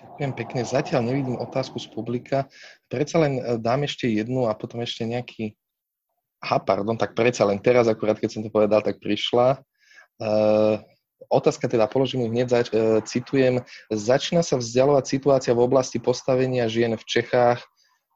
Ďakujem 0.00 0.32
pekne. 0.32 0.60
Zatiaľ 0.64 1.00
nevidím 1.04 1.36
otázku 1.36 1.76
z 1.76 1.88
publika. 1.92 2.48
Predsa 2.88 3.20
len 3.20 3.36
e, 3.36 3.42
dám 3.60 3.84
ešte 3.84 4.08
jednu 4.08 4.48
a 4.48 4.56
potom 4.56 4.80
ešte 4.80 5.04
nejaký... 5.04 5.56
Aha, 6.40 6.56
pardon, 6.56 6.96
tak 6.96 7.12
predsa 7.12 7.44
len 7.44 7.60
teraz, 7.60 7.84
akurát 7.84 8.16
keď 8.16 8.30
som 8.32 8.40
to 8.40 8.48
povedal, 8.48 8.80
tak 8.80 8.96
prišla. 8.96 9.60
Uh, 10.20 10.80
otázka 11.28 11.68
teda 11.68 11.84
položím 11.84 12.32
hneď, 12.32 12.48
zač- 12.48 12.72
uh, 12.72 13.04
citujem. 13.04 13.60
Začína 13.92 14.40
sa 14.40 14.56
vzdialovať 14.56 15.04
situácia 15.04 15.52
v 15.52 15.64
oblasti 15.68 16.00
postavenia 16.00 16.64
žien 16.64 16.96
v 16.96 17.04
Čechách 17.04 17.60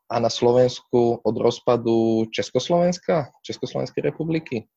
a 0.09 0.17
na 0.21 0.33
Slovensku 0.33 1.21
od 1.21 1.37
rozpadu 1.37 2.29
Československa, 2.33 3.29
Československej 3.45 4.09
republiky? 4.09 4.69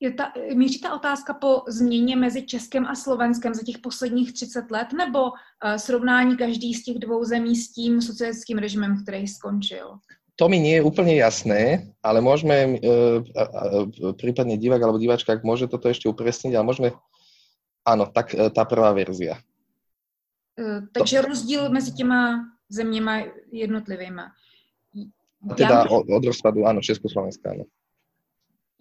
Je 0.00 0.12
ta, 0.12 0.32
míří 0.54 0.80
ta 0.80 0.94
otázka 0.94 1.34
po 1.34 1.62
změně 1.68 2.16
mezi 2.16 2.46
Českem 2.46 2.86
a 2.86 2.94
Slovenskem 2.94 3.54
za 3.54 3.62
těch 3.62 3.78
posledních 3.78 4.32
30 4.32 4.70
let, 4.70 4.92
nebo 4.92 5.22
uh, 5.22 5.32
srovnání 5.76 6.36
každý 6.36 6.74
z 6.74 6.84
těch 6.84 6.98
dvou 6.98 7.24
zemí 7.24 7.56
s 7.56 7.72
tím 7.72 8.02
socialistickým 8.02 8.58
režimem, 8.58 9.02
který 9.02 9.28
skončil? 9.28 9.98
To 10.36 10.52
mi 10.52 10.60
nie 10.60 10.76
je 10.76 10.84
úplne 10.84 11.16
jasné, 11.16 11.88
ale 12.04 12.20
môžeme, 12.20 12.76
uh, 12.76 13.24
uh, 13.24 14.12
prípadne 14.20 14.60
divák 14.60 14.84
alebo 14.84 15.00
diváčka, 15.00 15.32
ak 15.32 15.48
môže 15.48 15.64
toto 15.64 15.88
ešte 15.88 16.12
upresniť, 16.12 16.52
ale 16.52 16.68
môžeme, 16.68 16.88
áno, 17.88 18.04
tak 18.12 18.36
uh, 18.36 18.52
tá 18.52 18.68
prvá 18.68 18.92
verzia. 18.92 19.40
Takže 20.92 21.20
to... 21.20 21.28
rozdíl 21.28 21.72
mezi 21.72 21.92
těma 21.92 22.44
zeměma 22.68 23.22
jednotlivými. 23.52 24.22
Teda 25.56 25.84
od, 25.90 26.10
od 26.10 26.24
rozpadu, 26.24 26.66
áno, 26.66 26.80
Československa, 26.80 27.50
áno. 27.54 27.64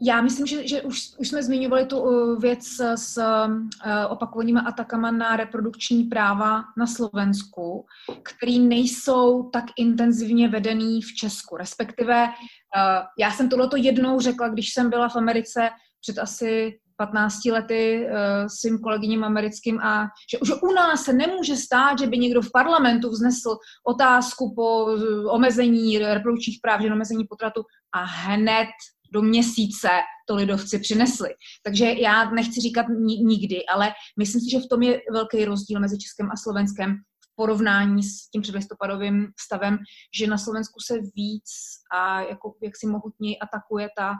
Já 0.01 0.21
myslím, 0.21 0.47
že, 0.47 0.67
že 0.67 0.81
už, 0.81 1.11
už 1.17 1.27
jsme 1.27 1.43
zmiňovali 1.43 1.85
tu 1.85 1.99
uh, 1.99 2.39
věc 2.41 2.65
s 2.95 3.17
uh, 3.17 4.11
opakovanými 4.11 4.59
atakama 4.65 5.11
na 5.11 5.35
reprodukční 5.35 6.03
práva 6.03 6.63
na 6.77 6.87
Slovensku, 6.87 7.85
který 8.23 8.59
nejsou 8.59 9.49
tak 9.49 9.65
intenzivně 9.77 10.47
vedený 10.47 11.01
v 11.01 11.15
Česku. 11.15 11.57
Respektive 11.57 12.25
uh, 12.25 13.03
já 13.19 13.31
jsem 13.31 13.49
tohleto 13.49 13.77
jednou 13.77 14.19
řekla, 14.19 14.49
když 14.49 14.73
jsem 14.73 14.89
byla 14.89 15.09
v 15.09 15.15
Americe 15.15 15.69
před 16.01 16.19
asi 16.19 16.79
15 16.97 17.45
lety 17.45 18.07
uh, 18.07 18.47
svým 18.47 18.79
kolegyním 18.79 19.23
americkým 19.23 19.79
a 19.79 20.07
že 20.31 20.39
už 20.39 20.51
u 20.61 20.73
nás 20.73 21.03
se 21.03 21.13
nemůže 21.13 21.55
stát, 21.55 21.99
že 21.99 22.07
by 22.07 22.17
někdo 22.17 22.41
v 22.41 22.51
parlamentu 22.51 23.09
vznesl 23.09 23.57
otázku 23.87 24.53
po 24.55 24.85
omezení 25.29 25.99
reprodukčních 25.99 26.59
práv, 26.61 26.81
že 26.81 26.93
omezení 26.93 27.25
potratu 27.29 27.63
a 27.93 28.03
hned 28.03 28.67
do 29.15 29.21
měsíce 29.21 29.89
to 30.27 30.35
lidovci 30.35 30.79
přinesli. 30.79 31.29
Takže 31.63 31.85
já 31.85 32.29
nechci 32.29 32.61
říkat 32.61 32.85
nikdy, 33.23 33.65
ale 33.65 33.93
myslím 34.19 34.41
si, 34.41 34.51
že 34.51 34.59
v 34.59 34.69
tom 34.69 34.81
je 34.83 35.01
velký 35.11 35.45
rozdíl 35.45 35.79
mezi 35.79 35.97
Českem 35.97 36.31
a 36.31 36.37
Slovenskem 36.43 36.95
v 36.95 37.35
porovnání 37.35 38.03
s 38.03 38.29
tím 38.29 38.41
předlistopadovým 38.41 39.27
stavem, 39.39 39.77
že 40.17 40.27
na 40.27 40.37
Slovensku 40.37 40.79
se 40.87 40.93
víc 41.15 41.49
a 41.91 42.21
jako, 42.21 42.55
jak 42.63 42.77
si 42.77 42.87
mohutněji 42.87 43.39
atakuje 43.39 43.89
ta 43.97 44.09
uh, 44.11 44.15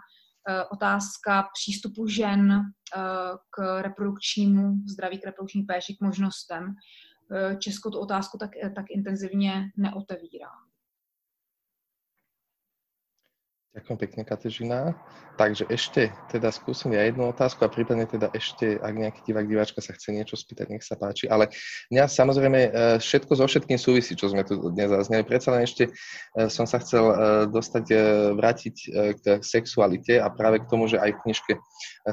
otázka 0.71 1.49
přístupu 1.53 2.07
žen 2.07 2.51
uh, 2.51 2.61
k 3.49 3.81
reprodukčnímu 3.81 4.73
zdraví, 4.93 5.19
k 5.19 5.25
reprodukční 5.25 5.63
péči, 5.63 5.95
k 5.95 6.01
možnostem. 6.01 6.63
Uh, 6.63 7.57
Česko 7.57 7.91
tu 7.91 7.99
otázku 7.99 8.37
tak, 8.37 8.51
tak 8.75 8.85
intenzivně 8.89 9.71
neotevírá. 9.77 10.51
Ďakujem 13.75 13.99
pekne, 14.07 14.21
Katežina. 14.23 14.79
Takže 15.35 15.67
ešte 15.67 16.07
teda 16.31 16.47
skúsim 16.47 16.95
ja 16.95 17.03
jednu 17.11 17.27
otázku 17.27 17.67
a 17.67 17.67
prípadne 17.67 18.07
teda 18.07 18.31
ešte, 18.31 18.79
ak 18.79 18.93
nejaký 18.95 19.19
divák, 19.27 19.51
diváčka 19.51 19.83
sa 19.83 19.91
chce 19.91 20.15
niečo 20.15 20.39
spýtať, 20.39 20.71
nech 20.71 20.79
sa 20.79 20.95
páči. 20.95 21.27
Ale 21.27 21.51
mňa 21.91 22.07
samozrejme 22.07 22.59
e, 22.63 22.69
všetko 23.03 23.35
so 23.35 23.43
všetkým 23.43 23.75
súvisí, 23.75 24.15
čo 24.15 24.31
sme 24.31 24.47
tu 24.47 24.55
dnes 24.71 24.87
zazneli. 24.87 25.27
Predsa 25.27 25.51
len 25.51 25.67
ešte 25.67 25.91
e, 25.91 26.47
som 26.47 26.63
sa 26.63 26.79
chcel 26.79 27.03
e, 27.03 27.15
dostať, 27.51 27.85
vrátiť 28.39 28.75
k 29.19 29.43
sexualite 29.43 30.23
a 30.23 30.31
práve 30.31 30.63
k 30.63 30.71
tomu, 30.71 30.87
že 30.87 30.95
aj 30.95 31.11
v 31.11 31.21
knižke 31.27 31.53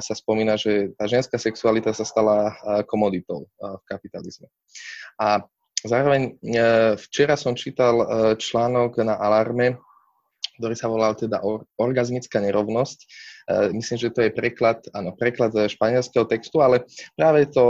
sa 0.03 0.13
spomína, 0.19 0.59
že 0.59 0.91
tá 0.99 1.07
ženská 1.07 1.39
sexualita 1.39 1.95
sa 1.95 2.03
stala 2.03 2.59
komoditou 2.91 3.47
v 3.55 3.83
kapitalizme. 3.87 4.51
A 5.15 5.39
zároveň 5.87 6.35
včera 6.99 7.39
som 7.39 7.55
čítal 7.55 8.03
článok 8.35 8.99
na 8.99 9.15
Alarme, 9.15 9.79
ktorý 10.59 10.75
sa 10.77 10.87
volal 10.89 11.17
teda 11.17 11.41
Orgazmická 11.77 12.41
nerovnosť. 12.41 12.97
Myslím, 13.75 13.97
že 13.99 14.13
to 14.13 14.23
je 14.23 14.31
preklad, 14.31 14.85
áno, 14.95 15.11
preklad 15.17 15.51
španielského 15.51 16.23
textu, 16.29 16.63
ale 16.63 16.87
práve 17.19 17.49
to 17.51 17.63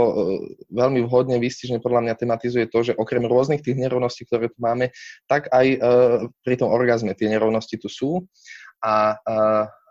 veľmi 0.70 1.02
vhodne 1.08 1.40
výstižne 1.42 1.82
podľa 1.82 2.06
mňa 2.06 2.14
tematizuje 2.14 2.70
to, 2.70 2.92
že 2.92 2.98
okrem 3.00 3.26
rôznych 3.26 3.64
tých 3.64 3.74
nerovností, 3.74 4.22
ktoré 4.28 4.52
tu 4.52 4.58
máme, 4.62 4.94
tak 5.26 5.50
aj 5.50 5.66
pri 6.46 6.54
tom 6.60 6.70
orgazme 6.70 7.16
tie 7.18 7.26
nerovnosti 7.26 7.74
tu 7.80 7.90
sú. 7.90 8.22
A 8.84 9.18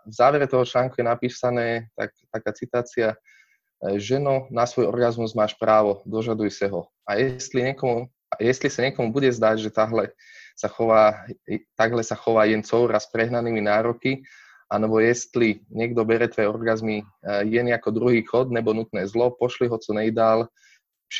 v 0.04 0.12
závere 0.12 0.48
toho 0.48 0.64
článku 0.68 1.00
je 1.00 1.06
napísané 1.08 1.88
tak, 1.96 2.12
taká 2.28 2.50
citácia, 2.52 3.08
ženo, 4.00 4.48
na 4.48 4.64
svoj 4.64 4.88
orgazmus 4.88 5.36
máš 5.36 5.52
právo, 5.60 6.00
dožaduj 6.08 6.48
sa 6.56 6.72
ho. 6.72 6.88
A 7.04 7.20
jestli, 7.20 7.68
niekomu, 7.68 8.08
jestli 8.40 8.72
sa 8.72 8.80
niekomu 8.80 9.12
bude 9.12 9.28
zdať, 9.28 9.60
že 9.60 9.68
tahle 9.68 10.16
sa 10.54 10.70
chová, 10.70 11.26
takhle 11.74 12.02
sa 12.06 12.14
chová 12.14 12.46
jen 12.46 12.62
coura 12.62 13.02
s 13.02 13.10
prehnanými 13.10 13.60
nároky, 13.60 14.22
alebo 14.70 14.98
jestli 14.98 15.60
niekto 15.70 16.02
bere 16.06 16.26
tvoje 16.30 16.48
orgazmy 16.48 17.02
eh, 17.02 17.42
jen 17.46 17.68
ako 17.74 17.90
druhý 17.90 18.22
chod 18.24 18.50
nebo 18.50 18.72
nutné 18.72 19.06
zlo, 19.06 19.34
pošli 19.34 19.68
ho 19.68 19.78
co 19.78 19.90
nejdál, 19.92 20.48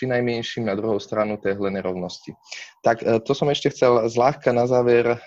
najmenším 0.03 0.67
na 0.67 0.75
druhou 0.75 0.99
stranu 0.99 1.39
téhle 1.39 1.71
nerovnosti. 1.71 2.35
Tak 2.83 3.07
e, 3.07 3.23
to 3.23 3.31
som 3.31 3.47
ešte 3.47 3.71
chcel 3.71 4.11
zľahka 4.11 4.51
na 4.51 4.67
záver 4.67 5.07
e, 5.07 5.17
e, 5.17 5.19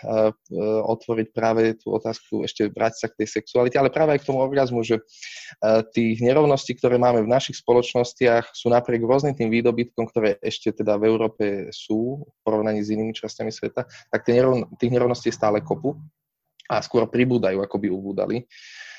otvoriť 0.84 1.28
práve 1.32 1.80
tú 1.80 1.96
otázku, 1.96 2.44
ešte 2.44 2.68
vrátiť 2.68 3.00
sa 3.00 3.08
k 3.08 3.24
tej 3.24 3.28
sexualite, 3.40 3.80
ale 3.80 3.88
práve 3.88 4.20
aj 4.20 4.22
k 4.22 4.28
tomu 4.28 4.44
orgazmu, 4.44 4.84
že 4.84 5.00
tých 5.96 6.20
nerovností, 6.20 6.76
ktoré 6.76 7.00
máme 7.00 7.24
v 7.24 7.32
našich 7.32 7.64
spoločnostiach, 7.64 8.52
sú 8.52 8.68
napriek 8.68 9.02
rôznym 9.02 9.34
tým 9.34 9.48
výdobytkom, 9.50 10.06
ktoré 10.12 10.36
ešte 10.44 10.76
teda 10.76 11.00
v 11.00 11.08
Európe 11.08 11.46
sú 11.72 12.22
v 12.22 12.40
porovnaní 12.44 12.84
s 12.84 12.92
inými 12.92 13.16
časťami 13.16 13.50
sveta, 13.50 13.88
tak 13.88 14.22
tých 14.28 14.92
nerovností 14.92 15.32
je 15.32 15.40
stále 15.40 15.64
kopu 15.64 15.96
a 16.68 16.84
skôr 16.84 17.08
pribúdajú, 17.08 17.64
ako 17.64 17.78
by 17.80 17.88
ubúdali. 17.88 18.44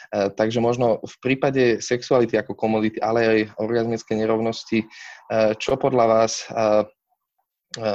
Eh, 0.08 0.32
takže 0.32 0.64
možno 0.64 1.04
v 1.04 1.16
prípade 1.20 1.84
sexuality 1.84 2.40
ako 2.40 2.56
komodity, 2.56 2.96
ale 2.96 3.20
aj 3.28 3.40
orgazmické 3.60 4.16
nerovnosti, 4.16 4.88
eh, 4.88 5.52
čo 5.60 5.76
podľa 5.76 6.04
vás 6.08 6.48
eh, 6.48 6.88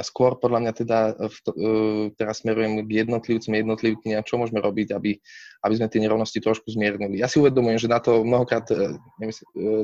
skôr 0.02 0.40
podľa 0.40 0.58
mňa 0.64 0.72
teda 0.72 0.98
teraz 2.16 2.40
smerujem 2.40 2.84
k 2.88 3.04
jednotlivcom, 3.04 3.52
jednotlivkyniam, 3.52 4.24
čo 4.24 4.40
môžeme 4.40 4.62
robiť, 4.64 4.96
aby, 4.96 5.18
aby 5.64 5.74
sme 5.76 5.88
tie 5.92 6.00
nerovnosti 6.00 6.40
trošku 6.40 6.72
zmiernili. 6.72 7.20
Ja 7.20 7.28
si 7.28 7.36
uvedomujem, 7.42 7.76
že 7.76 7.92
na 7.92 8.00
to 8.00 8.24
mnohokrát 8.24 8.64
neviem, 9.20 9.34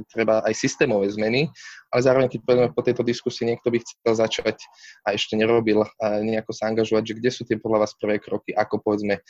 treba 0.09 0.41
aj 0.47 0.55
systémové 0.57 1.13
zmeny, 1.13 1.53
ale 1.93 2.01
zároveň, 2.01 2.29
keď 2.33 2.41
povieme 2.47 2.71
po 2.73 2.87
tejto 2.87 3.03
diskusii, 3.03 3.51
niekto 3.51 3.69
by 3.69 3.79
chcel 3.83 4.15
začať 4.15 4.57
a 5.05 5.13
ešte 5.13 5.35
nerobil 5.35 5.85
a 6.01 6.23
nejako 6.23 6.53
sa 6.55 6.71
angažovať, 6.71 7.03
že 7.05 7.17
kde 7.19 7.31
sú 7.35 7.43
tie 7.45 7.59
podľa 7.59 7.85
vás 7.85 7.93
prvé 7.99 8.23
kroky, 8.23 8.55
ako 8.55 8.81
povedzme 8.81 9.21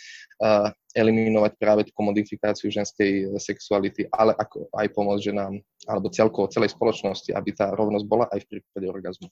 eliminovať 0.91 1.53
práve 1.59 1.87
tú 1.87 1.93
komodifikáciu 1.95 2.67
ženskej 2.71 3.39
sexuality, 3.39 4.11
ale 4.11 4.35
ako 4.35 4.67
aj 4.75 4.87
pomôcť 4.91 5.23
ženám 5.23 5.55
alebo 5.87 6.11
celkovo 6.11 6.51
celej 6.51 6.75
spoločnosti, 6.75 7.31
aby 7.31 7.55
tá 7.55 7.71
rovnosť 7.71 8.07
bola 8.11 8.27
aj 8.31 8.43
v 8.43 8.49
prípade 8.59 8.87
orgazmu. 8.91 9.31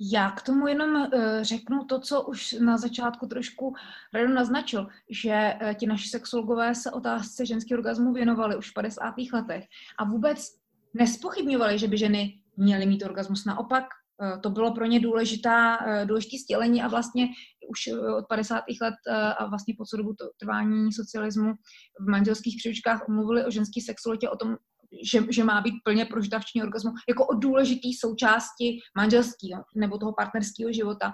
Já 0.00 0.30
k 0.30 0.42
tomu 0.42 0.66
jenom 0.66 0.94
uh, 0.94 1.08
řeknu 1.42 1.84
to, 1.84 2.00
co 2.00 2.22
už 2.22 2.52
na 2.52 2.76
začátku 2.76 3.26
trošku 3.26 3.74
Rado 4.14 4.34
naznačil, 4.34 4.88
že 5.10 5.54
uh, 5.62 5.74
ti 5.74 5.86
naši 5.86 6.08
sexologové 6.08 6.74
se 6.74 6.90
otázce 6.90 7.46
ženského 7.46 7.78
orgazmu 7.78 8.12
věnovali 8.12 8.56
už 8.56 8.70
v 8.70 8.74
50. 8.74 9.14
letech 9.32 9.64
a 9.98 10.04
vůbec 10.04 10.46
nespochybňovali, 10.94 11.78
že 11.78 11.88
by 11.88 11.98
ženy 11.98 12.40
měly 12.56 12.86
mít 12.86 13.04
orgasmus. 13.04 13.44
Naopak 13.44 13.84
uh, 13.84 14.40
to 14.40 14.50
bylo 14.50 14.74
pro 14.74 14.86
ně 14.86 15.00
důležitá, 15.00 15.78
důležitý 16.04 16.38
stělení 16.38 16.82
a 16.82 16.88
vlastně 16.88 17.28
už 17.68 17.88
od 18.18 18.26
50. 18.28 18.64
let 18.82 18.94
a 19.38 19.46
vlastně 19.46 19.74
po 19.78 19.96
dobu 19.96 20.14
trvání 20.40 20.92
socialismu 20.92 21.52
v 22.00 22.08
manželských 22.10 22.56
příručkách 22.58 23.08
mluvili 23.08 23.44
o 23.44 23.50
ženské 23.50 23.80
sexualitě, 23.80 24.30
o 24.30 24.36
tom, 24.36 24.56
že, 25.02 25.20
že 25.30 25.44
má 25.44 25.60
být 25.60 25.74
plně 25.84 26.04
prožitavční 26.04 26.62
orgasmu, 26.62 26.90
jako 27.08 27.26
o 27.26 27.34
důležitý 27.34 27.94
součásti 27.94 28.78
manželského 28.96 29.62
nebo 29.74 29.98
toho 29.98 30.12
partnerského 30.12 30.72
života. 30.72 31.12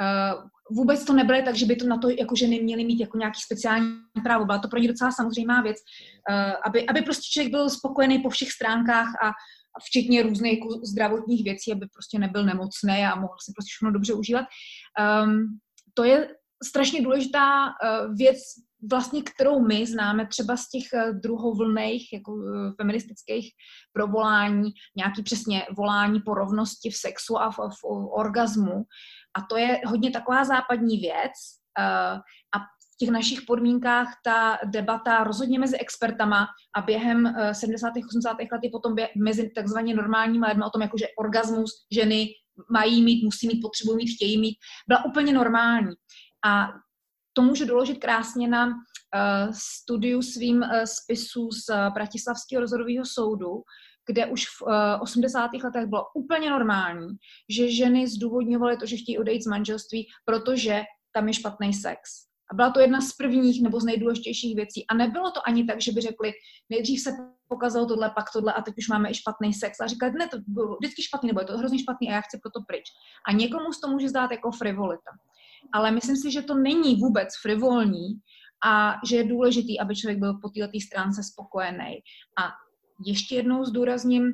Uh, 0.00 0.42
vůbec 0.76 1.04
to 1.04 1.12
nebylo 1.12 1.42
tak, 1.44 1.54
že 1.54 1.66
by 1.66 1.76
to 1.76 1.86
na 1.86 1.98
to 1.98 2.10
jako 2.10 2.36
ženy 2.36 2.60
měly 2.62 2.84
mít 2.84 3.00
jako 3.00 3.18
nějaký 3.18 3.40
speciální 3.40 4.00
právo. 4.24 4.44
Byla 4.44 4.58
to 4.58 4.68
pro 4.68 4.78
ně 4.78 4.88
docela 4.88 5.12
samozřejmá 5.12 5.62
věc, 5.62 5.76
uh, 6.30 6.52
aby, 6.66 6.86
aby 6.86 7.02
prostě 7.02 7.28
člověk 7.32 7.52
byl 7.52 7.70
spokojený 7.70 8.18
po 8.18 8.30
všech 8.30 8.50
stránkách 8.50 9.08
a, 9.24 9.32
včetně 9.86 10.22
různých 10.22 10.58
zdravotních 10.84 11.44
věcí, 11.44 11.72
aby 11.72 11.86
prostě 11.92 12.18
nebyl 12.18 12.44
nemocný 12.44 13.04
a 13.04 13.14
mohl 13.14 13.34
si 13.44 13.52
prostě 13.56 13.68
všechno 13.68 13.92
dobře 13.92 14.14
užívat. 14.14 14.44
Um, 15.24 15.58
to 15.94 16.04
je 16.04 16.28
strašně 16.64 17.02
důležitá 17.02 17.66
uh, 17.66 18.14
věc 18.16 18.38
vlastně 18.90 19.22
kterou 19.22 19.60
my 19.66 19.86
známe 19.86 20.26
třeba 20.26 20.56
z 20.56 20.68
těch 20.68 20.92
eh, 20.94 21.12
druhovlných 21.12 22.12
jako 22.12 22.32
eh, 22.32 22.72
feministických 22.80 23.50
provolání, 23.92 24.70
nějaký 24.96 25.22
přesně 25.22 25.66
volání 25.76 26.20
po 26.20 26.34
rovnosti 26.34 26.90
v 26.90 26.96
sexu 26.96 27.38
a 27.38 27.50
v, 27.50 27.56
v 27.56 27.84
orgazmu. 28.12 28.84
A 29.34 29.42
to 29.50 29.56
je 29.56 29.80
hodně 29.86 30.10
taková 30.10 30.44
západní 30.44 30.96
věc. 30.96 31.32
Eh, 31.78 32.14
a 32.54 32.58
v 32.58 32.96
těch 32.98 33.10
našich 33.10 33.42
podmínkách 33.42 34.08
ta 34.24 34.58
debata 34.64 35.24
rozhodně 35.24 35.58
mezi 35.58 35.78
expertama 35.78 36.46
a 36.76 36.82
během 36.82 37.34
70. 37.52 37.92
80. 38.08 38.36
let 38.52 38.60
je 38.62 38.70
potom 38.70 38.94
mezi 39.16 39.50
takzvaně 39.50 39.94
normálními 39.94 40.46
lidmi 40.46 40.64
o 40.64 40.70
tom, 40.70 40.82
jako 40.82 40.98
že 40.98 41.06
orgasmus 41.18 41.70
ženy 41.92 42.28
mají 42.72 43.02
mít, 43.02 43.24
musí 43.24 43.46
mít, 43.46 43.60
potřebují 43.62 43.96
mít, 43.96 44.14
chtějí 44.14 44.40
mít, 44.40 44.56
byla 44.88 45.04
úplně 45.04 45.32
normální. 45.32 45.94
A 46.44 46.68
to 47.32 47.42
můžu 47.42 47.64
doložit 47.64 47.98
krásně 47.98 48.48
na 48.48 48.66
uh, 48.66 48.72
studiu 49.52 50.22
svým 50.22 50.56
uh, 50.56 50.82
spisu 50.84 51.50
z 51.50 51.68
uh, 51.68 51.94
Bratislavského 51.94 52.60
rozhodového 52.60 53.04
soudu, 53.06 53.62
kde 54.06 54.26
už 54.26 54.46
v 54.46 54.62
uh, 54.62 55.02
80. 55.02 55.50
letech 55.64 55.86
bylo 55.86 56.04
úplně 56.14 56.50
normální, 56.50 57.08
že 57.48 57.70
ženy 57.70 58.08
zdůvodňovaly 58.08 58.76
to, 58.76 58.86
že 58.86 58.96
chtějí 58.96 59.18
odejít 59.18 59.42
z 59.42 59.46
manželství, 59.46 60.06
protože 60.24 60.82
tam 61.12 61.28
je 61.28 61.34
špatný 61.34 61.74
sex. 61.74 62.00
A 62.52 62.54
byla 62.54 62.70
to 62.70 62.80
jedna 62.80 63.00
z 63.00 63.12
prvních 63.12 63.62
nebo 63.62 63.80
z 63.80 63.84
nejdůležitějších 63.84 64.56
věcí. 64.56 64.86
A 64.86 64.94
nebylo 64.94 65.30
to 65.30 65.48
ani 65.48 65.64
tak, 65.64 65.80
že 65.80 65.92
by 65.92 66.00
řekli, 66.00 66.32
nejdřív 66.70 67.00
se 67.00 67.10
pokazalo 67.48 67.86
tohle, 67.86 68.10
pak 68.10 68.24
tohle 68.32 68.52
a 68.52 68.62
teď 68.62 68.74
už 68.78 68.88
máme 68.88 69.10
i 69.10 69.14
špatný 69.14 69.54
sex. 69.54 69.80
A 69.80 69.86
říkali, 69.86 70.12
ne, 70.12 70.28
to 70.28 70.36
bylo 70.46 70.76
vždycky 70.76 71.02
špatný, 71.02 71.26
nebo 71.26 71.40
je 71.40 71.46
to 71.46 71.58
hrozně 71.58 71.78
špatný 71.78 72.10
a 72.10 72.12
já 72.12 72.20
chci 72.20 72.38
proto 72.42 72.60
pryč. 72.66 72.84
A 73.28 73.32
někomu 73.32 73.72
z 73.72 73.80
to 73.80 73.88
může 73.88 74.08
zdát 74.08 74.30
jako 74.30 74.50
frivolita 74.50 75.10
ale 75.72 75.90
myslím 75.90 76.16
si, 76.16 76.32
že 76.32 76.42
to 76.42 76.54
není 76.54 76.96
vůbec 76.96 77.28
frivolní 77.42 78.08
a 78.64 78.94
že 79.08 79.16
je 79.16 79.24
důležitý, 79.24 79.80
aby 79.80 79.96
člověk 79.96 80.18
byl 80.18 80.34
po 80.34 80.48
této 80.48 80.80
stránce 80.86 81.22
spokojený. 81.22 81.98
A 82.38 82.50
ještě 83.06 83.36
jednou 83.36 83.64
zdůrazním 83.64 84.22
uh, 84.22 84.30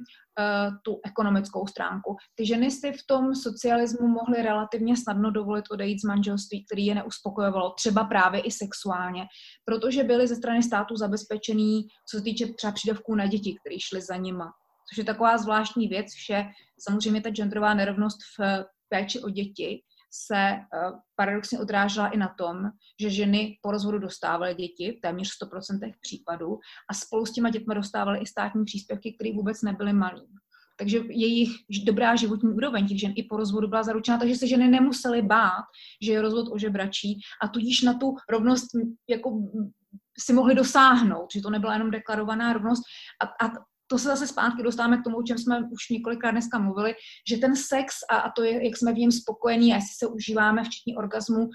tu 0.82 1.00
ekonomickou 1.04 1.66
stránku. 1.66 2.16
Ty 2.34 2.46
ženy 2.46 2.70
si 2.70 2.92
v 2.92 3.06
tom 3.06 3.34
socialismu 3.34 4.08
mohly 4.08 4.42
relativně 4.42 4.96
snadno 4.96 5.30
dovolit 5.30 5.64
odejít 5.70 6.00
z 6.00 6.04
manželství, 6.04 6.64
který 6.64 6.86
je 6.86 6.94
neuspokojovalo, 6.94 7.70
třeba 7.70 8.04
právě 8.04 8.40
i 8.40 8.50
sexuálně, 8.50 9.26
protože 9.64 10.04
byly 10.04 10.26
ze 10.26 10.36
strany 10.36 10.62
státu 10.62 10.96
zabezpečený, 10.96 11.88
co 12.10 12.16
se 12.16 12.22
týče 12.22 12.46
třeba 12.46 12.72
přídavků 12.72 13.14
na 13.14 13.26
děti, 13.26 13.56
které 13.60 13.76
šly 13.80 14.02
za 14.02 14.16
nima. 14.16 14.52
Což 14.88 14.98
je 14.98 15.04
taková 15.04 15.38
zvláštní 15.38 15.88
věc, 15.88 16.06
že 16.26 16.44
samozřejmě 16.88 17.20
ta 17.20 17.30
genderová 17.30 17.74
nerovnost 17.74 18.18
v 18.38 18.64
péči 18.88 19.20
o 19.20 19.30
děti 19.30 19.82
se 20.24 20.36
eh, 20.36 20.60
paradoxně 21.16 21.58
odrážela 21.58 22.08
i 22.08 22.16
na 22.16 22.34
tom, 22.38 22.70
že 23.00 23.10
ženy 23.10 23.58
po 23.62 23.70
rozvodu 23.70 23.98
dostávaly 23.98 24.54
děti 24.54 24.96
v 24.98 25.00
téměř 25.00 25.30
100% 25.42 25.92
případů 26.00 26.58
a 26.90 26.94
spolu 26.94 27.26
s 27.26 27.32
těma 27.32 27.50
dětmi 27.50 27.74
dostávaly 27.74 28.18
i 28.18 28.26
státní 28.26 28.64
příspěvky, 28.64 29.12
které 29.12 29.32
vůbec 29.32 29.62
nebyly 29.62 29.92
malé. 29.92 30.22
Takže 30.78 30.98
jejich 31.08 31.48
dobrá 31.84 32.16
životní 32.16 32.52
úroveň 32.52 32.88
těch 32.88 33.00
žen 33.00 33.12
i 33.16 33.22
po 33.22 33.36
rozvodu 33.36 33.68
byla 33.68 33.82
zaručena, 33.82 34.18
takže 34.18 34.36
se 34.36 34.46
ženy 34.46 34.68
nemusely 34.68 35.22
bát, 35.22 35.64
že 36.02 36.12
je 36.12 36.22
rozvod 36.22 36.48
ožebračí 36.52 37.20
a 37.42 37.48
tudíž 37.48 37.82
na 37.82 37.94
tu 37.94 38.14
rovnost 38.28 38.66
jako 39.08 39.30
si 40.18 40.32
mohli 40.32 40.54
dosáhnout, 40.54 41.26
že 41.32 41.40
to 41.40 41.50
nebyla 41.50 41.72
jenom 41.72 41.90
deklarovaná 41.90 42.52
rovnost 42.52 42.82
a, 43.22 43.46
a 43.46 43.52
to 43.86 43.98
se 43.98 44.08
zase 44.08 44.26
zpátky 44.26 44.62
dostáváme 44.62 44.98
k 44.98 45.04
tomu, 45.04 45.16
o 45.16 45.22
čem 45.22 45.38
jsme 45.38 45.58
už 45.72 45.88
několikrát 45.90 46.30
dneska 46.30 46.58
mluvili, 46.58 46.94
že 47.28 47.36
ten 47.36 47.56
sex 47.56 47.94
a, 48.10 48.16
a 48.16 48.30
to, 48.30 48.42
je, 48.42 48.64
jak 48.64 48.76
jsme 48.76 48.92
v 48.92 48.98
něm 48.98 49.12
spokojení 49.12 49.72
a 49.72 49.76
jestli 49.76 49.94
se 49.98 50.06
užíváme, 50.06 50.64
včetně 50.64 50.96
orgasmu, 50.96 51.38
uh, 51.38 51.50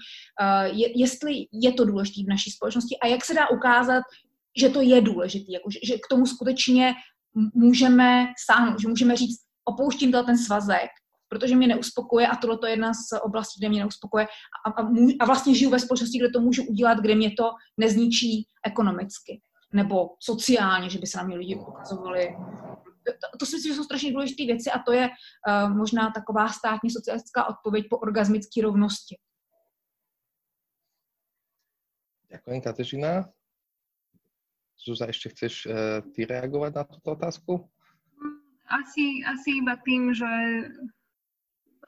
je, 0.64 1.00
jestli 1.00 1.32
je 1.52 1.72
to 1.72 1.84
důležité 1.84 2.22
v 2.24 2.28
naší 2.28 2.50
společnosti 2.50 2.98
a 3.02 3.06
jak 3.06 3.24
se 3.24 3.34
dá 3.34 3.50
ukázat, 3.50 4.02
že 4.56 4.68
to 4.68 4.80
je 4.80 5.00
důležité, 5.00 5.52
jako, 5.52 5.70
že, 5.70 5.78
že 5.84 5.94
k 5.94 6.08
tomu 6.10 6.26
skutečně 6.26 6.94
můžeme 7.54 8.26
sáhnout, 8.46 8.80
že 8.80 8.88
můžeme 8.88 9.16
říct, 9.16 9.40
opouštím 9.64 10.12
to 10.12 10.22
ten 10.22 10.38
svazek, 10.38 10.90
protože 11.28 11.56
mě 11.56 11.66
neuspokuje 11.66 12.26
a 12.26 12.36
tohle 12.36 12.58
je 12.64 12.72
jedna 12.72 12.94
z 12.94 13.20
oblastí, 13.22 13.60
kde 13.60 13.68
mě 13.68 13.78
neuspokuje 13.78 14.26
a, 14.66 14.70
a, 14.70 14.88
a 15.20 15.24
vlastně 15.26 15.54
žiju 15.54 15.70
ve 15.70 15.78
společnosti, 15.78 16.18
kde 16.18 16.30
to 16.30 16.40
můžu 16.40 16.62
udělat, 16.64 16.98
kde 16.98 17.14
mě 17.14 17.30
to 17.38 17.50
nezničí 17.78 18.46
ekonomicky 18.66 19.40
nebo 19.72 20.16
sociálně, 20.20 20.90
že 20.90 20.98
by 20.98 21.06
se 21.06 21.18
na 21.18 21.24
mě 21.24 21.36
lidi 21.36 21.56
ukazovali. 21.56 22.36
To, 23.04 23.38
to 23.38 23.46
si 23.46 23.56
myslím, 23.56 23.72
že 23.72 23.76
jsou 23.76 23.84
strašně 23.84 24.12
důležité 24.12 24.44
věci 24.44 24.70
a 24.70 24.78
to 24.78 24.92
je 24.92 25.08
uh, 25.10 25.76
možná 25.76 26.10
taková 26.10 26.48
státní 26.48 26.90
socialistická 26.90 27.48
odpověď 27.48 27.86
po 27.90 27.98
orgasmické 27.98 28.62
rovnosti. 28.62 29.16
Ďakujem, 32.30 32.60
Katežina. 32.64 33.28
Zúza, 34.80 35.06
ešte 35.06 35.30
chceš 35.30 35.68
uh, 35.68 36.00
ty 36.16 36.24
reagovať 36.24 36.72
na 36.74 36.84
túto 36.88 37.12
otázku? 37.12 37.52
Asi, 38.66 39.20
asi 39.22 39.60
iba 39.60 39.76
tým, 39.84 40.16
že 40.16 40.32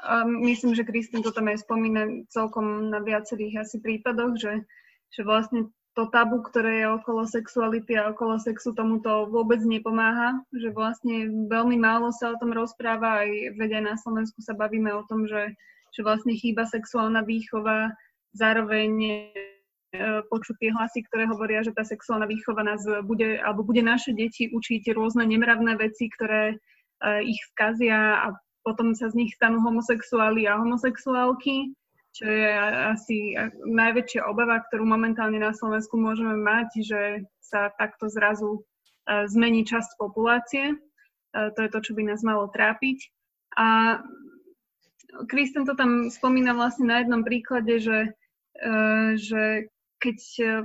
um, 0.05 0.45
myslím, 0.45 0.77
že 0.77 0.85
Kristín 0.85 1.25
to 1.25 1.33
tam 1.33 1.49
aj 1.49 1.65
spomína 1.65 2.29
celkom 2.29 2.93
na 2.93 3.01
viacerých 3.01 3.65
asi 3.65 3.81
prípadoch, 3.81 4.37
že, 4.37 4.69
že 5.11 5.25
vlastne 5.25 5.73
to 5.95 6.11
tabu, 6.11 6.43
ktoré 6.43 6.83
je 6.83 6.87
okolo 6.91 7.23
sexuality 7.23 7.95
a 7.95 8.11
okolo 8.11 8.43
sexu, 8.43 8.75
tomuto 8.75 9.31
vôbec 9.31 9.63
nepomáha, 9.63 10.43
že 10.51 10.75
vlastne 10.75 11.47
veľmi 11.47 11.79
málo 11.79 12.11
sa 12.11 12.35
o 12.35 12.39
tom 12.39 12.51
rozpráva, 12.51 13.23
aj 13.23 13.55
aj 13.55 13.83
na 13.83 13.95
Slovensku 13.95 14.43
sa 14.43 14.59
bavíme 14.59 14.91
o 14.91 15.07
tom, 15.07 15.31
že, 15.31 15.55
že 15.95 16.03
vlastne 16.03 16.35
chýba 16.35 16.67
sexuálna 16.67 17.23
výchova, 17.23 17.95
zároveň 18.35 18.93
e, 19.07 19.13
počuť 20.27 20.57
tie 20.59 20.71
hlasy, 20.75 21.07
ktoré 21.07 21.31
hovoria, 21.31 21.63
že 21.63 21.71
tá 21.71 21.87
sexuálna 21.87 22.27
výchova 22.27 22.67
nás 22.67 22.83
bude, 23.07 23.39
alebo 23.39 23.63
bude 23.63 23.87
naše 23.87 24.11
deti 24.11 24.51
učiť 24.51 24.91
rôzne 24.99 25.23
nemravné 25.23 25.79
veci, 25.79 26.11
ktoré 26.11 26.55
e, 26.55 26.57
ich 27.23 27.39
skazia 27.55 28.19
a 28.19 28.27
potom 28.67 28.99
sa 28.99 29.15
z 29.15 29.15
nich 29.15 29.31
stanú 29.39 29.63
homosexuáli 29.63 30.51
a 30.51 30.59
homosexuálky 30.59 31.71
čo 32.15 32.31
je 32.31 32.47
asi 32.95 33.35
najväčšia 33.67 34.23
obava, 34.31 34.63
ktorú 34.71 34.87
momentálne 34.87 35.43
na 35.43 35.51
Slovensku 35.51 35.99
môžeme 35.99 36.39
mať, 36.39 36.69
že 36.87 37.03
sa 37.43 37.75
takto 37.75 38.07
zrazu 38.07 38.63
e, 38.63 39.27
zmení 39.27 39.67
časť 39.67 39.99
populácie. 39.99 40.75
E, 40.75 40.77
to 41.35 41.59
je 41.59 41.71
to, 41.75 41.79
čo 41.83 41.93
by 41.99 42.07
nás 42.07 42.23
malo 42.23 42.47
trápiť. 42.55 43.11
A 43.59 43.99
Kristen 45.27 45.67
to 45.67 45.75
tam 45.75 46.07
spomína 46.07 46.55
vlastne 46.55 46.87
na 46.87 47.03
jednom 47.03 47.27
príklade, 47.27 47.83
že, 47.83 48.15
e, 48.63 48.71
že 49.19 49.74
keď 50.03 50.19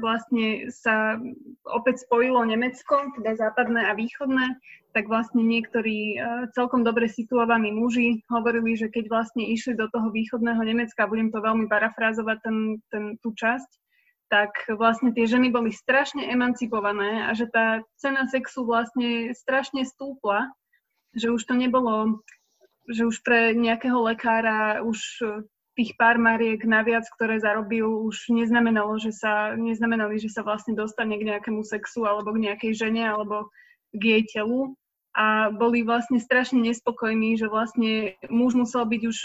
vlastne 0.03 0.67
sa 0.73 1.15
opäť 1.63 2.03
spojilo 2.03 2.43
Nemecko, 2.43 3.13
teda 3.15 3.39
západné 3.39 3.87
a 3.87 3.93
východné, 3.95 4.59
tak 4.91 5.05
vlastne 5.05 5.45
niektorí 5.45 6.17
e, 6.17 6.49
celkom 6.57 6.81
dobre 6.81 7.05
situovaní 7.05 7.69
muži 7.69 8.25
hovorili, 8.25 8.73
že 8.73 8.89
keď 8.89 9.05
vlastne 9.07 9.45
išli 9.45 9.77
do 9.77 9.85
toho 9.93 10.09
východného 10.09 10.59
Nemecka, 10.65 11.05
budem 11.05 11.29
to 11.29 11.45
veľmi 11.45 11.69
parafrázovať 11.69 12.37
ten, 12.41 12.57
ten, 12.89 13.03
tú 13.21 13.29
časť, 13.37 13.69
tak 14.29 14.53
vlastne 14.77 15.13
tie 15.13 15.25
ženy 15.25 15.53
boli 15.53 15.73
strašne 15.73 16.25
emancipované 16.25 17.25
a 17.29 17.33
že 17.37 17.49
tá 17.49 17.81
cena 17.97 18.29
sexu 18.29 18.65
vlastne 18.65 19.33
strašne 19.33 19.85
stúpla, 19.85 20.53
že 21.17 21.33
už 21.33 21.41
to 21.49 21.57
nebolo, 21.57 22.21
že 22.89 23.09
už 23.09 23.21
pre 23.25 23.57
nejakého 23.57 23.97
lekára 24.05 24.85
už 24.85 25.21
tých 25.79 25.95
pár 25.95 26.19
mariek 26.19 26.67
naviac, 26.67 27.07
ktoré 27.07 27.39
zarobil, 27.39 27.87
už 27.87 28.35
neznamenalo, 28.35 28.99
že 28.99 29.15
sa, 29.15 29.55
neznamenali, 29.55 30.19
že 30.19 30.27
sa 30.27 30.43
vlastne 30.43 30.75
dostane 30.75 31.15
k 31.15 31.23
nejakému 31.23 31.63
sexu 31.63 32.03
alebo 32.03 32.35
k 32.35 32.51
nejakej 32.51 32.75
žene 32.75 33.07
alebo 33.07 33.47
k 33.95 34.19
jej 34.19 34.23
telu. 34.27 34.75
A 35.15 35.55
boli 35.55 35.87
vlastne 35.87 36.19
strašne 36.19 36.59
nespokojní, 36.59 37.39
že 37.39 37.47
vlastne 37.47 38.19
muž 38.27 38.59
musel 38.59 38.83
byť 38.83 39.01
už 39.07 39.17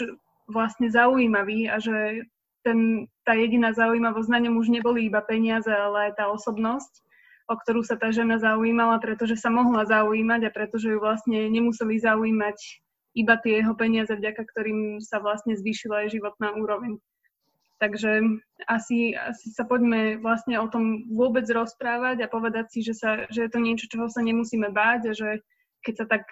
vlastne 0.47 0.87
zaujímavý 0.87 1.67
a 1.67 1.83
že 1.83 2.23
ten, 2.63 3.11
tá 3.27 3.35
jediná 3.35 3.75
zaujímavosť 3.75 4.31
na 4.31 4.39
ňom 4.47 4.55
už 4.55 4.71
neboli 4.71 5.11
iba 5.11 5.19
peniaze, 5.19 5.67
ale 5.67 6.09
aj 6.09 6.23
tá 6.23 6.31
osobnosť, 6.31 7.03
o 7.51 7.59
ktorú 7.59 7.83
sa 7.83 7.99
tá 7.99 8.15
žena 8.15 8.39
zaujímala, 8.39 8.95
pretože 9.03 9.35
sa 9.35 9.51
mohla 9.51 9.83
zaujímať 9.83 10.47
a 10.47 10.55
pretože 10.55 10.87
ju 10.87 11.03
vlastne 11.03 11.51
nemuseli 11.51 11.99
zaujímať 11.99 12.84
iba 13.15 13.39
tie 13.39 13.63
jeho 13.63 13.73
peniaze, 13.73 14.11
vďaka 14.11 14.43
ktorým 14.43 14.99
sa 14.99 15.23
vlastne 15.23 15.55
zvýšila 15.55 16.05
aj 16.05 16.13
životná 16.19 16.53
úroveň. 16.59 16.99
Takže 17.75 18.39
asi, 18.71 19.15
asi 19.19 19.47
sa 19.51 19.67
poďme 19.67 20.19
vlastne 20.23 20.55
o 20.59 20.67
tom 20.71 21.11
vôbec 21.11 21.43
rozprávať 21.47 22.23
a 22.23 22.31
povedať 22.31 22.71
si, 22.71 22.79
že, 22.79 22.95
sa, 22.95 23.27
že 23.27 23.47
je 23.47 23.51
to 23.51 23.59
niečo, 23.59 23.91
čoho 23.91 24.07
sa 24.07 24.23
nemusíme 24.23 24.71
báť 24.71 25.11
a 25.11 25.13
že 25.15 25.29
keď 25.83 25.93
sa 25.99 26.05
tak 26.07 26.23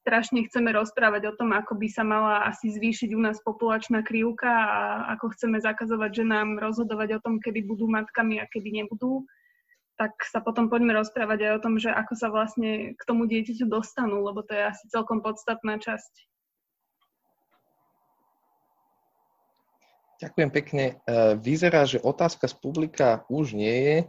strašne 0.00 0.48
chceme 0.48 0.72
rozprávať 0.72 1.28
o 1.28 1.36
tom, 1.36 1.52
ako 1.52 1.76
by 1.76 1.88
sa 1.92 2.00
mala 2.00 2.48
asi 2.48 2.72
zvýšiť 2.72 3.12
u 3.12 3.20
nás 3.20 3.36
populačná 3.44 4.00
krivka 4.00 4.48
a 4.48 4.80
ako 5.16 5.36
chceme 5.36 5.60
zakazovať 5.60 6.24
ženám 6.24 6.56
rozhodovať 6.56 7.20
o 7.20 7.22
tom, 7.22 7.34
kedy 7.36 7.68
budú 7.68 7.84
matkami 7.84 8.40
a 8.40 8.48
kedy 8.48 8.80
nebudú, 8.80 9.28
tak 10.00 10.16
sa 10.24 10.40
potom 10.40 10.72
poďme 10.72 10.96
rozprávať 10.96 11.44
aj 11.44 11.52
o 11.60 11.62
tom, 11.62 11.76
že 11.76 11.92
ako 11.92 12.16
sa 12.16 12.32
vlastne 12.32 12.96
k 12.96 13.02
tomu 13.04 13.28
dieťaťu 13.28 13.68
dostanú, 13.68 14.24
lebo 14.24 14.40
to 14.40 14.56
je 14.56 14.64
asi 14.64 14.88
celkom 14.88 15.20
podstatná 15.20 15.76
časť. 15.76 16.24
Ďakujem 20.24 20.50
pekne. 20.52 20.84
E, 20.84 20.94
vyzerá, 21.36 21.84
že 21.84 22.00
otázka 22.00 22.48
z 22.48 22.56
publika 22.60 23.24
už 23.32 23.56
nie 23.56 23.76
je. 23.76 23.96
E, 24.00 24.06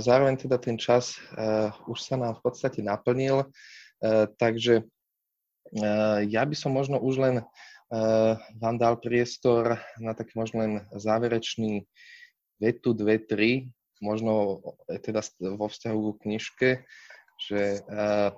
zároveň 0.00 0.36
teda 0.36 0.60
ten 0.60 0.76
čas 0.76 1.16
e, 1.16 1.68
už 1.88 1.96
sa 1.96 2.20
nám 2.20 2.36
v 2.40 2.44
podstate 2.44 2.84
naplnil. 2.84 3.48
Takže 4.40 4.88
ja 6.24 6.42
by 6.48 6.56
som 6.56 6.72
možno 6.72 6.96
už 6.96 7.20
len 7.20 7.34
vám 8.56 8.80
dal 8.80 8.96
priestor 8.96 9.76
na 10.00 10.16
taký 10.16 10.40
možno 10.40 10.64
len 10.64 10.72
záverečný 10.88 11.84
vetu, 12.56 12.96
dve, 12.96 13.20
tri, 13.20 13.68
možno 14.00 14.64
teda 14.88 15.20
vo 15.56 15.68
vzťahu 15.68 16.00
k 16.16 16.22
knižke, 16.26 16.70
že 17.40 17.80
uh, 17.84 18.34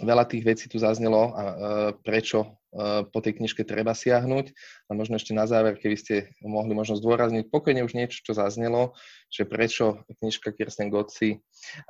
veľa 0.00 0.24
tých 0.30 0.44
vecí 0.46 0.64
tu 0.70 0.78
zaznelo 0.80 1.34
a 1.34 1.42
uh, 1.42 1.54
prečo 2.00 2.46
uh, 2.46 3.04
po 3.08 3.18
tej 3.20 3.36
knižke 3.40 3.66
treba 3.66 3.92
siahnuť. 3.92 4.52
A 4.88 4.96
možno 4.96 5.18
ešte 5.18 5.36
na 5.36 5.44
záver, 5.44 5.76
keby 5.76 5.96
ste 5.98 6.14
mohli 6.40 6.72
možno 6.72 6.96
zdôrazniť 6.96 7.52
pokojne 7.52 7.84
už 7.84 7.92
niečo, 7.98 8.24
čo 8.24 8.32
zaznelo, 8.32 8.96
že 9.28 9.44
prečo 9.44 10.06
knižka 10.22 10.54
Kirsten 10.54 10.88
Gotzi 10.88 11.40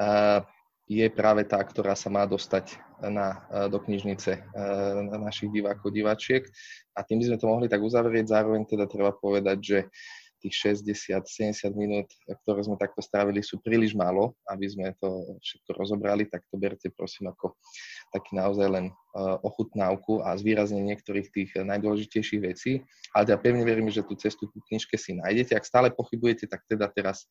uh, 0.00 0.42
je 0.88 1.04
práve 1.12 1.44
tá, 1.44 1.60
ktorá 1.60 1.92
sa 1.92 2.08
má 2.08 2.24
dostať 2.24 2.80
na, 3.12 3.44
do 3.68 3.76
knižnice 3.76 4.40
na 5.04 5.20
našich 5.20 5.52
divákov, 5.52 5.92
diváčiek. 5.92 6.48
A 6.96 7.04
tým 7.04 7.20
by 7.20 7.28
sme 7.28 7.36
to 7.36 7.44
mohli 7.44 7.68
tak 7.68 7.84
uzavrieť. 7.84 8.32
Zároveň 8.32 8.64
teda 8.64 8.88
treba 8.88 9.12
povedať, 9.12 9.58
že 9.60 9.78
tých 10.38 10.54
60-70 10.78 11.74
minút, 11.74 12.08
ktoré 12.44 12.60
sme 12.62 12.78
takto 12.78 13.02
strávili, 13.02 13.42
sú 13.42 13.58
príliš 13.58 13.92
málo, 13.92 14.34
aby 14.46 14.66
sme 14.70 14.94
to 15.02 15.38
všetko 15.42 15.70
rozobrali, 15.74 16.24
tak 16.26 16.46
to 16.48 16.56
berte 16.56 16.88
prosím 16.94 17.30
ako 17.30 17.58
taký 18.14 18.38
naozaj 18.38 18.68
len 18.70 18.86
uh, 18.88 19.36
ochutnávku 19.42 20.22
a 20.22 20.38
zvýraznenie 20.38 20.94
niektorých 20.94 21.28
tých 21.28 21.50
najdôležitejších 21.58 22.40
vecí. 22.40 22.86
Ale 23.12 23.28
teda 23.28 23.38
pevne 23.42 23.64
verím, 23.66 23.90
že 23.90 24.06
tú 24.06 24.14
cestu 24.14 24.46
tú 24.48 24.58
knižke 24.70 24.94
si 24.96 25.18
nájdete. 25.18 25.58
Ak 25.58 25.66
stále 25.66 25.90
pochybujete, 25.92 26.46
tak 26.46 26.62
teda 26.70 26.88
teraz 26.88 27.26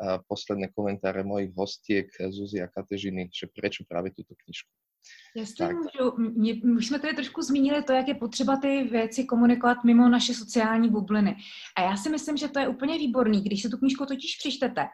uh, 0.00 0.22
posledné 0.30 0.70
komentáre 0.72 1.26
mojich 1.26 1.52
hostiek 1.52 2.08
Zuzi 2.30 2.62
a 2.62 2.70
Katežiny, 2.70 3.28
že 3.34 3.50
prečo 3.50 3.82
práve 3.84 4.14
túto 4.14 4.32
knižku. 4.32 4.70
Jestli 5.36 5.74
můžu, 5.74 6.12
mě, 6.18 6.54
už 6.76 6.86
jsme 6.86 6.98
tady 6.98 7.14
trošku 7.14 7.42
zmínili 7.42 7.82
to, 7.82 7.92
jak 7.92 8.08
je 8.08 8.14
potřeba 8.14 8.56
ty 8.56 8.82
věci 8.82 9.24
komunikovat 9.24 9.84
mimo 9.84 10.08
naše 10.08 10.34
sociální 10.34 10.88
bubliny. 10.88 11.36
A 11.76 11.82
já 11.82 11.96
si 11.96 12.10
myslím, 12.10 12.36
že 12.36 12.48
to 12.48 12.58
je 12.58 12.68
úplně 12.68 12.98
výborný. 12.98 13.42
Když 13.42 13.62
si 13.62 13.68
tu 13.68 13.76
knížku 13.76 14.06
totiž 14.06 14.36
přečtete, 14.36 14.86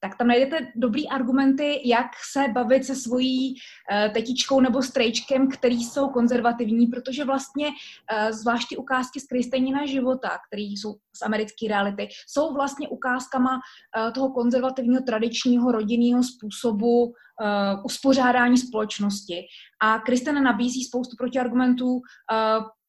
tak 0.00 0.18
tam 0.18 0.26
najdete 0.26 0.72
dobrý 0.76 1.08
argumenty, 1.08 1.80
jak 1.84 2.06
se 2.32 2.44
bavit 2.52 2.84
se 2.84 2.94
svojí 2.94 3.54
uh, 3.54 4.12
tetičkou 4.12 4.60
nebo 4.60 4.82
strejčkem, 4.82 5.48
který 5.48 5.84
jsou 5.84 6.08
konzervativní, 6.08 6.86
protože 6.86 7.24
vlastně 7.24 7.66
uh, 7.66 8.30
zvláště 8.30 8.76
ukázky 8.76 9.20
z 9.20 9.26
Kristejnina 9.26 9.86
života, 9.86 10.38
které 10.46 10.62
jsou 10.62 10.94
z 10.94 11.22
americké 11.22 11.68
reality, 11.68 12.08
jsou 12.28 12.54
vlastně 12.54 12.88
ukázkama 12.88 13.54
uh, 13.54 14.12
toho 14.12 14.30
konzervativního, 14.30 15.02
tradičního, 15.02 15.72
rodinného 15.72 16.22
způsobu 16.22 17.14
uh, 17.40 17.80
uspořádání 17.84 18.58
společnosti. 18.58 19.42
A 19.82 19.98
Kristen 19.98 20.42
nabízí 20.42 20.84
spoustu 20.84 21.16
protiargumentů 21.16 21.94
uh, 21.94 22.00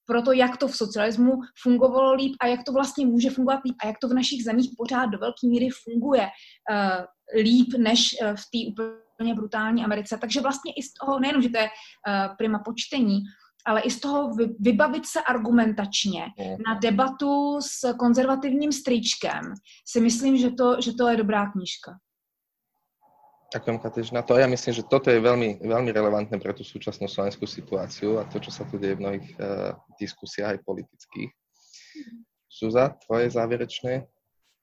pro 0.09 0.21
to, 0.21 0.31
jak 0.31 0.57
to 0.57 0.67
v 0.67 0.77
socialismu 0.77 1.31
fungovalo 1.61 2.13
líp 2.13 2.34
a 2.41 2.47
jak 2.47 2.63
to 2.63 2.71
vlastně 2.71 3.05
může 3.05 3.30
fungovat 3.30 3.59
líp 3.65 3.76
a 3.84 3.88
jak 3.88 3.95
to 4.01 4.07
v 4.07 4.13
našich 4.13 4.43
zemích 4.43 4.69
pořád 4.77 5.05
do 5.05 5.17
velké 5.17 5.47
míry 5.47 5.69
funguje 5.84 6.27
uh, 6.27 7.41
líp 7.43 7.67
než 7.77 8.15
uh, 8.21 8.35
v 8.35 8.43
té 8.51 8.71
úplně 8.71 9.35
brutální 9.35 9.84
Americe. 9.84 10.17
Takže 10.21 10.41
vlastně 10.41 10.73
i 10.73 10.84
z 10.84 10.93
toho, 10.93 11.19
nejenom, 11.19 11.41
že 11.41 11.49
to 11.49 11.57
je 11.57 11.63
uh, 11.65 12.35
prima 12.38 12.59
počtení, 12.59 13.19
ale 13.65 13.81
i 13.81 13.91
z 13.91 13.99
toho 13.99 14.31
vybavit 14.59 15.05
se 15.05 15.21
argumentačně 15.21 16.26
mhm. 16.39 16.55
na 16.67 16.80
debatu 16.80 17.61
s 17.61 17.93
konzervativním 17.93 18.71
stričkem, 18.71 19.53
si 19.88 20.01
myslím, 20.01 20.38
že 20.38 20.51
to, 20.51 20.81
že 20.81 20.93
to 20.93 21.07
je 21.07 21.17
dobrá 21.17 21.51
knižka. 21.51 21.91
Ďakujem, 23.49 23.77
Katežina. 23.81 24.21
To 24.30 24.38
ja 24.38 24.45
myslím, 24.45 24.73
že 24.77 24.85
toto 24.85 25.09
je 25.09 25.17
veľmi, 25.17 25.65
veľmi 25.65 25.89
relevantné 25.89 26.38
pre 26.38 26.53
tú 26.53 26.61
súčasnú 26.61 27.09
slovenskú 27.09 27.49
situáciu 27.49 28.21
a 28.21 28.27
to, 28.30 28.38
čo 28.38 28.53
sa 28.53 28.61
tu 28.69 28.77
deje 28.77 28.93
v 28.93 29.01
mnohých 29.01 29.27
uh, 29.41 29.73
diskusiách 29.97 30.53
aj 30.53 30.65
politických. 30.69 31.34
Suza, 32.45 32.93
tvoje 33.09 33.34
záverečné 33.34 34.05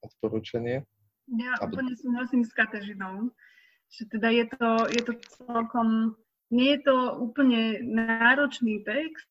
odporúčanie? 0.07 0.87
Ja 1.27 1.59
úplne 1.59 1.99
súhlasím 1.99 2.47
s 2.47 2.55
Katežinou, 2.55 3.35
že 3.91 4.07
teda 4.07 4.31
je 4.31 4.47
to, 4.55 4.71
je 4.95 5.03
to 5.03 5.13
celkom, 5.35 6.15
nie 6.55 6.79
je 6.79 6.87
to 6.87 6.97
úplne 7.19 7.83
náročný 7.83 8.87
text, 8.87 9.27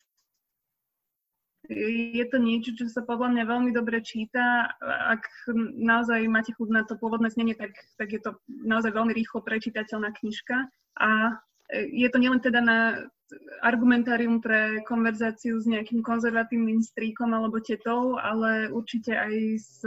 je 1.69 2.25
to 2.29 2.37
niečo, 2.37 2.75
čo 2.77 2.85
sa 2.89 3.01
podľa 3.01 3.33
mňa 3.33 3.43
veľmi 3.45 3.71
dobre 3.73 4.01
číta. 4.01 4.71
Ak 4.83 5.25
naozaj 5.75 6.25
máte 6.29 6.53
chuť 6.53 6.69
na 6.69 6.83
to 6.85 6.97
pôvodné 6.97 7.29
znenie, 7.31 7.57
tak, 7.57 7.75
tak 7.97 8.13
je 8.13 8.21
to 8.21 8.37
naozaj 8.47 8.93
veľmi 8.93 9.13
rýchlo 9.13 9.41
prečítateľná 9.41 10.13
knižka. 10.17 10.69
A 11.01 11.39
je 11.73 12.07
to 12.09 12.17
nielen 12.21 12.41
teda 12.41 12.61
na 12.61 13.09
argumentárium 13.65 14.37
pre 14.37 14.85
konverzáciu 14.85 15.57
s 15.57 15.65
nejakým 15.65 16.05
konzervatívnym 16.05 16.85
stríkom 16.85 17.33
alebo 17.33 17.57
tetou, 17.57 18.21
ale 18.21 18.69
určite 18.69 19.17
aj 19.17 19.33
s 19.57 19.81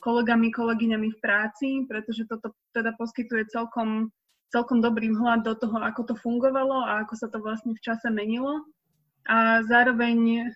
kolegami, 0.00 0.50
kolegyňami 0.50 1.08
v 1.14 1.22
práci, 1.22 1.68
pretože 1.86 2.26
toto 2.26 2.56
teda 2.72 2.96
poskytuje 2.96 3.46
celkom, 3.52 4.10
celkom 4.50 4.80
dobrý 4.80 5.12
vhľad 5.12 5.44
do 5.46 5.54
toho, 5.54 5.78
ako 5.78 6.02
to 6.10 6.14
fungovalo 6.18 6.82
a 6.82 7.04
ako 7.04 7.14
sa 7.14 7.28
to 7.28 7.38
vlastne 7.38 7.76
v 7.76 7.84
čase 7.84 8.08
menilo. 8.08 8.64
A 9.28 9.62
zároveň 9.62 10.50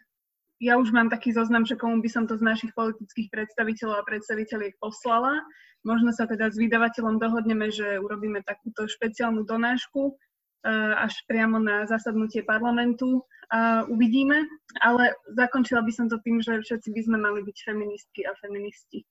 ja 0.56 0.80
už 0.80 0.88
mám 0.92 1.12
taký 1.12 1.36
zoznam, 1.36 1.68
že 1.68 1.76
komu 1.76 2.00
by 2.00 2.08
som 2.08 2.24
to 2.24 2.36
z 2.40 2.44
našich 2.44 2.72
politických 2.72 3.28
predstaviteľov 3.28 4.00
a 4.00 4.08
predstaviteľiek 4.08 4.80
poslala. 4.80 5.44
Možno 5.84 6.10
sa 6.16 6.24
teda 6.24 6.48
s 6.48 6.56
vydavateľom 6.56 7.20
dohodneme, 7.20 7.68
že 7.68 8.00
urobíme 8.00 8.40
takúto 8.42 8.88
špeciálnu 8.88 9.44
donášku 9.44 10.16
eh, 10.16 10.92
až 10.96 11.12
priamo 11.28 11.60
na 11.60 11.84
zasadnutie 11.84 12.40
parlamentu. 12.42 13.22
A 13.46 13.86
uvidíme, 13.86 14.42
ale 14.82 15.14
zakončila 15.38 15.78
by 15.86 15.92
som 15.94 16.10
to 16.10 16.18
tým, 16.18 16.42
že 16.42 16.58
všetci 16.66 16.90
by 16.90 17.00
sme 17.06 17.18
mali 17.22 17.46
byť 17.46 17.56
feministky 17.62 18.26
a 18.26 18.34
feministi. 18.42 19.06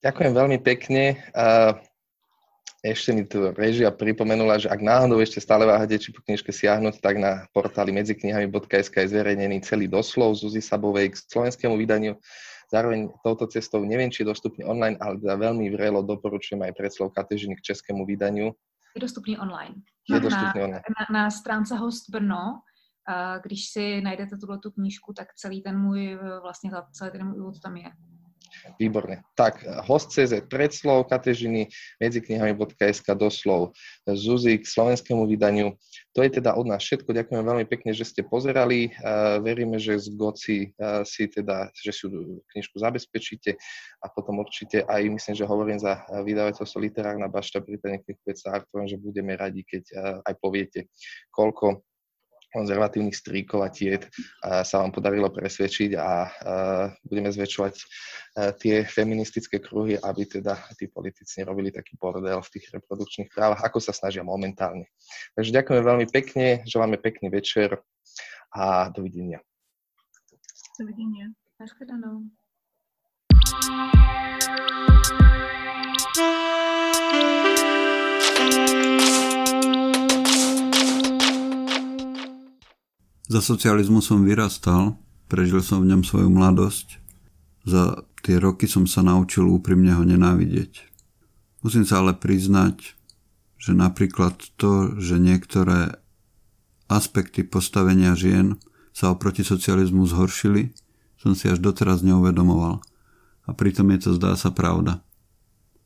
Ďakujem 0.00 0.32
veľmi 0.32 0.58
pekne. 0.64 1.20
Ešte 2.80 3.12
mi 3.12 3.28
tu 3.28 3.52
režia 3.52 3.92
pripomenula, 3.92 4.56
že 4.56 4.72
ak 4.72 4.80
náhodou 4.80 5.20
ešte 5.20 5.36
stále 5.36 5.68
váhate, 5.68 6.00
či 6.00 6.16
po 6.16 6.24
knižke 6.24 6.48
siahnuť, 6.48 7.04
tak 7.04 7.20
na 7.20 7.44
portáli 7.52 7.92
medziknihami.sk 7.92 8.94
je 9.04 9.12
zverejnený 9.12 9.60
celý 9.60 9.84
doslov 9.84 10.40
Zuzi 10.40 10.64
Sabovej 10.64 11.12
k 11.12 11.20
slovenskému 11.20 11.76
vydaniu. 11.76 12.16
Zároveň 12.72 13.12
touto 13.20 13.44
cestou 13.52 13.84
neviem, 13.84 14.08
či 14.08 14.24
je 14.24 14.32
dostupný 14.32 14.64
online, 14.64 14.96
ale 14.96 15.20
teda 15.20 15.36
veľmi 15.36 15.68
vrelo 15.76 16.00
doporučujem 16.00 16.64
aj 16.64 16.72
predslov 16.72 17.12
Katežiny 17.12 17.60
k 17.60 17.68
českému 17.68 18.08
vydaniu. 18.08 18.56
Je 18.96 19.00
dostupný 19.04 19.36
online. 19.36 19.76
Je 20.08 20.16
na, 20.16 20.24
dostupný 20.24 20.58
online. 20.64 20.84
Na, 20.88 21.04
na 21.12 21.24
stránce 21.28 21.76
Host 21.76 22.08
Brno, 22.08 22.64
když 23.44 23.60
si 23.76 24.00
najdete 24.00 24.40
tuto 24.40 24.70
knížku, 24.72 25.12
tak 25.12 25.34
celý 25.36 25.60
ten 25.60 25.76
můj, 25.76 26.18
vlastně 26.42 26.70
celý 26.92 27.10
ten 27.10 27.26
můj 27.28 27.40
úvod 27.40 27.60
tam 27.60 27.76
je. 27.76 27.90
Výborne. 28.78 29.22
Tak, 29.38 29.62
host.cz 29.86 30.46
predslov, 30.50 31.06
Katežiny, 31.06 31.70
medziknihami.sk 32.02 33.06
doslov, 33.14 33.72
Zuzi 34.06 34.58
k 34.58 34.66
slovenskému 34.66 35.26
vydaniu. 35.28 35.74
To 36.16 36.26
je 36.26 36.30
teda 36.42 36.58
od 36.58 36.66
nás 36.66 36.82
všetko. 36.82 37.14
Ďakujem 37.14 37.42
veľmi 37.46 37.66
pekne, 37.70 37.94
že 37.94 38.02
ste 38.02 38.26
pozerali. 38.26 38.90
Veríme, 39.44 39.78
že 39.78 39.94
z 39.98 40.10
Goci 40.18 40.74
si 41.06 41.22
teda, 41.30 41.70
že 41.70 41.94
si 41.94 42.10
knižku 42.50 42.76
zabezpečíte 42.82 43.54
a 44.02 44.06
potom 44.10 44.42
určite 44.42 44.82
aj, 44.82 45.06
myslím, 45.06 45.34
že 45.38 45.46
hovorím 45.46 45.78
za 45.78 46.02
vydavateľstvo 46.10 46.78
Literárna 46.82 47.30
bašta, 47.30 47.62
prípadne 47.62 48.02
knihkupectva 48.02 48.58
Artfront, 48.58 48.90
že 48.90 48.98
budeme 48.98 49.38
radi, 49.38 49.62
keď 49.62 49.84
aj 50.26 50.34
poviete, 50.42 50.90
koľko 51.30 51.86
konzervatívnych 52.50 53.14
stríkov 53.14 53.62
a 53.62 53.70
tiet 53.70 54.10
sa 54.42 54.82
vám 54.82 54.90
podarilo 54.90 55.30
presvedčiť 55.30 55.90
a 55.96 56.10
budeme 57.06 57.30
zväčšovať 57.30 57.74
tie 58.62 58.86
feministické 58.86 59.58
kruhy, 59.58 59.98
aby 59.98 60.22
teda 60.26 60.54
tí 60.78 60.86
politici 60.86 61.42
robili 61.42 61.74
taký 61.74 61.98
bordel 61.98 62.38
v 62.42 62.52
tých 62.54 62.70
reprodukčných 62.74 63.30
právach, 63.30 63.62
ako 63.62 63.78
sa 63.82 63.90
snažia 63.90 64.22
momentálne. 64.22 64.86
Takže 65.34 65.50
ďakujeme 65.50 65.82
veľmi 65.82 66.06
pekne, 66.10 66.62
želáme 66.66 66.98
pekný 66.98 67.30
večer 67.30 67.78
a 68.54 68.90
dovidenia. 68.90 69.42
Dovidenia. 70.78 71.30
Naschledanou. 71.60 72.26
Za 83.30 83.38
socializmu 83.38 84.02
som 84.02 84.26
vyrastal, 84.26 84.98
prežil 85.30 85.62
som 85.62 85.86
v 85.86 85.94
ňom 85.94 86.02
svoju 86.02 86.26
mladosť. 86.26 86.98
Za 87.62 88.02
tie 88.26 88.42
roky 88.42 88.66
som 88.66 88.90
sa 88.90 89.06
naučil 89.06 89.46
úprimne 89.46 89.94
ho 89.94 90.02
nenávidieť. 90.02 90.90
Musím 91.62 91.86
sa 91.86 92.02
ale 92.02 92.18
priznať, 92.18 92.98
že 93.54 93.70
napríklad 93.70 94.34
to, 94.58 94.98
že 94.98 95.22
niektoré 95.22 95.94
aspekty 96.90 97.46
postavenia 97.46 98.18
žien 98.18 98.58
sa 98.90 99.14
oproti 99.14 99.46
socializmu 99.46 100.10
zhoršili, 100.10 100.74
som 101.14 101.38
si 101.38 101.46
až 101.46 101.62
doteraz 101.62 102.02
neuvedomoval. 102.02 102.82
A 103.46 103.50
pritom 103.54 103.94
je 103.94 104.10
to 104.10 104.18
zdá 104.18 104.34
sa 104.34 104.50
pravda. 104.50 105.06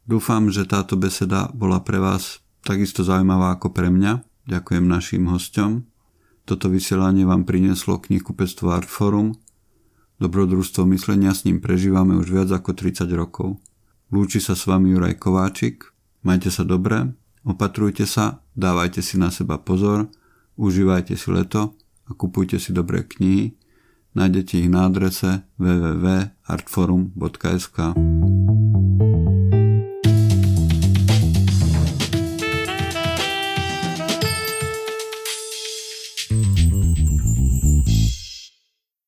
Dúfam, 0.08 0.48
že 0.48 0.64
táto 0.64 0.96
beseda 0.96 1.52
bola 1.52 1.84
pre 1.84 2.00
vás 2.00 2.40
takisto 2.64 3.04
zaujímavá 3.04 3.60
ako 3.60 3.68
pre 3.68 3.92
mňa. 3.92 4.24
Ďakujem 4.48 4.84
našim 4.88 5.28
hostom. 5.28 5.84
Toto 6.44 6.68
vysielanie 6.68 7.24
vám 7.24 7.48
prinieslo 7.48 7.96
knihkupectvo 7.96 8.68
Artforum. 8.68 9.32
Dobrodružstvo 10.20 10.84
myslenia 10.92 11.32
s 11.32 11.48
ním 11.48 11.64
prežívame 11.64 12.20
už 12.20 12.28
viac 12.28 12.52
ako 12.52 12.76
30 12.76 13.08
rokov. 13.16 13.56
Lúči 14.12 14.44
sa 14.44 14.52
s 14.52 14.68
vami 14.68 14.92
Juraj 14.92 15.16
Kováčik. 15.16 15.88
Majte 16.20 16.52
sa 16.52 16.68
dobre, 16.68 17.16
opatrujte 17.48 18.04
sa, 18.04 18.44
dávajte 18.56 19.00
si 19.00 19.16
na 19.16 19.32
seba 19.32 19.56
pozor, 19.56 20.12
užívajte 20.60 21.16
si 21.16 21.32
leto 21.32 21.72
a 22.08 22.12
kupujte 22.12 22.60
si 22.60 22.76
dobré 22.76 23.08
knihy. 23.08 23.56
Nájdete 24.14 24.62
ich 24.62 24.70
na 24.70 24.86
adrese 24.86 25.42
www.artforum.sk. 25.58 27.78